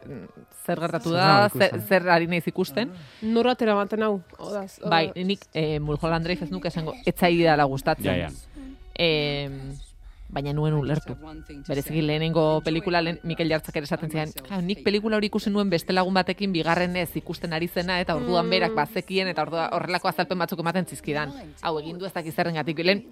zer 0.65 0.79
gertatu 0.81 1.13
da, 1.13 1.49
Zer 1.51 1.81
zer, 1.89 2.09
ari 2.09 2.29
naiz 2.31 2.47
ikusten. 2.47 2.93
Norra 3.23 3.55
teramaten 3.59 4.03
hau. 4.07 4.21
Odaz, 4.39 4.79
o- 4.83 4.89
Bai, 4.89 5.11
nik 5.17 5.47
eh, 5.53 5.79
Mulholland 5.81 6.25
Drive 6.25 6.45
ez 6.47 6.51
nuke 6.51 6.69
esango, 6.69 6.95
ez 7.05 7.15
dela 7.21 7.65
gustatzen. 7.65 8.07
Ja, 8.07 8.17
ja. 8.17 8.31
Em, 8.95 9.73
baina 10.33 10.53
nuen 10.57 10.75
ulertu. 10.75 11.15
Bereziki 11.69 12.03
lehenengo 12.03 12.63
pelikula, 12.65 13.03
lehen, 13.05 13.21
Mikel 13.23 13.51
Jartzak 13.53 13.77
ere 13.77 13.85
esaten 13.85 14.11
zian, 14.11 14.33
"Ja, 14.49 14.61
nik 14.61 14.83
pelikula 14.83 15.17
hori 15.17 15.27
ikusi 15.27 15.51
nuen 15.51 15.71
beste 15.71 15.93
lagun 15.93 16.15
batekin 16.15 16.53
bigarrenez 16.53 17.11
ikusten 17.17 17.53
ari 17.53 17.69
zena, 17.69 18.01
eta 18.01 18.17
orduan 18.17 18.49
berak 18.51 18.75
bazekien, 18.75 19.29
eta 19.29 19.43
ordua, 19.43 19.69
horrelako 19.73 20.09
azalpen 20.09 20.39
batzuk 20.39 20.61
ematen 20.61 20.87
zizkidan. 20.87 21.33
Hau, 21.61 21.79
egin 21.81 21.99
du 21.99 22.07
ez 22.07 22.13
dakiz 22.13 22.35
zerrengatik. 22.35 22.79
Lehen, 22.79 23.05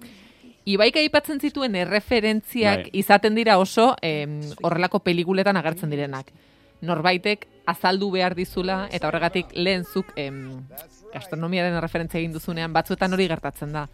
Ibaik 0.63 0.95
aipatzen 1.01 1.39
zituen 1.41 1.73
erreferentziak 1.75 2.83
Bai. 2.83 2.89
izaten 2.93 3.33
dira 3.33 3.57
oso 3.57 3.95
em, 4.01 4.41
horrelako 4.61 4.99
pelikuletan 4.99 5.57
agertzen 5.57 5.89
direnak. 5.89 6.31
Norbaitek 6.81 7.47
azaldu 7.65 8.09
behar 8.11 8.35
dizula, 8.35 8.87
eta 8.91 9.07
horregatik 9.07 9.53
lehen 9.53 9.83
zuk 9.85 10.11
em, 10.15 10.61
gastronomiaren 11.13 11.77
referentzia 11.83 12.19
egin 12.19 12.33
duzunean, 12.33 12.73
batzuetan 12.73 13.13
hori 13.13 13.27
gertatzen 13.29 13.73
da. 13.75 13.85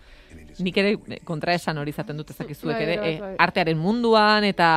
Nik 0.63 0.77
ere 0.81 0.95
eh, 0.95 1.19
kontraesan 1.25 1.77
hori 1.81 1.93
izaten 1.93 2.17
dut 2.17 2.31
ezakizuek 2.33 2.75
Bai, 2.75 2.83
ere, 2.85 2.97
bai. 3.21 3.31
artearen 3.47 3.77
munduan, 3.77 4.47
eta, 4.47 4.69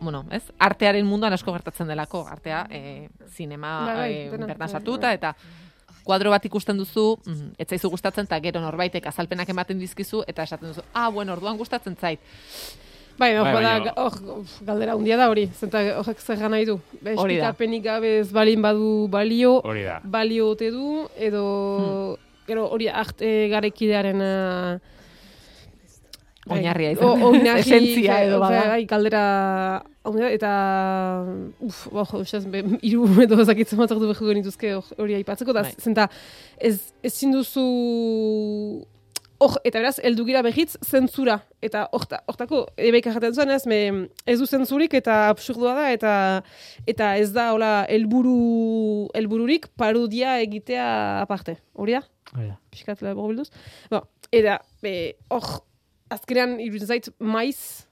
bueno, 0.00 0.24
ez? 0.34 0.44
Artearen 0.58 1.06
munduan 1.06 1.34
asko 1.36 1.54
gertatzen 1.56 1.90
delako, 1.90 2.24
artea, 2.30 2.64
eh, 2.70 3.08
zinema 3.30 3.76
dena, 4.04 4.46
bertan 4.46 4.68
sartuta, 4.68 5.12
eta 5.14 5.34
kuadro 6.04 6.30
bat 6.34 6.44
ikusten 6.44 6.76
duzu, 6.78 7.14
mm, 7.24 7.54
ez 7.58 7.68
zaizu 7.68 7.90
gustatzen, 7.90 8.28
eta 8.28 8.38
gero 8.44 8.60
norbaitek 8.60 9.06
azalpenak 9.08 9.48
ematen 9.48 9.78
dizkizu, 9.80 10.22
eta 10.28 10.44
esaten 10.44 10.68
duzu, 10.68 10.84
ah, 10.92 11.08
bueno, 11.08 11.32
orduan 11.32 11.56
gustatzen 11.56 11.96
zait. 11.96 12.20
Bai, 13.18 13.30
Bai, 13.38 13.92
hor, 13.94 14.16
uf, 14.40 14.54
galdera 14.66 14.92
handia 14.96 15.16
da 15.20 15.28
hori, 15.30 15.44
zenta 15.54 15.78
horrek 16.00 16.18
zer 16.18 16.36
gana 16.40 16.56
nahi 16.56 16.64
du. 16.66 16.74
Hori. 17.04 17.36
Espikapenik 17.36 17.84
gabe 17.84 18.10
ez 18.20 18.32
balin 18.34 18.60
badu 18.64 19.06
balio, 19.08 19.60
balio 20.02 20.48
ote 20.50 20.70
du, 20.74 21.06
edo, 21.16 21.44
gero 22.48 22.66
hori 22.74 22.88
arte 22.90 23.30
garekidearen 23.52 24.20
uh, 24.20 24.78
Oinarria 26.50 26.90
o- 26.90 26.92
izan. 26.92 27.22
oinarri, 27.24 27.60
Esentzia 27.64 28.18
edo 28.26 28.40
bai, 28.42 28.50
bada. 28.50 28.64
Bai, 28.74 28.84
galdera 28.90 29.22
handia, 30.04 30.28
eta, 30.34 30.50
uf, 31.64 31.78
bo, 31.94 32.02
jo, 32.10 32.18
ustez, 32.26 32.42
be, 32.52 32.60
iru 32.84 33.06
edo 33.24 33.38
ezakitzen 33.46 33.78
bat 33.80 33.94
ordu 33.94 34.10
behuko 34.10 34.26
genituzke 34.28 34.74
hor- 34.76 34.98
hori 35.00 35.16
aipatzeko, 35.22 35.54
da, 35.56 35.62
Bai. 35.64 35.72
zenta, 35.80 36.08
ez, 36.58 36.90
ezin 37.06 37.32
duzu, 37.32 37.64
hor, 39.44 39.58
eta 39.66 39.80
beraz, 39.82 39.98
heldu 40.04 40.24
gira 40.26 40.40
behitz, 40.44 40.74
zentzura, 40.84 41.36
eta 41.64 41.84
horta, 41.96 42.20
hortako, 42.30 42.62
ebeik 42.80 43.06
jaten 43.12 43.34
zuen, 43.36 43.50
ez, 43.54 43.66
me, 43.70 43.78
ez 44.26 44.38
du 44.40 44.46
zentzurik, 44.48 44.94
eta 44.96 45.28
absurdua 45.32 45.74
da, 45.76 45.84
eta, 45.94 46.12
eta 46.90 47.10
ez 47.20 47.28
da, 47.36 47.50
hola, 47.56 47.72
helburu, 47.92 48.34
helbururik 49.18 49.68
parodia 49.80 50.38
egitea 50.44 50.86
aparte, 51.22 51.58
hori 51.74 51.98
da? 51.98 52.02
Hori 52.34 52.48
da. 52.50 52.56
pixkat 52.72 53.04
bilduz. 53.04 53.50
Bo, 53.92 54.02
eta, 54.34 54.58
be, 54.82 54.94
hor, 55.30 55.50
azkenean, 56.14 56.58
iruditzen 56.64 56.94
zait, 56.96 57.10
maiz, 57.20 57.86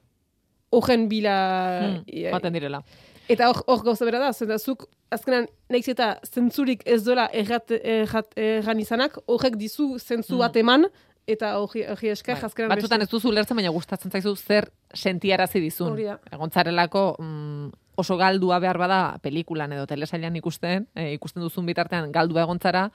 horren 0.72 1.08
bila... 1.10 1.36
Hmm, 1.84 2.02
e, 2.08 2.30
Baten 2.32 2.54
direla. 2.56 2.82
eta 3.28 3.46
hor, 3.52 3.62
hor 3.70 3.84
gauza 3.86 4.04
bera 4.08 4.18
da, 4.20 4.32
zenta 4.32 4.58
zuk, 4.58 4.86
azkenean, 5.12 5.46
nahiz 5.72 5.88
eta 5.92 6.14
zentzurik 6.26 6.82
ez 6.88 7.02
dola 7.04 7.28
errat, 7.36 7.70
errat, 7.78 8.32
erran 8.40 8.80
izanak, 8.80 9.18
horrek 9.28 9.56
dizu 9.60 9.94
zentzu 10.00 10.34
Hmm. 10.38 10.42
bat 10.46 10.56
eman, 10.56 10.86
eta 11.26 11.56
hori 11.58 11.84
hori 11.86 12.10
esker, 12.12 12.36
Bai. 12.36 12.48
azkenean 12.50 12.72
Batzutan 12.74 13.04
ez 13.04 13.08
duzu 13.10 13.30
ulertzen, 13.30 13.56
baina 13.56 13.70
gustatzen 13.70 14.10
zaizu 14.10 14.34
zer 14.36 14.70
sentiarazi 14.94 15.60
dizun. 15.60 15.92
Hori 15.92 16.08
da. 16.10 16.18
Egontzarelako 16.32 17.04
mm, 17.18 17.70
oso 18.02 18.16
galdua 18.16 18.58
behar 18.62 18.78
bada 18.78 19.00
pelikulan 19.22 19.72
edo 19.72 19.86
telesailan 19.86 20.36
ikusten, 20.40 20.88
e, 20.94 21.12
ikusten 21.14 21.42
duzun 21.44 21.66
bitartean 21.68 22.10
galdua 22.12 22.46
egontzara, 22.46 22.88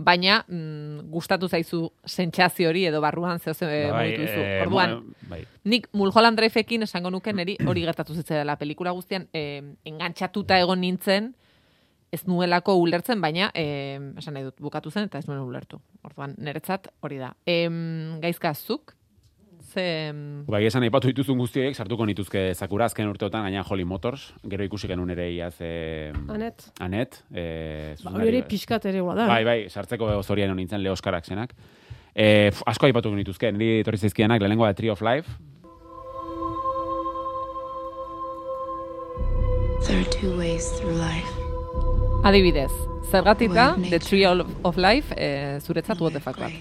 baina 0.00 0.40
mm, 0.48 1.10
gustatu 1.12 1.48
zaizu 1.48 1.82
sentsazio 2.06 2.70
hori 2.70 2.86
edo 2.88 3.00
barruan 3.00 3.38
zeo 3.38 3.54
ze 3.54 3.66
Bai, 3.90 4.14
eh, 4.14 4.62
Orduan, 4.62 4.70
bueno, 4.70 5.14
bai. 5.28 5.44
nik 5.64 5.88
Mulholland 5.92 6.38
Drive-ekin 6.38 6.82
esango 6.82 7.10
nuke 7.10 7.32
neri 7.32 7.56
hori 7.66 7.82
gertatu 7.84 8.14
zitzaidala 8.14 8.56
pelikula 8.56 8.90
guztian 8.96 9.28
eh, 9.32 9.62
engantzatuta 9.84 10.58
egon 10.58 10.80
nintzen, 10.80 11.34
ez 12.10 12.24
nuelako 12.26 12.74
ulertzen, 12.82 13.20
baina 13.22 13.50
eh, 13.54 13.98
esan 14.18 14.34
nahi 14.34 14.48
dut 14.48 14.58
bukatu 14.62 14.90
zen 14.90 15.06
eta 15.06 15.20
ez 15.20 15.28
nuen 15.28 15.42
ulertu. 15.44 15.78
Orduan, 16.06 16.34
niretzat 16.38 16.90
hori 17.06 17.20
da. 17.22 17.34
Em, 17.46 18.18
gaizka, 18.22 18.52
zuk? 18.54 18.96
Ze... 19.70 19.84
Bai, 20.50 20.64
esan 20.66 20.82
aipatu 20.82 21.12
dituzun 21.12 21.38
guztiek, 21.38 21.76
sartuko 21.78 22.06
nituzke 22.08 22.48
zakura 22.56 22.88
azken 22.90 23.06
urteotan, 23.12 23.44
gaina 23.46 23.62
Holly 23.62 23.84
Motors, 23.86 24.32
gero 24.50 24.66
ikusi 24.66 24.90
genuen 24.90 25.12
ere 25.14 25.28
iaz... 25.30 25.54
E, 25.62 26.10
Anet. 26.32 26.66
Anet. 26.82 27.20
E, 27.30 27.44
Ba, 28.02 28.16
hori 28.16 28.32
ere 28.32 28.42
pixkat 28.48 28.88
ere 28.90 29.04
da. 29.04 29.28
Bai, 29.30 29.44
bai, 29.46 29.58
sartzeko 29.70 30.10
zorian 30.24 30.56
nintzen 30.58 30.82
Leo 30.82 30.96
Oskarak 30.98 31.28
zenak. 31.28 31.54
E, 32.10 32.50
pf, 32.50 32.64
asko 32.66 32.90
aipatu 32.90 33.14
nituzke, 33.14 33.52
niri 33.54 33.84
etorri 33.84 34.02
zaizkianak, 34.02 34.42
lehenengo 34.42 34.66
da 34.66 34.74
Tree 34.74 34.90
of 34.90 35.04
Life. 35.06 35.38
There 39.86 40.00
are 40.00 40.10
two 40.10 40.36
ways 40.36 40.66
through 40.78 40.98
life. 40.98 41.39
Adibidez, 42.22 42.70
zergatik 43.10 43.50
da, 43.52 43.74
Well, 43.76 43.90
The. 43.90 43.98
Tree 43.98 44.26
of 44.26 44.76
Life, 44.76 45.14
eh, 45.16 45.58
zuretzat 45.60 46.00
what 46.00 46.12
the 46.12 46.20
fuck 46.20 46.38
bat. 46.38 46.52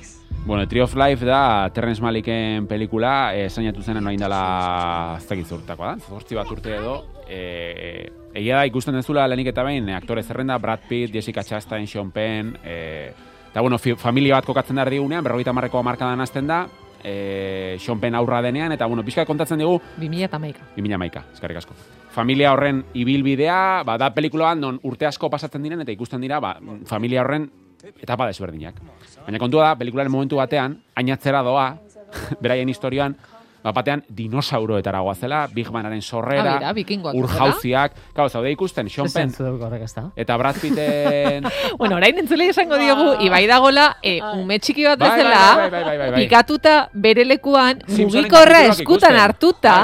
Bueno, 0.45 0.65
Tree 0.67 0.81
of 0.81 0.95
Life 0.95 1.25
da 1.25 1.69
Terrence 1.73 2.01
Malicken 2.01 2.65
pelikula, 2.65 3.35
e, 3.35 3.49
zainatu 3.49 3.83
zenen 3.83 4.03
noin 4.03 4.17
dela 4.17 5.17
ez 5.17 5.27
dakit 5.27 5.45
zurtakoa 5.45 5.91
da, 5.91 5.99
zortzi 5.99 6.35
bat 6.39 6.49
urte 6.49 6.77
edo. 6.77 6.95
E, 7.27 8.09
egia 8.33 8.55
da 8.55 8.65
ikusten 8.65 8.95
dezula 8.95 9.27
lehenik 9.27 9.51
eta 9.51 9.65
behin, 9.67 9.89
e, 9.89 9.95
aktore 9.95 10.23
zerrenda, 10.23 10.57
Brad 10.57 10.87
Pitt, 10.87 11.11
Jessica 11.13 11.43
Chastain, 11.43 11.85
Sean 11.87 12.11
Penn, 12.11 12.55
e, 12.63 13.11
eta 13.51 13.61
bueno, 13.61 13.77
familia 13.77 14.39
bat 14.39 14.47
kokatzen 14.47 14.79
da 14.79 14.87
erdigunean, 14.87 15.23
berrogeita 15.23 15.53
marreko 15.53 15.83
markadan 15.83 16.21
hasten 16.21 16.47
da, 16.47 16.67
e, 17.03 17.77
Sean 17.79 17.99
Penn 17.99 18.15
aurra 18.15 18.41
denean, 18.41 18.71
eta 18.71 18.85
bueno, 18.85 19.03
pixka 19.05 19.25
kontatzen 19.25 19.59
digu, 19.61 19.79
2000 19.97 20.27
eta 20.29 20.39
maika. 20.39 20.67
2000 20.75 20.99
maika, 21.01 21.23
eskarrik 21.33 21.61
asko. 21.61 21.75
Familia 22.11 22.53
horren 22.53 22.83
ibilbidea, 22.93 23.83
ba, 23.85 23.97
da 24.01 24.11
pelikula 24.13 24.51
bat 24.51 24.61
non 24.61 24.79
urte 24.83 25.07
asko 25.07 25.29
pasatzen 25.29 25.63
diren 25.63 25.81
eta 25.85 25.93
ikusten 25.93 26.21
dira, 26.21 26.39
ba, 26.43 26.55
familia 26.89 27.21
horren 27.23 27.49
etapa 28.01 28.27
desberdinak. 28.27 28.79
Baina 29.25 29.39
kontua 29.39 29.69
da, 29.69 29.75
pelikularen 29.79 30.11
momentu 30.11 30.39
batean, 30.41 30.79
ainatzera 30.99 31.43
doa, 31.45 31.71
beraien 32.43 32.69
historioan, 32.69 33.15
bat 33.63 33.75
batean 33.75 34.03
dinosauroetara 34.09 35.01
goazela, 35.03 35.47
Big 35.53 35.69
Banaren 35.71 36.01
sorrera, 36.01 36.55
Ah, 36.55 36.59
bera, 36.59 36.73
bikingoak 36.73 37.15
urjauziak, 37.15 37.95
gau, 38.15 38.29
zaude 38.29 38.51
ikusten, 38.51 38.89
Sean 38.89 39.09
Penn, 39.11 39.29
ez 39.29 39.93
eta 40.15 40.37
Brad 40.37 40.59
Pitten... 40.61 41.43
Bueno, 41.79 41.95
orain 41.97 42.17
entzule 42.17 42.49
esango 42.49 42.77
diogu, 42.79 43.13
ibai 43.25 43.45
dagola, 43.47 43.97
e, 44.03 44.19
ume 44.35 44.59
txiki 44.59 44.85
bat 44.87 44.99
Bai, 44.99 45.09
bai, 45.09 45.17
bezala, 45.19 45.97
bai, 45.99 46.23
pikatuta 46.23 46.75
bere 46.93 47.25
lekuan, 47.25 47.83
mugikorra 47.87 48.63
eskutan 48.71 49.15
hartuta, 49.19 49.75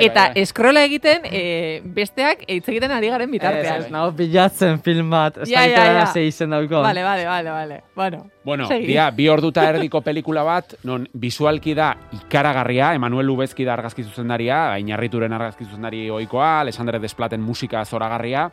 eta 0.00 0.30
eskrola 0.40 0.84
egiten, 0.88 1.26
e, 1.30 1.80
besteak 1.84 2.46
hitz 2.48 2.66
egiten 2.68 2.94
ari 2.94 3.10
garen 3.12 3.28
Ez, 3.28 3.32
bitartean. 3.32 3.82
ez, 3.82 3.90
nago 3.92 4.14
bilatzen 4.18 4.80
film 4.84 5.10
bat, 5.10 5.42
ez 5.42 5.50
Ja, 5.50 5.66
da 5.66 5.70
ja, 5.70 5.84
ja. 6.00 6.06
ze 6.06 6.24
izen. 6.26 6.50
Vale, 6.50 7.02
vale, 7.02 7.26
vale, 7.26 7.50
vale. 7.50 7.82
Bueno, 7.94 8.26
Bueno, 8.44 8.66
segi. 8.68 8.86
dia, 8.86 9.08
bi 9.10 9.26
orduta 9.32 9.64
erdiko 9.70 10.02
pelikula 10.04 10.42
bat, 10.44 10.74
non 10.84 11.06
visualki 11.16 11.72
da 11.74 11.94
ikaragarria, 12.12 12.92
Emanuel 12.94 13.26
Lubezki 13.26 13.64
da 13.64 13.72
argazki 13.72 14.04
zuzendaria, 14.04 14.74
Ainarrituren 14.74 15.32
argazki 15.32 15.64
zuzendari 15.64 16.10
ohikoa, 16.12 16.60
Alessandre 16.60 17.00
Desplaten 17.00 17.40
musika 17.40 17.84
zoragarria, 17.84 18.50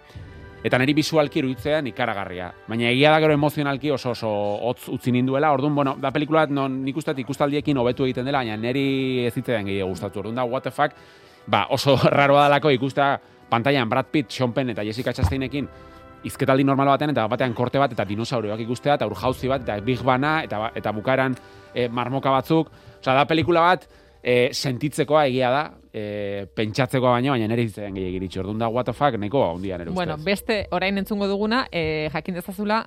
eta 0.64 0.80
niri 0.80 0.96
visualki 0.96 1.42
iruditzean 1.42 1.90
ikaragarria. 1.92 2.48
Baina 2.70 2.88
egia 2.88 3.12
da 3.12 3.20
gero 3.20 3.36
emozionalki 3.36 3.92
oso 3.92 4.14
oso 4.16 4.32
hotz 4.70 4.88
utzi 4.96 5.12
ninduela, 5.12 5.52
orduan, 5.52 5.76
bueno, 5.76 5.98
da 6.00 6.14
pelikula 6.16 6.46
bat 6.46 6.56
non 6.56 6.80
nik 6.86 6.98
uste 6.98 7.12
dut 7.12 7.26
ikustaldiekin 7.26 7.78
hobetu 7.78 8.08
egiten 8.08 8.26
dela, 8.26 8.46
baina 8.46 8.56
niri 8.56 9.26
ez 9.26 9.34
zitzaidan 9.34 9.68
gehiago 9.68 9.92
gustatu. 9.92 10.24
Orduan 10.24 10.40
da, 10.40 10.48
what 10.48 10.64
the 10.64 10.72
fuck, 10.72 10.96
ba, 11.48 11.66
oso 11.70 11.98
raroa 12.18 12.48
dalako 12.48 12.72
ikustea 12.72 13.18
pantailan 13.52 13.90
Brad 13.90 14.08
Pitt, 14.08 14.32
Sean 14.32 14.54
Penn 14.54 14.72
eta 14.72 14.88
Jessica 14.88 15.12
Chastainekin 15.12 15.68
izketaldi 16.24 16.64
normal 16.64 16.88
batean 16.94 17.10
eta 17.16 17.28
batean 17.28 17.54
korte 17.58 17.80
bat 17.82 17.92
eta 17.96 18.06
dinosaurioak 18.06 18.60
ikustea 18.66 18.96
eta 19.00 19.08
urjauzi 19.10 19.48
bat 19.50 19.62
eta 19.66 19.80
Big 19.82 20.04
Bana 20.06 20.44
eta 20.44 20.60
ba- 20.60 20.72
eta 20.76 20.92
bukaeran 20.94 21.36
e, 21.74 21.88
marmoka 21.90 22.30
batzuk. 22.32 22.70
Osea, 23.00 23.16
da 23.16 23.26
pelikula 23.26 23.62
bat 23.62 23.88
e, 24.24 24.50
sentitzekoa 24.54 25.26
egia 25.26 25.50
da, 25.50 25.64
e, 25.94 26.46
pentsatzekoa 26.56 27.16
baino, 27.18 27.32
baina 27.34 27.48
nire 27.48 27.66
zitzen 27.68 27.96
gehiagir 27.96 28.22
iritsi. 28.22 28.40
Orduan 28.40 28.60
da 28.60 28.70
what 28.70 28.86
the 28.86 28.94
fuck, 28.94 29.18
nahiko 29.18 29.44
handia 29.50 29.78
nire 29.78 29.90
ustez. 29.90 29.96
Bueno, 29.96 30.18
beste 30.24 30.68
orain 30.72 30.98
entzungo 30.98 31.28
duguna, 31.28 31.66
e, 31.72 32.10
jakin 32.14 32.36
dezazula, 32.36 32.84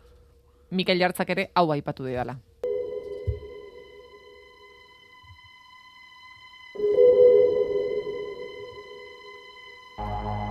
Mikel 0.71 0.99
Jartzak 0.99 1.31
ere 1.31 1.51
hau 1.55 1.71
aipatu 1.73 2.05
didala. 2.05 2.37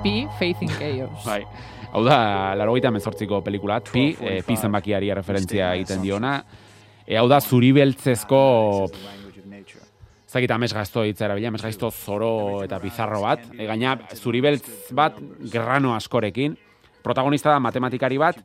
Pi, 0.03 0.27
Faith 0.37 0.61
in 0.61 0.69
Chaos. 0.69 1.23
Bai. 1.29 1.45
Hau 1.93 2.03
da, 2.03 2.17
laro 2.59 2.73
gita 2.75 2.91
mezortziko 2.91 3.39
pelikulat, 3.45 3.87
Pi, 3.93 4.09
e, 4.19 4.41
Pi 4.43 4.57
zenbakiari 4.57 5.13
referentzia 5.15 5.71
egiten 5.77 6.01
diona. 6.03 6.33
E, 7.05 7.15
hau 7.15 7.27
da, 7.31 7.39
zuri 7.39 7.71
beltzezko, 7.75 8.39
zakit 10.33 10.51
amesgazto 10.51 11.05
hitza 11.07 11.27
erabila, 11.29 11.53
amesgazto 11.53 11.91
zoro 11.93 12.33
eta 12.65 12.81
bizarro 12.83 13.21
bat. 13.23 13.45
E, 13.55 13.63
gaina, 13.69 13.95
zuri 14.17 14.41
beltz 14.43 14.91
bat 14.91 15.21
grano 15.53 15.93
askorekin. 15.95 16.57
Protagonista 17.03 17.51
da 17.51 17.59
matematikari 17.59 18.17
bat, 18.17 18.37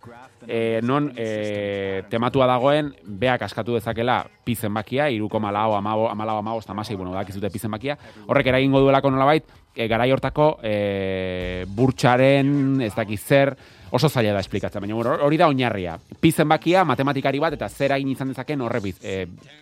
e, 0.43 0.81
non 0.83 1.13
e, 1.15 2.03
tematua 2.11 2.49
dagoen, 2.51 2.91
beak 3.07 3.45
askatu 3.47 3.77
dezakela 3.77 4.25
pi 4.45 4.57
zenbakia, 4.57 5.07
iruko 5.15 5.39
malau, 5.39 5.77
amabo, 5.77 6.09
amalau, 6.11 6.41
amabo, 6.41 6.63
amasei, 6.67 6.97
bueno, 6.97 7.13
dakizute 7.15 7.53
pi 7.55 7.61
zenbakia. 7.63 7.95
Horrek 8.27 8.51
eragingo 8.51 8.81
duelako 8.83 9.13
nolabait, 9.15 9.47
e, 9.77 9.87
garai 9.87 10.11
hortako 10.11 10.57
e, 10.59 11.65
burtsaren, 11.71 12.81
ez 12.83 12.95
dakiz 12.97 13.21
zer, 13.23 13.53
oso 13.95 14.09
zaila 14.09 14.35
da 14.35 14.43
esplikatzen, 14.43 14.83
baina 14.83 14.97
hori 14.99 15.39
da 15.39 15.47
oinarria. 15.47 15.95
Pi 16.19 16.33
zenbakia, 16.33 16.83
matematikari 16.85 17.39
bat, 17.39 17.55
eta 17.55 17.69
zer 17.69 17.95
egin 17.95 18.11
izan 18.11 18.35
dezaken 18.35 18.67
horre 18.67 18.83
biz, 18.83 18.97
e, 19.07 19.21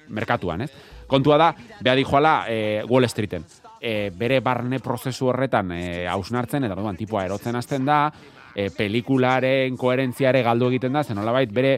merkatuan, 0.08 0.64
ez? 0.64 0.70
Kontua 1.06 1.36
da, 1.36 1.50
beha 1.82 1.94
dijoala 2.00 2.34
e, 2.48 2.80
Wall 2.88 3.08
Streeten. 3.12 3.44
E, 3.76 4.08
bere 4.08 4.40
barne 4.40 4.80
prozesu 4.80 5.28
horretan 5.28 5.76
e, 5.76 5.84
hausnartzen, 6.08 6.64
eta 6.64 6.74
orduan 6.78 6.96
tipua 6.96 7.26
erotzen 7.28 7.60
hasten 7.60 7.84
da, 7.84 8.00
e, 8.56 8.70
pelikularen 8.72 9.76
koherentziare 9.76 10.40
galdu 10.42 10.70
egiten 10.72 10.96
da, 10.96 11.04
zen 11.04 11.18
nolabait 11.20 11.52
bere 11.52 11.76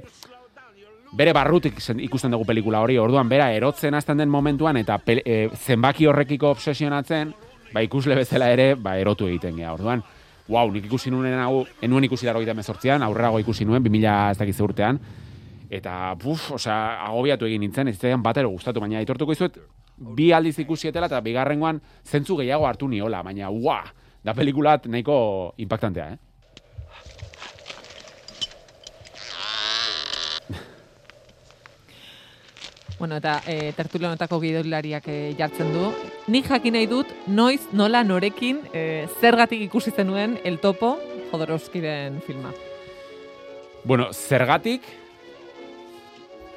bere 1.19 1.33
barrutik 1.33 1.81
ikusten 2.05 2.31
dugu 2.31 2.45
pelikula 2.47 2.83
hori, 2.85 2.99
orduan 3.01 3.29
bera 3.29 3.49
erotzen 3.57 3.97
hasten 3.97 4.19
den 4.21 4.29
momentuan 4.29 4.77
eta 4.77 4.99
pel- 5.01 5.23
e, 5.25 5.49
zenbaki 5.57 6.07
horrekiko 6.07 6.51
obsesionatzen, 6.53 7.33
ba 7.73 7.83
ikusle 7.83 8.15
bezala 8.15 8.51
ere, 8.53 8.75
ba 8.77 8.97
erotu 9.01 9.27
egiten 9.27 9.57
gea. 9.57 9.73
Orduan, 9.73 10.03
wow, 10.49 10.71
nik 10.73 10.85
ikusi 10.89 11.11
nuen 11.11 11.35
hau, 11.41 11.65
enuen 11.83 12.05
ikusi 12.05 12.29
laro 12.29 12.41
gita 12.45 12.55
mezortzian, 12.55 13.03
aurrerago 13.03 13.41
ikusi 13.41 13.65
nuen, 13.65 13.83
2000 13.83 14.31
ez 14.31 14.39
dakiz 14.39 14.61
urtean, 14.61 15.01
eta, 15.71 16.15
buf, 16.23 16.51
osea, 16.57 16.79
agobiatu 17.09 17.49
egin 17.49 17.61
nintzen, 17.65 17.89
ez 17.89 17.97
zitzaidan 17.97 18.23
batero 18.23 18.53
gustatu, 18.53 18.81
baina 18.81 19.01
aitortuko 19.01 19.33
izuet, 19.33 19.59
bi 19.99 20.31
aldiz 20.33 20.59
ikusietela 20.61 21.09
eta 21.11 21.21
bigarrengoan 21.25 21.81
zentzu 22.05 22.37
gehiago 22.37 22.69
hartu 22.69 22.89
niola, 22.89 23.23
baina, 23.23 23.51
ua, 23.51 23.83
da 24.25 24.35
pelikulat 24.35 24.87
nahiko 24.87 25.55
impactantea, 25.57 26.13
eh? 26.13 26.28
Bueno, 32.99 33.17
eta 33.17 33.43
e, 33.47 33.73
tertulio 33.79 34.09
honetako 34.09 34.41
gidoilariak 34.43 35.05
e, 35.07 35.19
jartzen 35.39 35.71
du. 35.71 35.93
Nik 36.27 36.49
jakin 36.51 36.75
nahi 36.75 36.89
dut, 36.91 37.13
noiz, 37.31 37.69
nola, 37.73 38.03
norekin, 38.03 38.65
e, 38.75 39.07
zergatik 39.21 39.63
ikusi 39.69 39.93
zenuen 39.95 40.39
El 40.43 40.59
Topo, 40.59 40.97
Jodorowskyren 41.31 42.19
filma. 42.27 42.51
Bueno, 43.85 44.09
zergatik, 44.13 44.83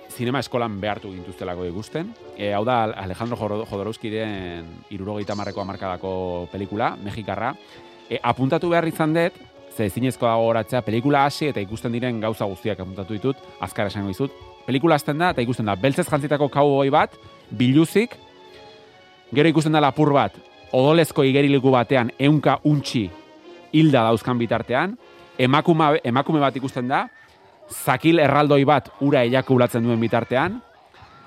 zinema 0.09 0.41
eskolan 0.41 0.79
behartu 0.81 1.13
gintuztelako 1.13 1.69
ikusten. 1.69 2.09
E, 2.33 2.49
hau 2.57 2.65
da 2.65 2.81
Alejandro 3.05 3.37
Jodorowskyren 3.69 4.73
irurogeita 4.89 5.37
marreko 5.37 5.61
amarkadako 5.61 6.13
pelikula, 6.51 6.95
Mexikarra. 7.05 7.53
E, 8.09 8.17
apuntatu 8.17 8.73
behar 8.73 8.89
izan 8.89 9.13
dut, 9.13 9.37
ze 9.77 9.89
zinezko 9.89 10.25
dago 10.25 10.49
horatzea, 10.49 10.81
pelikula 10.81 11.27
hasi 11.29 11.51
eta 11.53 11.61
ikusten 11.61 11.93
diren 11.93 12.19
gauza 12.19 12.49
guztiak 12.49 12.81
apuntatu 12.81 13.13
ditut, 13.13 13.45
azkar 13.61 13.93
esango 13.93 14.09
dizut. 14.09 14.33
Pelikula 14.65 14.95
hasten 14.95 15.17
da, 15.17 15.31
eta 15.33 15.41
ikusten 15.41 15.65
da, 15.65 15.75
beltzez 15.75 16.07
jantzitako 16.09 16.49
cowboy 16.53 16.91
bat, 16.93 17.15
biluzik, 17.49 18.15
gero 19.33 19.49
ikusten 19.49 19.73
da 19.73 19.81
lapur 19.81 20.13
bat, 20.13 20.35
odolezko 20.71 21.25
igeriliku 21.27 21.71
batean, 21.73 22.11
eunka 22.19 22.59
untxi 22.67 23.07
hilda 23.73 24.03
dauzkan 24.07 24.37
bitartean, 24.39 24.97
emakume, 25.39 25.97
emakume 26.03 26.41
bat 26.43 26.55
ikusten 26.55 26.87
da, 26.91 27.05
zakil 27.71 28.19
erraldoi 28.19 28.63
bat 28.67 28.91
ura 29.01 29.23
ejakulatzen 29.27 29.83
duen 29.83 29.99
bitartean, 29.99 30.59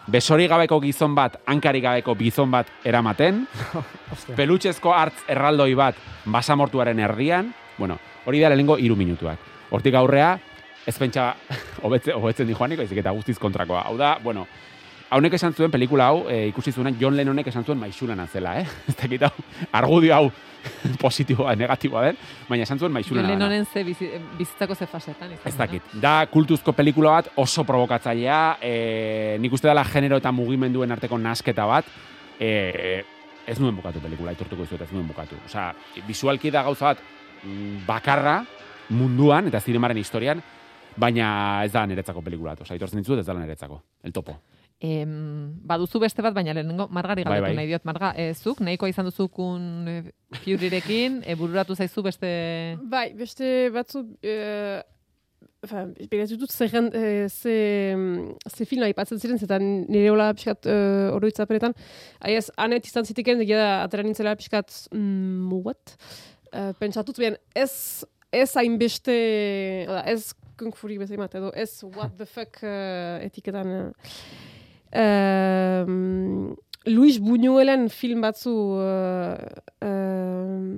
besori 0.06 0.46
gabeko 0.48 0.80
gizon 0.82 1.14
bat, 1.16 1.38
hankari 1.48 1.80
gabeko 1.80 2.14
gizon 2.18 2.50
bat 2.52 2.68
eramaten, 2.84 3.44
pelutxezko 4.38 4.92
hartz 4.92 5.24
erraldoi 5.32 5.72
bat 5.78 6.00
basamortuaren 6.26 7.00
erdian, 7.00 7.52
bueno, 7.78 7.98
hori 8.26 8.40
da 8.40 8.52
lehenengo 8.52 8.76
hiru 8.78 8.96
minutuak. 8.96 9.40
Hortik 9.74 9.96
aurrea, 9.98 10.36
ez 10.86 10.96
pentsa 10.98 11.32
hobetze, 11.82 12.12
hobetzen 12.12 12.48
di 12.48 12.54
joanik, 12.54 12.78
baizik 12.82 13.00
eta 13.00 13.12
guztiz 13.16 13.38
kontrakoa. 13.40 13.84
Hau 13.88 13.96
da, 13.98 14.18
bueno, 14.22 14.46
haunek 15.14 15.36
esan 15.38 15.54
zuen 15.54 15.72
pelikula 15.72 16.08
hau, 16.12 16.24
e, 16.30 16.48
ikusi 16.50 16.72
zuenan 16.72 16.96
John 17.00 17.16
Lennonek 17.16 17.48
esan 17.52 17.64
zuen 17.64 17.78
maixulana 17.80 18.26
zela, 18.26 18.58
eh? 18.60 18.66
Ez 18.90 18.96
dakit 18.98 19.22
hau, 19.28 19.32
argudio 19.72 20.14
hau 20.16 20.30
positiboa, 21.04 21.54
negatiboa 21.60 22.06
den, 22.08 22.20
baina 22.48 22.64
esan 22.66 22.80
zuen 22.80 22.92
maixulana 22.92 23.28
Julen 23.28 23.38
dela. 23.38 23.50
honen 23.50 23.66
ze 23.66 23.84
bizi, 23.84 24.10
bizitzako 24.38 24.74
ze 24.74 24.86
fasetan 24.86 25.32
izan. 25.32 25.48
Ez 25.48 25.56
dakit. 25.56 25.94
Da 26.00 26.16
kultuzko 26.32 26.72
pelikula 26.72 27.18
bat 27.18 27.32
oso 27.40 27.64
provokatzailea, 27.68 28.40
e, 28.60 29.36
nik 29.40 29.52
uste 29.52 29.68
dela 29.68 29.84
genero 29.84 30.20
eta 30.20 30.32
mugimenduen 30.32 30.92
arteko 30.92 31.18
nasketa 31.18 31.66
bat, 31.68 31.88
e, 32.40 33.04
ez 33.46 33.58
nuen 33.60 33.76
bukatu 33.76 34.00
pelikula, 34.00 34.32
aitortuko 34.32 34.64
dizuet 34.64 34.86
ez 34.86 34.92
nuen 34.92 35.06
bukatu. 35.08 35.36
Osea, 35.46 35.70
visualki 36.08 36.50
da 36.50 36.64
gauza 36.64 36.92
bat 36.92 37.04
mm, 37.44 37.84
bakarra 37.86 38.40
munduan 38.88 39.48
eta 39.48 39.60
zinemaren 39.60 40.00
historian, 40.00 40.40
baina 40.96 41.28
ez 41.64 41.72
da 41.72 41.84
niretzako 41.86 42.22
pelikula 42.24 42.54
bat. 42.54 42.64
Osea, 42.64 42.76
aitortzen 42.78 43.02
dizuet 43.02 43.22
ez 43.22 43.26
da 43.26 43.36
niretzako. 43.38 43.80
El 44.02 44.12
topo. 44.12 44.36
Em, 44.84 45.52
baduzu 45.64 46.00
beste 46.02 46.22
bat, 46.22 46.34
baina 46.34 46.52
lehenengo 46.52 46.88
margari 46.92 47.22
Bai, 47.24 47.38
galdetu 47.38 47.50
bai. 47.50 47.58
nahi 47.60 47.70
diot. 47.70 47.84
Marga, 47.88 48.12
e, 48.18 48.32
zuk, 48.34 48.60
nahikoa 48.60 48.90
izan 48.90 49.06
duzukun 49.08 49.68
e, 49.88 50.00
Furyrekin, 50.42 51.22
e, 51.24 51.36
bururatu 51.38 51.76
zaizu 51.76 52.02
beste... 52.04 52.32
Bai, 52.90 53.06
beste 53.16 53.70
batzu, 53.72 54.02
uh, 54.02 54.82
Beraz 55.64 56.28
dut 56.36 56.52
zerren, 56.52 56.90
eh, 56.92 57.28
ze, 57.28 57.54
ze 58.52 58.66
filma 58.68 58.88
ipatzen 58.90 59.20
ziren, 59.20 59.38
zetan 59.40 59.64
nire 59.88 60.10
hola 60.12 60.32
pixkat 60.36 60.68
uh, 60.68 61.14
oroitzapenetan. 61.16 61.72
Aiez, 62.20 62.50
anet 62.60 62.84
izan 62.88 63.08
zitiken, 63.08 63.40
egia 63.44 63.60
da, 63.60 63.70
atera 63.86 64.04
nintzela 64.04 64.34
pixkat, 64.36 64.74
mm, 64.92 65.62
what? 65.64 65.94
Uh, 66.52 66.70
pentsatut, 66.78 67.16
bien, 67.18 67.38
ez, 67.56 68.04
ez 68.34 68.50
hainbeste, 68.58 69.14
ez 70.04 70.32
kung 70.58 70.74
furi 70.76 70.98
bezain 71.00 71.20
bat, 71.22 71.34
edo 71.38 71.50
ez 71.54 71.82
what 71.96 72.14
the 72.18 72.26
fuck 72.26 72.60
uh, 72.62 73.22
etiketan. 73.24 73.72
Uh, 74.94 75.00
um, 75.00 76.56
Luis 76.86 77.18
Buñuelen 77.18 77.88
film 77.88 78.20
batzu 78.20 78.52
uh, 78.52 79.38
uh, 79.80 80.68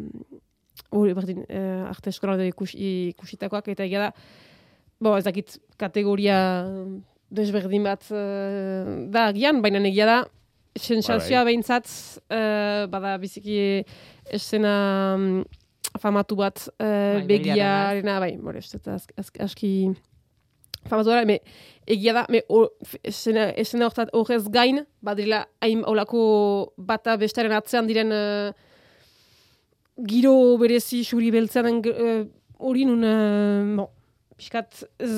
hori 0.94 1.16
berdin, 1.18 1.42
uh, 1.48 1.90
arte 1.90 2.12
eskola 2.14 2.38
ikus, 2.46 2.72
ikusitakoak, 2.78 3.72
eta 3.74 3.84
egia 3.84 4.07
da, 4.07 4.12
bo, 5.02 5.16
ez 5.18 5.26
dakit 5.26 5.59
kategoria 5.80 6.38
desberdin 7.34 7.84
bat 7.84 8.07
uh, 8.14 9.04
da 9.12 9.28
agian, 9.32 9.61
baina 9.64 9.82
egia 9.90 10.09
da, 10.09 10.18
sensazioa 10.76 11.44
behintzat, 11.46 11.88
eh, 12.30 12.86
bada 12.92 13.16
biziki 13.20 13.59
esena 14.32 15.16
mm, 15.16 15.44
famatu 15.99 16.36
bat 16.36 16.68
eh, 16.78 17.18
Bai, 17.20 17.26
begiarena, 17.30 18.18
bai, 18.20 18.36
more, 18.38 18.59
ez 18.59 18.70
dut 18.72 18.86
azk- 18.92 19.14
azk- 19.20 19.40
aski 19.44 19.70
famatu 20.86 21.11
gara, 21.11 21.24
me, 21.26 21.40
egia 21.90 22.12
da, 22.14 22.26
me, 22.30 22.42
o, 22.49 22.68
esena, 23.03 23.49
esena 23.59 23.88
horrez 24.12 24.44
gain, 24.55 24.84
badrila, 25.03 25.44
hain 25.61 25.82
olako 25.84 26.20
bata 26.78 27.16
bestaren 27.18 27.53
atzean 27.57 27.86
diren 27.90 28.12
eh, 28.14 28.53
giro 30.07 30.34
berezi 30.61 31.03
xuri 31.09 31.30
beltzean 31.34 31.80
eh, 31.90 32.24
hori 32.59 32.84
nun, 32.88 33.05
eh, 33.05 33.76
bon, 33.78 33.88
pixkat 34.36 34.84
ez, 35.01 35.12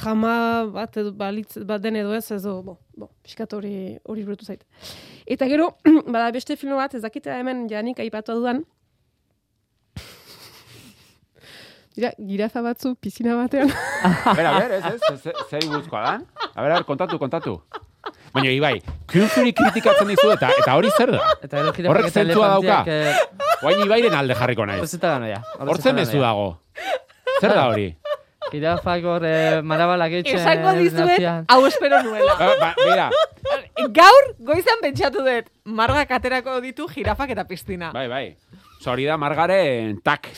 trama 0.00 0.66
bat 0.72 0.96
edo 0.96 1.12
balitz, 1.12 1.58
bat 1.68 1.82
den 1.84 1.96
edo 2.00 2.14
ez, 2.16 2.24
edo, 2.32 2.56
bo, 2.64 2.78
bo, 2.96 3.10
pixkat 3.26 3.52
hori 3.52 3.74
hori 4.08 4.24
burutu 4.24 4.46
zait. 4.48 4.62
Eta 5.28 5.46
gero, 5.50 5.74
bada 6.14 6.30
beste 6.34 6.56
film 6.56 6.78
bat, 6.80 6.94
ez 6.96 7.02
dakit 7.04 7.26
hemen 7.30 7.66
janik 7.70 8.00
aipatu 8.00 8.38
dudan, 8.38 8.64
Dira, 11.96 12.12
girafa 12.18 12.62
batzu 12.62 12.94
pizina 13.02 13.34
batean. 13.34 13.70
A 14.04 14.34
ber, 14.34 14.46
a 14.46 14.52
ber, 14.58 14.72
ez, 14.78 14.84
ez, 14.94 15.26
ez, 15.26 15.32
zer 15.50 15.64
buruzkoa 15.66 16.02
da? 16.04 16.12
A 16.54 16.62
ber, 16.62 16.70
a 16.70 16.74
ber, 16.78 16.84
kontatu, 16.88 17.18
kontatu. 17.18 17.56
Baina, 18.32 18.50
Ibai, 18.54 18.76
Kunzuri 19.10 19.50
kritikatzen 19.58 20.08
dizu 20.08 20.30
eta 20.32 20.52
eta 20.54 20.76
hori 20.78 20.90
zer 20.94 21.10
da? 21.16 21.32
Eta 21.42 21.64
Horrek 21.90 22.12
zentzua 22.12 22.52
dauka. 22.54 22.76
elefanteak, 22.86 22.86
eh, 22.86 23.56
Guain 23.60 23.82
Ibairen 23.84 24.14
alde 24.16 24.36
jarriko 24.38 24.66
naiz. 24.70 24.78
Hortzeta 24.84 25.16
gano 25.16 25.26
ja. 25.28 25.40
Hortzen 25.58 25.98
mezu 25.98 26.22
dago. 26.22 26.46
Zer 27.40 27.52
da 27.56 27.66
hori? 27.72 27.88
Jirafak 28.50 29.04
hor 29.06 29.26
eh, 29.28 29.60
marabalak 29.62 30.14
eitzen. 30.20 30.38
Esango 30.40 30.72
dizuet, 30.78 31.10
nazioan. 31.10 31.44
hau 31.50 31.60
espero 31.66 32.00
nuela. 32.06 32.38
Ba, 32.38 32.48
ba, 32.62 32.70
mira, 32.86 33.10
Gaur, 33.98 34.30
goizan 34.46 34.80
pentsatu 34.82 35.22
dut, 35.26 35.50
margak 35.64 36.10
aterako 36.16 36.56
ditu 36.64 36.86
jirafak 36.94 37.34
eta 37.34 37.44
piztina. 37.50 37.92
bai, 37.92 38.06
bai. 38.08 38.24
Osa, 38.80 38.92
hori 38.94 39.04
da 39.10 39.18
margaren 39.20 39.98
tak. 40.06 40.30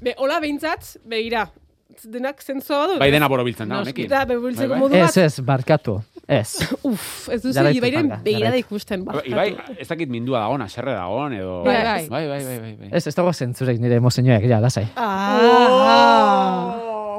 Be, 0.00 0.14
hola 0.16 0.38
behintzat, 0.40 0.94
begira, 1.04 1.42
denak 2.08 2.40
zentzua 2.40 2.78
badu. 2.84 2.94
Bai 3.02 3.10
dena 3.12 3.28
borobiltzen 3.28 3.68
da, 3.68 3.82
honekin. 3.82 4.06
Eta 4.08 4.22
bebiltzeko 4.30 4.70
Bai, 4.70 4.72
bai. 4.72 4.80
modu 4.80 4.96
Ez, 4.96 5.02
bat, 5.10 5.16
ez, 5.26 5.40
barkatu. 5.44 5.96
Ez. 6.30 6.50
uf, 6.88 7.28
ez 7.34 7.42
duzu 7.42 7.64
ibairen 7.76 8.08
begirada 8.24 8.56
ikusten. 8.62 9.04
Ba, 9.04 9.18
barkatu. 9.18 9.34
Ibai, 9.34 9.76
ez 9.76 9.88
dakit 9.90 10.08
mindua 10.12 10.40
dagoen, 10.46 10.62
aserre 10.64 10.94
dagoen, 10.96 11.32
edo... 11.36 11.58
Bai, 11.66 11.76
bai. 11.84 12.08
Bai, 12.14 12.22
bai, 12.30 12.40
bai, 12.46 12.56
bai, 12.62 12.72
bai. 12.80 12.88
Ez, 12.96 13.04
ez 13.10 13.14
dago 13.18 13.32
zentzurek 13.34 13.76
nire 13.82 14.00
emozioak, 14.00 14.44
ja, 14.48 14.58
lasai. 14.64 14.86
Ah. 14.96 16.70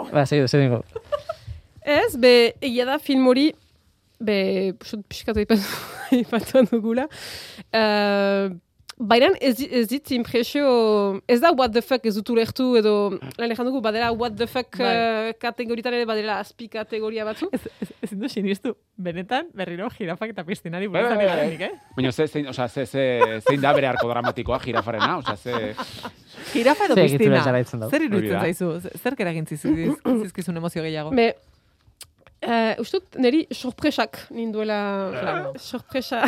Ba, 0.09 0.25
segidu, 0.25 0.47
segidu. 0.49 0.81
Ez, 1.85 2.17
be, 2.21 2.33
egia 2.65 2.85
da 2.89 2.97
film 3.03 3.29
hori, 3.29 3.51
be, 4.17 4.37
pixkatu 4.81 5.45
aipatu 6.17 6.65
dugula. 6.71 7.05
Uh, 7.69 8.57
Baina 9.01 9.31
ez, 9.41 9.55
ez 9.65 9.87
dit 9.89 10.11
impresio, 10.13 10.63
ez 11.25 11.39
da 11.41 11.49
what 11.57 11.71
the 11.73 11.81
fuck 11.81 12.05
ez 12.05 12.13
dut 12.19 12.29
ulertu 12.29 12.67
edo, 12.77 12.91
lan 13.41 13.49
ejan 13.55 13.65
dugu, 13.65 13.79
badera 13.81 14.11
what 14.13 14.35
the 14.37 14.45
fuck 14.45 14.77
Bai. 14.77 14.91
uh, 14.91 15.31
kategoritan 15.41 15.95
ere 15.97 16.05
badera 16.05 16.35
azpi 16.43 16.67
kategoria 16.69 17.25
batzu. 17.25 17.49
Ez, 17.57 17.63
ez, 17.81 17.89
ez 18.05 18.11
du 18.21 18.29
sinistu, 18.29 18.75
benetan, 19.01 19.47
berriro 19.57 19.89
jirafak 19.97 20.35
eta 20.35 20.45
piztinari 20.45 20.85
Bai, 20.87 21.01
buruz 21.01 21.15
bai, 21.17 21.25
ari 21.25 21.31
bai, 21.31 21.57
garenik, 21.57 21.61
eh? 21.65 21.95
Baina 21.97 22.11
ze, 22.13 22.27
zein, 22.27 22.47
oza, 22.53 22.67
ze, 22.69 22.85
ze, 22.85 23.05
zein 23.47 23.61
da 23.65 23.73
bere 23.73 23.89
arko 23.89 24.07
dramatikoa 24.13 24.59
jirafarena, 24.67 25.17
oza, 25.17 25.35
ze... 25.35 25.73
Jirafa 26.53 26.85
edo 26.85 26.95
piztina. 27.01 27.41
Zer 27.89 28.05
iruditzen 28.05 28.39
zaizu? 28.39 28.69
Zer 29.01 29.17
eragin 29.17 29.49
ziz- 29.49 29.65
zizkizun 30.21 30.61
emozio 30.61 30.85
gehiago? 30.85 31.09
Me, 31.11 31.31
uh, 32.47 32.73
ustut, 32.81 33.15
niri 33.21 33.45
sorpresak 33.53 34.17
ninduela, 34.35 34.79
sorpresa, 35.61 36.23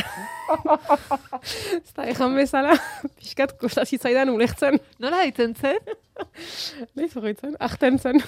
ez 1.74 1.94
da 1.96 2.08
ejan 2.12 2.36
bezala, 2.38 2.76
pixkat 3.20 3.56
kostazitzaidan 3.62 4.30
ulertzen, 4.34 4.80
Nola 5.04 5.24
ditzen 5.28 5.56
zen? 5.56 5.80
nahi 6.96 7.08
zorritzen, 7.10 7.56
ahten 7.60 7.98
zen. 8.00 8.20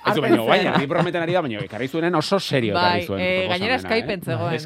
Ez 0.00 0.14
du, 0.16 0.22
baina, 0.24 0.38
baina, 0.48 0.70
ni 0.80 0.86
prometen 0.88 1.20
ari 1.20 1.34
da, 1.36 1.42
baina, 1.44 1.60
ekarri 1.66 1.88
zuenen 1.92 2.14
oso 2.16 2.38
serio 2.40 2.72
Bai, 2.72 3.02
ekarri 3.02 3.06
zuen. 3.06 3.20
eh, 3.20 3.48
gainera 3.50 3.76
proposamena, 3.76 3.80
Skypen 3.84 4.20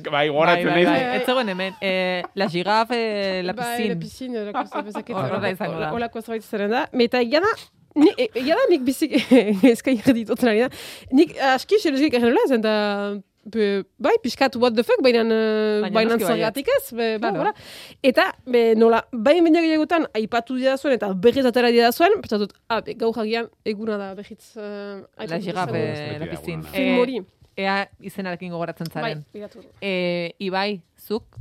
eh? 0.07 0.11
Bai, 0.15 0.29
goratzen 0.31 0.69
bai, 0.71 0.75
bai, 0.77 0.85
naiz. 0.93 1.17
Ez 1.21 1.25
zegoen 1.27 1.49
hemen. 1.51 1.75
Eh, 1.83 2.23
la 2.39 2.47
girafe, 2.53 2.99
eh, 3.01 3.41
la 3.43 3.53
Bai, 3.53 3.65
la 3.67 3.73
piscine. 3.75 3.97
piscine, 3.99 4.43
olako 4.45 4.65
zerbezak 4.71 5.11
eta 5.11 5.19
Horrela 5.25 5.51
izango 5.57 5.81
da. 5.83 5.89
olako 5.99 6.23
zerbait 6.23 6.47
zeren 6.47 6.71
da. 6.71 6.85
Eta 7.07 7.19
egia 7.27 7.41
da, 7.43 7.51
ni, 7.95 8.11
e- 8.19 8.31
egia 8.35 8.57
da 8.59 8.65
nik 8.71 8.83
bizik 8.87 9.13
eskai 9.75 9.99
erditotzen 10.01 10.49
ari 10.53 10.65
da. 10.67 10.71
Nik 11.13 11.37
aski 11.55 11.79
xerezik 11.83 12.15
egin 12.19 12.29
nola, 12.31 12.43
zen 12.49 12.63
da, 12.65 12.75
be, 13.45 13.85
bai, 14.01 14.15
pixkat 14.25 14.57
what 14.57 14.75
the 14.75 14.83
fuck, 14.83 15.03
baina 15.05 15.23
Baina 15.25 15.91
baina 15.95 16.15
noski 16.15 16.25
baietz. 16.25 16.33
zergatik 16.33 16.69
ez, 16.79 16.85
be, 16.97 17.09
ba, 17.23 17.31
hola. 17.37 17.53
Eta, 18.03 18.31
be, 18.49 18.63
nola, 18.81 19.03
bai 19.13 19.37
baina 19.45 19.61
gehiagotan, 19.65 20.07
aipatu 20.17 20.57
dira 20.57 20.79
zuen, 20.81 20.95
eta 20.97 21.13
berriz 21.13 21.45
atera 21.51 21.71
dira 21.75 21.93
zuen, 21.93 22.17
pentsatut, 22.25 22.57
ah, 22.73 22.81
be, 22.81 22.95
gau 23.01 23.13
jagian, 23.17 23.51
eguna 23.69 23.99
da, 24.01 24.11
berriz, 24.19 24.41
uh, 24.57 25.05
La 25.29 25.39
girafe, 25.45 25.85
la 26.19 26.31
eguna. 26.33 26.63
Film 26.73 26.99
hori. 27.05 27.21
Ea 27.55 27.85
izenarekin 28.03 28.51
gogoratzen 28.51 28.89
Bai, 28.91 29.03
zaren. 29.13 29.21
begiratu. 29.33 29.61
Eh, 29.81 30.33
Ibai, 30.43 30.81
zuk? 30.99 31.37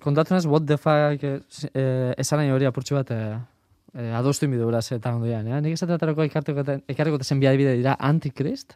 Kontatu 0.00 0.32
naz, 0.34 0.46
what 0.46 0.64
the 0.68 0.76
fuck, 0.78 1.22
eh, 1.24 1.40
eh, 1.74 2.14
esan 2.22 2.38
nahi 2.40 2.50
hori 2.54 2.64
apurtxu 2.68 2.94
bat, 2.96 3.10
eh, 3.10 3.34
eh, 3.94 4.12
adostu 4.16 4.46
inbidu 4.46 4.66
beraz 4.66 4.86
eta 4.92 5.14
ondoian, 5.14 5.46
eh? 5.48 5.60
Nik 5.60 5.72
esatetarako 5.76 6.22
ekarriko 6.26 7.22
zen 7.24 7.40
bidea 7.40 7.74
dira 7.76 7.96
Antikrist, 7.98 8.74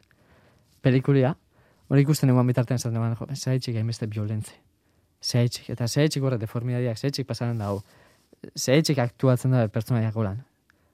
pelikulia, 0.82 1.34
hori 1.88 2.02
ikusten 2.02 2.30
eguan 2.30 2.46
bitartean 2.46 2.76
esaten 2.80 2.96
eman, 2.96 3.16
jo, 3.16 3.26
zehaitxik 3.34 3.76
hainbeste 3.76 4.06
violentzi. 4.06 4.54
Zehaitxik, 5.24 5.70
eta 5.70 5.86
zehaitxik 5.88 6.22
horre 6.22 6.38
deformidadiak, 6.38 6.98
zehaitxik 6.98 7.26
pasaren 7.26 7.58
dago. 7.58 7.82
Zehaitxik 8.58 8.98
aktuatzen 8.98 9.50
da 9.56 9.68
pertsonaiak 9.72 10.12
golan. 10.14 10.42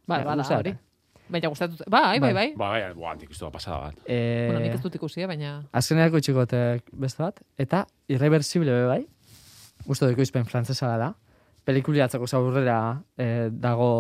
Bai, 0.07 0.23
bada, 0.25 0.43
gustat, 0.43 0.59
hori. 0.61 0.71
eh? 0.71 0.87
Bai, 1.31 1.41
gustatu. 1.47 1.77
Bai, 1.89 2.19
bai, 2.19 2.21
Bai. 2.21 2.33
bai. 2.35 2.47
Ba, 2.59 2.69
bai, 2.75 2.95
boa, 2.95 3.13
antik 3.13 3.31
ustu 3.31 3.45
da 3.45 3.51
pasada 3.55 3.79
bat. 3.89 3.99
Eh, 4.07 4.49
Bueno, 4.51 4.61
nik 4.65 4.75
ez 4.75 4.81
dut 4.83 4.95
ikusi, 4.99 5.23
eh, 5.23 5.27
baina... 5.31 5.63
Azkenerako 5.73 6.19
itxikot 6.19 6.55
beste 6.93 7.23
bat, 7.23 7.41
eta 7.59 7.85
irreversible 8.11 8.71
be 8.75 8.87
bai, 8.89 9.01
uste 9.87 10.07
dut 10.11 10.19
izpen 10.19 10.45
frantzesa 10.45 10.91
da, 10.99 11.13
pelikulia 11.71 12.07
atzako 12.11 12.27
zaurrera 12.27 12.79
eh, 13.19 13.49
dago 13.51 13.91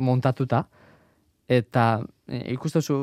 montatuta, 0.00 0.64
eta 1.48 2.00
eh, 2.26 2.46
ikustuzu 2.56 3.02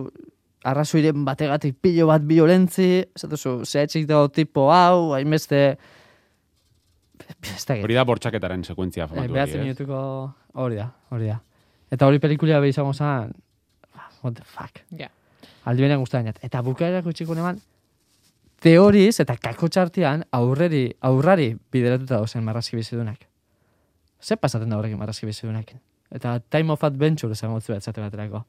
arrazoiren 0.65 1.26
bategatik 1.26 1.78
pilo 1.82 2.09
bat 2.09 2.26
violentzi, 2.26 3.03
esatuzu, 3.15 3.59
zehetxik 3.69 4.07
dago 4.09 4.32
tipo 4.34 4.71
hau, 4.73 5.13
hainbeste, 5.17 5.78
Hori 7.71 7.95
da 7.95 8.03
bortxaketaren 8.05 8.63
sekuentzia 8.67 9.05
Eh, 9.05 9.07
famatu 9.07 9.34
hori, 9.34 9.41
ez? 9.41 9.59
minutuko 9.61 9.99
hori 10.61 10.76
da, 10.76 10.89
hori 11.15 11.30
da. 11.32 11.39
Eta 11.91 12.05
hori 12.09 12.19
pelikulia 12.19 12.59
behi 12.59 12.73
izango 12.73 12.93
zen, 12.93 13.32
ah, 13.95 14.09
what 14.21 14.36
the 14.36 14.43
fuck. 14.43 14.82
Ja. 14.99 15.07
Aldi 15.65 15.86
benean 15.86 16.03
guztaren 16.03 16.28
jat. 16.28 16.41
Eta 16.43 16.61
bukaerako 16.61 17.13
txiko 17.15 17.38
neman, 17.38 17.61
teoriz 18.61 19.19
eta 19.23 19.38
kako 19.41 19.69
txartian 19.71 20.26
aurreri, 20.36 20.89
aurrari 21.01 21.55
bideratuta 21.71 22.19
dozen 22.19 22.43
marrazki 22.43 22.78
bizidunak. 22.78 23.26
Ze 24.22 24.36
pasaten 24.36 24.70
da 24.70 24.78
horrekin 24.78 24.99
marrazki 24.99 25.26
bizidunak? 25.26 25.76
Eta 26.11 26.39
Time 26.49 26.74
of 26.74 26.84
Adventure 26.84 27.34
esan 27.34 27.53
gotzu 27.53 27.74
etzate 27.76 28.01
baterako. 28.01 28.43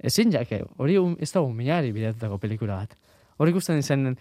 Ezin 0.00 0.32
jake, 0.32 0.62
hori 0.80 0.96
un, 0.98 1.16
ez 1.20 1.30
da 1.32 1.42
minari 1.44 1.92
bideratutako 1.92 2.38
pelikula 2.40 2.80
bat. 2.80 2.96
Hori 3.40 3.52
ikusten 3.52 3.80
izen 3.80 4.14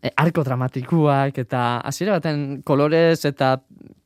e, 0.00 0.10
arko 0.16 0.44
dramatikuak 0.46 1.38
eta 1.44 1.64
hasiera 1.84 2.16
baten 2.18 2.62
kolorez 2.64 3.24
eta 3.28 3.54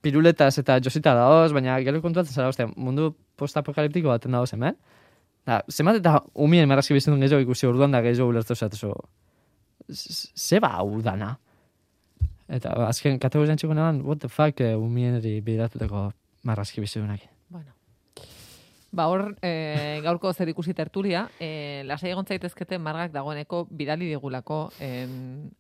piruletas 0.03 0.59
eta 0.59 0.79
josita 0.85 1.15
daoz, 1.15 1.53
baina 1.55 1.79
gero 1.87 2.03
kontuatzen 2.03 2.35
zara, 2.35 2.51
ostia, 2.51 2.69
mundu 2.77 3.13
postapokaliptiko 3.39 4.11
baten 4.11 4.35
daoz 4.35 4.53
hemen. 4.57 4.77
Da, 5.49 5.63
zemat 5.73 6.01
eta 6.03 6.19
umien 6.35 6.69
marrazki 6.69 6.97
bizitun 6.97 7.23
gehiago 7.23 7.47
ikusi 7.47 7.71
orduan 7.71 7.95
da 7.95 8.03
gehiago 8.05 8.29
ulertu 8.35 8.57
zatu 8.59 8.77
zo. 8.77 8.95
Ze 9.89 10.61
ba 10.61 10.75
hau 10.81 11.01
dana? 11.03 11.37
Eta 12.49 12.73
azken 12.89 13.19
kategorian 13.21 13.59
txiko 13.61 13.75
neban, 13.77 14.01
what 14.07 14.21
the 14.23 14.29
fuck, 14.33 14.61
eh, 14.65 14.75
umieneri 14.77 15.41
bideratutako 15.45 16.07
marrazki 16.49 16.81
bizitunak. 16.81 17.27
Bueno. 17.53 17.75
Ba, 18.91 19.05
hor, 19.13 19.35
e, 19.45 20.01
gaurko 20.03 20.33
zer 20.33 20.49
ikusi 20.49 20.73
tertulia, 20.73 21.27
e, 21.39 21.83
lasai 21.85 22.15
egon 22.15 22.25
zaitezkete 22.25 22.79
margak 22.81 23.13
dagoeneko 23.13 23.67
bidali 23.71 24.09
digulako 24.09 24.71
em, 24.81 25.51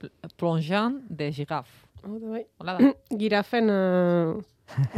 pl- 0.00 0.10
plongeon 0.40 1.02
de 1.10 1.28
giraf. 1.36 1.68
Bai. 2.02 2.46
Hola 2.62 2.78
da? 2.78 2.92
Girafen, 3.20 3.68
uh, 3.68 4.40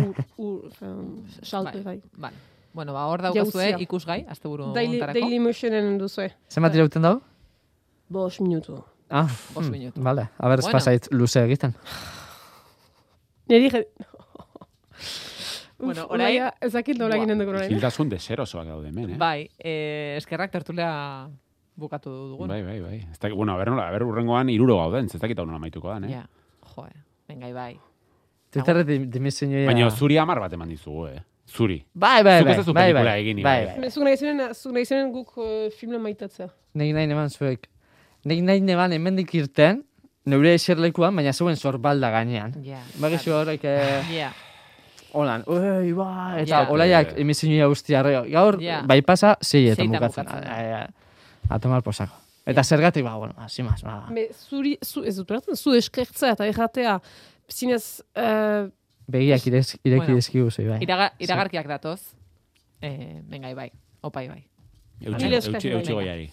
ur, 0.05 0.15
ur, 0.37 0.71
um, 0.87 1.25
salte, 1.43 1.83
bai. 1.83 1.99
Vale. 2.15 2.37
Bueno, 2.73 2.93
ba, 2.95 3.09
hor 3.11 3.25
daukazue 3.27 3.73
ikusgai, 3.83 4.21
asteburu 4.31 4.71
Daily, 4.77 5.01
hontarako. 5.01 5.19
Daily 5.19 5.41
Motionen 5.43 5.97
duzue. 5.99 6.29
Zenbat 6.49 6.77
irauten 6.79 7.03
dago? 7.03 7.25
Bos 8.09 8.39
minutu. 8.41 8.79
Ah, 9.11 9.27
hmm, 9.57 9.71
minutu. 9.71 10.01
Vale, 10.03 10.29
a 10.39 10.49
ber, 10.49 10.61
Bueno. 10.63 10.73
pasait 10.79 11.09
luze 11.11 11.43
egiten. 11.45 11.75
Neri 13.49 13.71
je... 13.71 13.85
Bueno, 15.81 16.03
Uf, 16.05 16.11
orain- 16.11 16.21
olaia, 16.21 16.51
ezakit 16.61 16.99
nola 16.99 17.15
Buah. 17.17 17.23
eginen 17.23 17.39
dugu 17.41 17.51
orain. 17.55 17.71
eh? 17.71 17.75
Hildasun 17.75 18.09
deserosoak 18.13 18.67
daude 18.69 18.89
hemen, 18.91 19.15
eh? 19.15 19.17
Bai, 19.19 19.49
e, 19.59 20.15
eskerrak 20.19 20.53
tertulia 20.53 20.91
bukatu 21.81 22.11
dugun. 22.35 22.49
Bai, 22.53 22.61
bai, 22.63 22.81
bai. 22.85 22.99
Ez 23.11 23.19
dakit, 23.19 23.35
bueno, 23.37 23.55
a 23.55 23.57
ber, 23.57 23.71
nola, 23.73 23.87
a 23.89 23.95
ber, 23.95 24.05
urrengoan 24.05 24.51
iruro 24.53 24.77
gauden, 24.77 25.07
ez 25.09 25.21
dakit 25.23 25.39
hau 25.41 25.47
nola 25.49 25.57
amaituko 25.57 25.89
dan, 25.89 26.05
eh? 26.05 26.13
Ja, 26.19 26.27
jo, 26.77 26.85
venga, 27.33 27.49
bai. 27.57 27.79
Twitterre 28.53 28.85
dimisioia... 28.85 29.65
Baina 29.67 29.89
zuri 29.91 30.19
amar 30.21 30.41
bat 30.45 30.53
eman 30.53 30.69
dizugu, 30.69 31.07
eh? 31.09 31.23
Zuri. 31.49 31.81
Bai, 31.95 32.23
bai, 32.23 32.43
Zuk 32.43 32.49
ez 32.53 32.67
bai, 32.75 32.93
bai, 32.93 33.05
bai, 33.05 33.19
egin, 33.25 33.41
bai, 33.43 33.59
bai. 33.81 33.91
Zuk 33.91 34.05
nahi 34.05 34.85
zenen 34.87 35.13
guk 35.15 35.33
uh, 35.39 35.71
filme 35.81 35.99
maitatzea. 35.99 36.51
Nik 36.75 36.93
nahi 36.95 37.09
neban 37.11 37.31
zuek. 37.33 37.67
Nik 38.25 38.43
nahi 38.45 38.61
neban 38.61 38.93
hemendik 38.93 39.33
irten, 39.35 39.85
neure 40.29 40.55
eserlekuan, 40.55 41.15
baina 41.17 41.33
zeuen 41.33 41.57
sorbalda 41.57 42.11
gainean. 42.13 42.53
Ja. 42.65 42.83
Bagizu 43.01 43.33
horrek, 43.33 43.65
eh, 43.65 44.03
Ja. 44.21 44.33
holan, 45.13 45.43
ui, 45.49 45.93
ba, 45.97 46.37
eta 46.39 46.63
Ja. 46.65 46.71
olaiak 46.71 47.15
emisioia 47.19 47.67
guztia 47.67 48.01
arreo. 48.01 48.25
Gaur, 48.31 48.61
Ja. 48.63 48.83
bai 48.87 49.01
pasa, 49.03 49.37
bukatzen. 49.41 49.91
bukatzen 49.91 50.25
da. 50.27 50.89
A, 51.49 51.59
tomar 51.59 51.83
posako. 51.83 52.15
Eta 52.47 52.63
zergatik, 52.65 53.05
ba, 53.05 53.17
bueno, 53.17 53.35
así 53.39 53.63
más, 53.63 53.83
ba. 53.83 54.07
Me, 54.11 54.29
zuri, 54.33 54.79
zu, 54.83 55.03
ez 55.05 55.17
dut 55.17 55.27
beratzen, 55.29 55.57
zu 55.57 55.75
eskertzea 55.75 56.33
eta 56.33 56.47
erratea, 56.47 57.01
zinez, 57.49 58.03
uh, 58.17 58.69
Begiak 59.11 59.47
irez, 59.47 59.75
ireki 59.83 60.05
Bueno. 60.05 60.15
dizkigu 60.17 60.51
zei, 60.51 60.69
bai. 60.69 60.79
Iraga, 60.83 61.13
iragarkiak 61.19 61.67
datoz. 61.67 62.01
Eh, 62.81 63.21
venga, 63.27 63.53
bai. 63.55 63.73
Opai, 64.03 64.29
bai. 64.29 64.45
Eutxi, 65.03 65.93
goiari. 65.93 66.31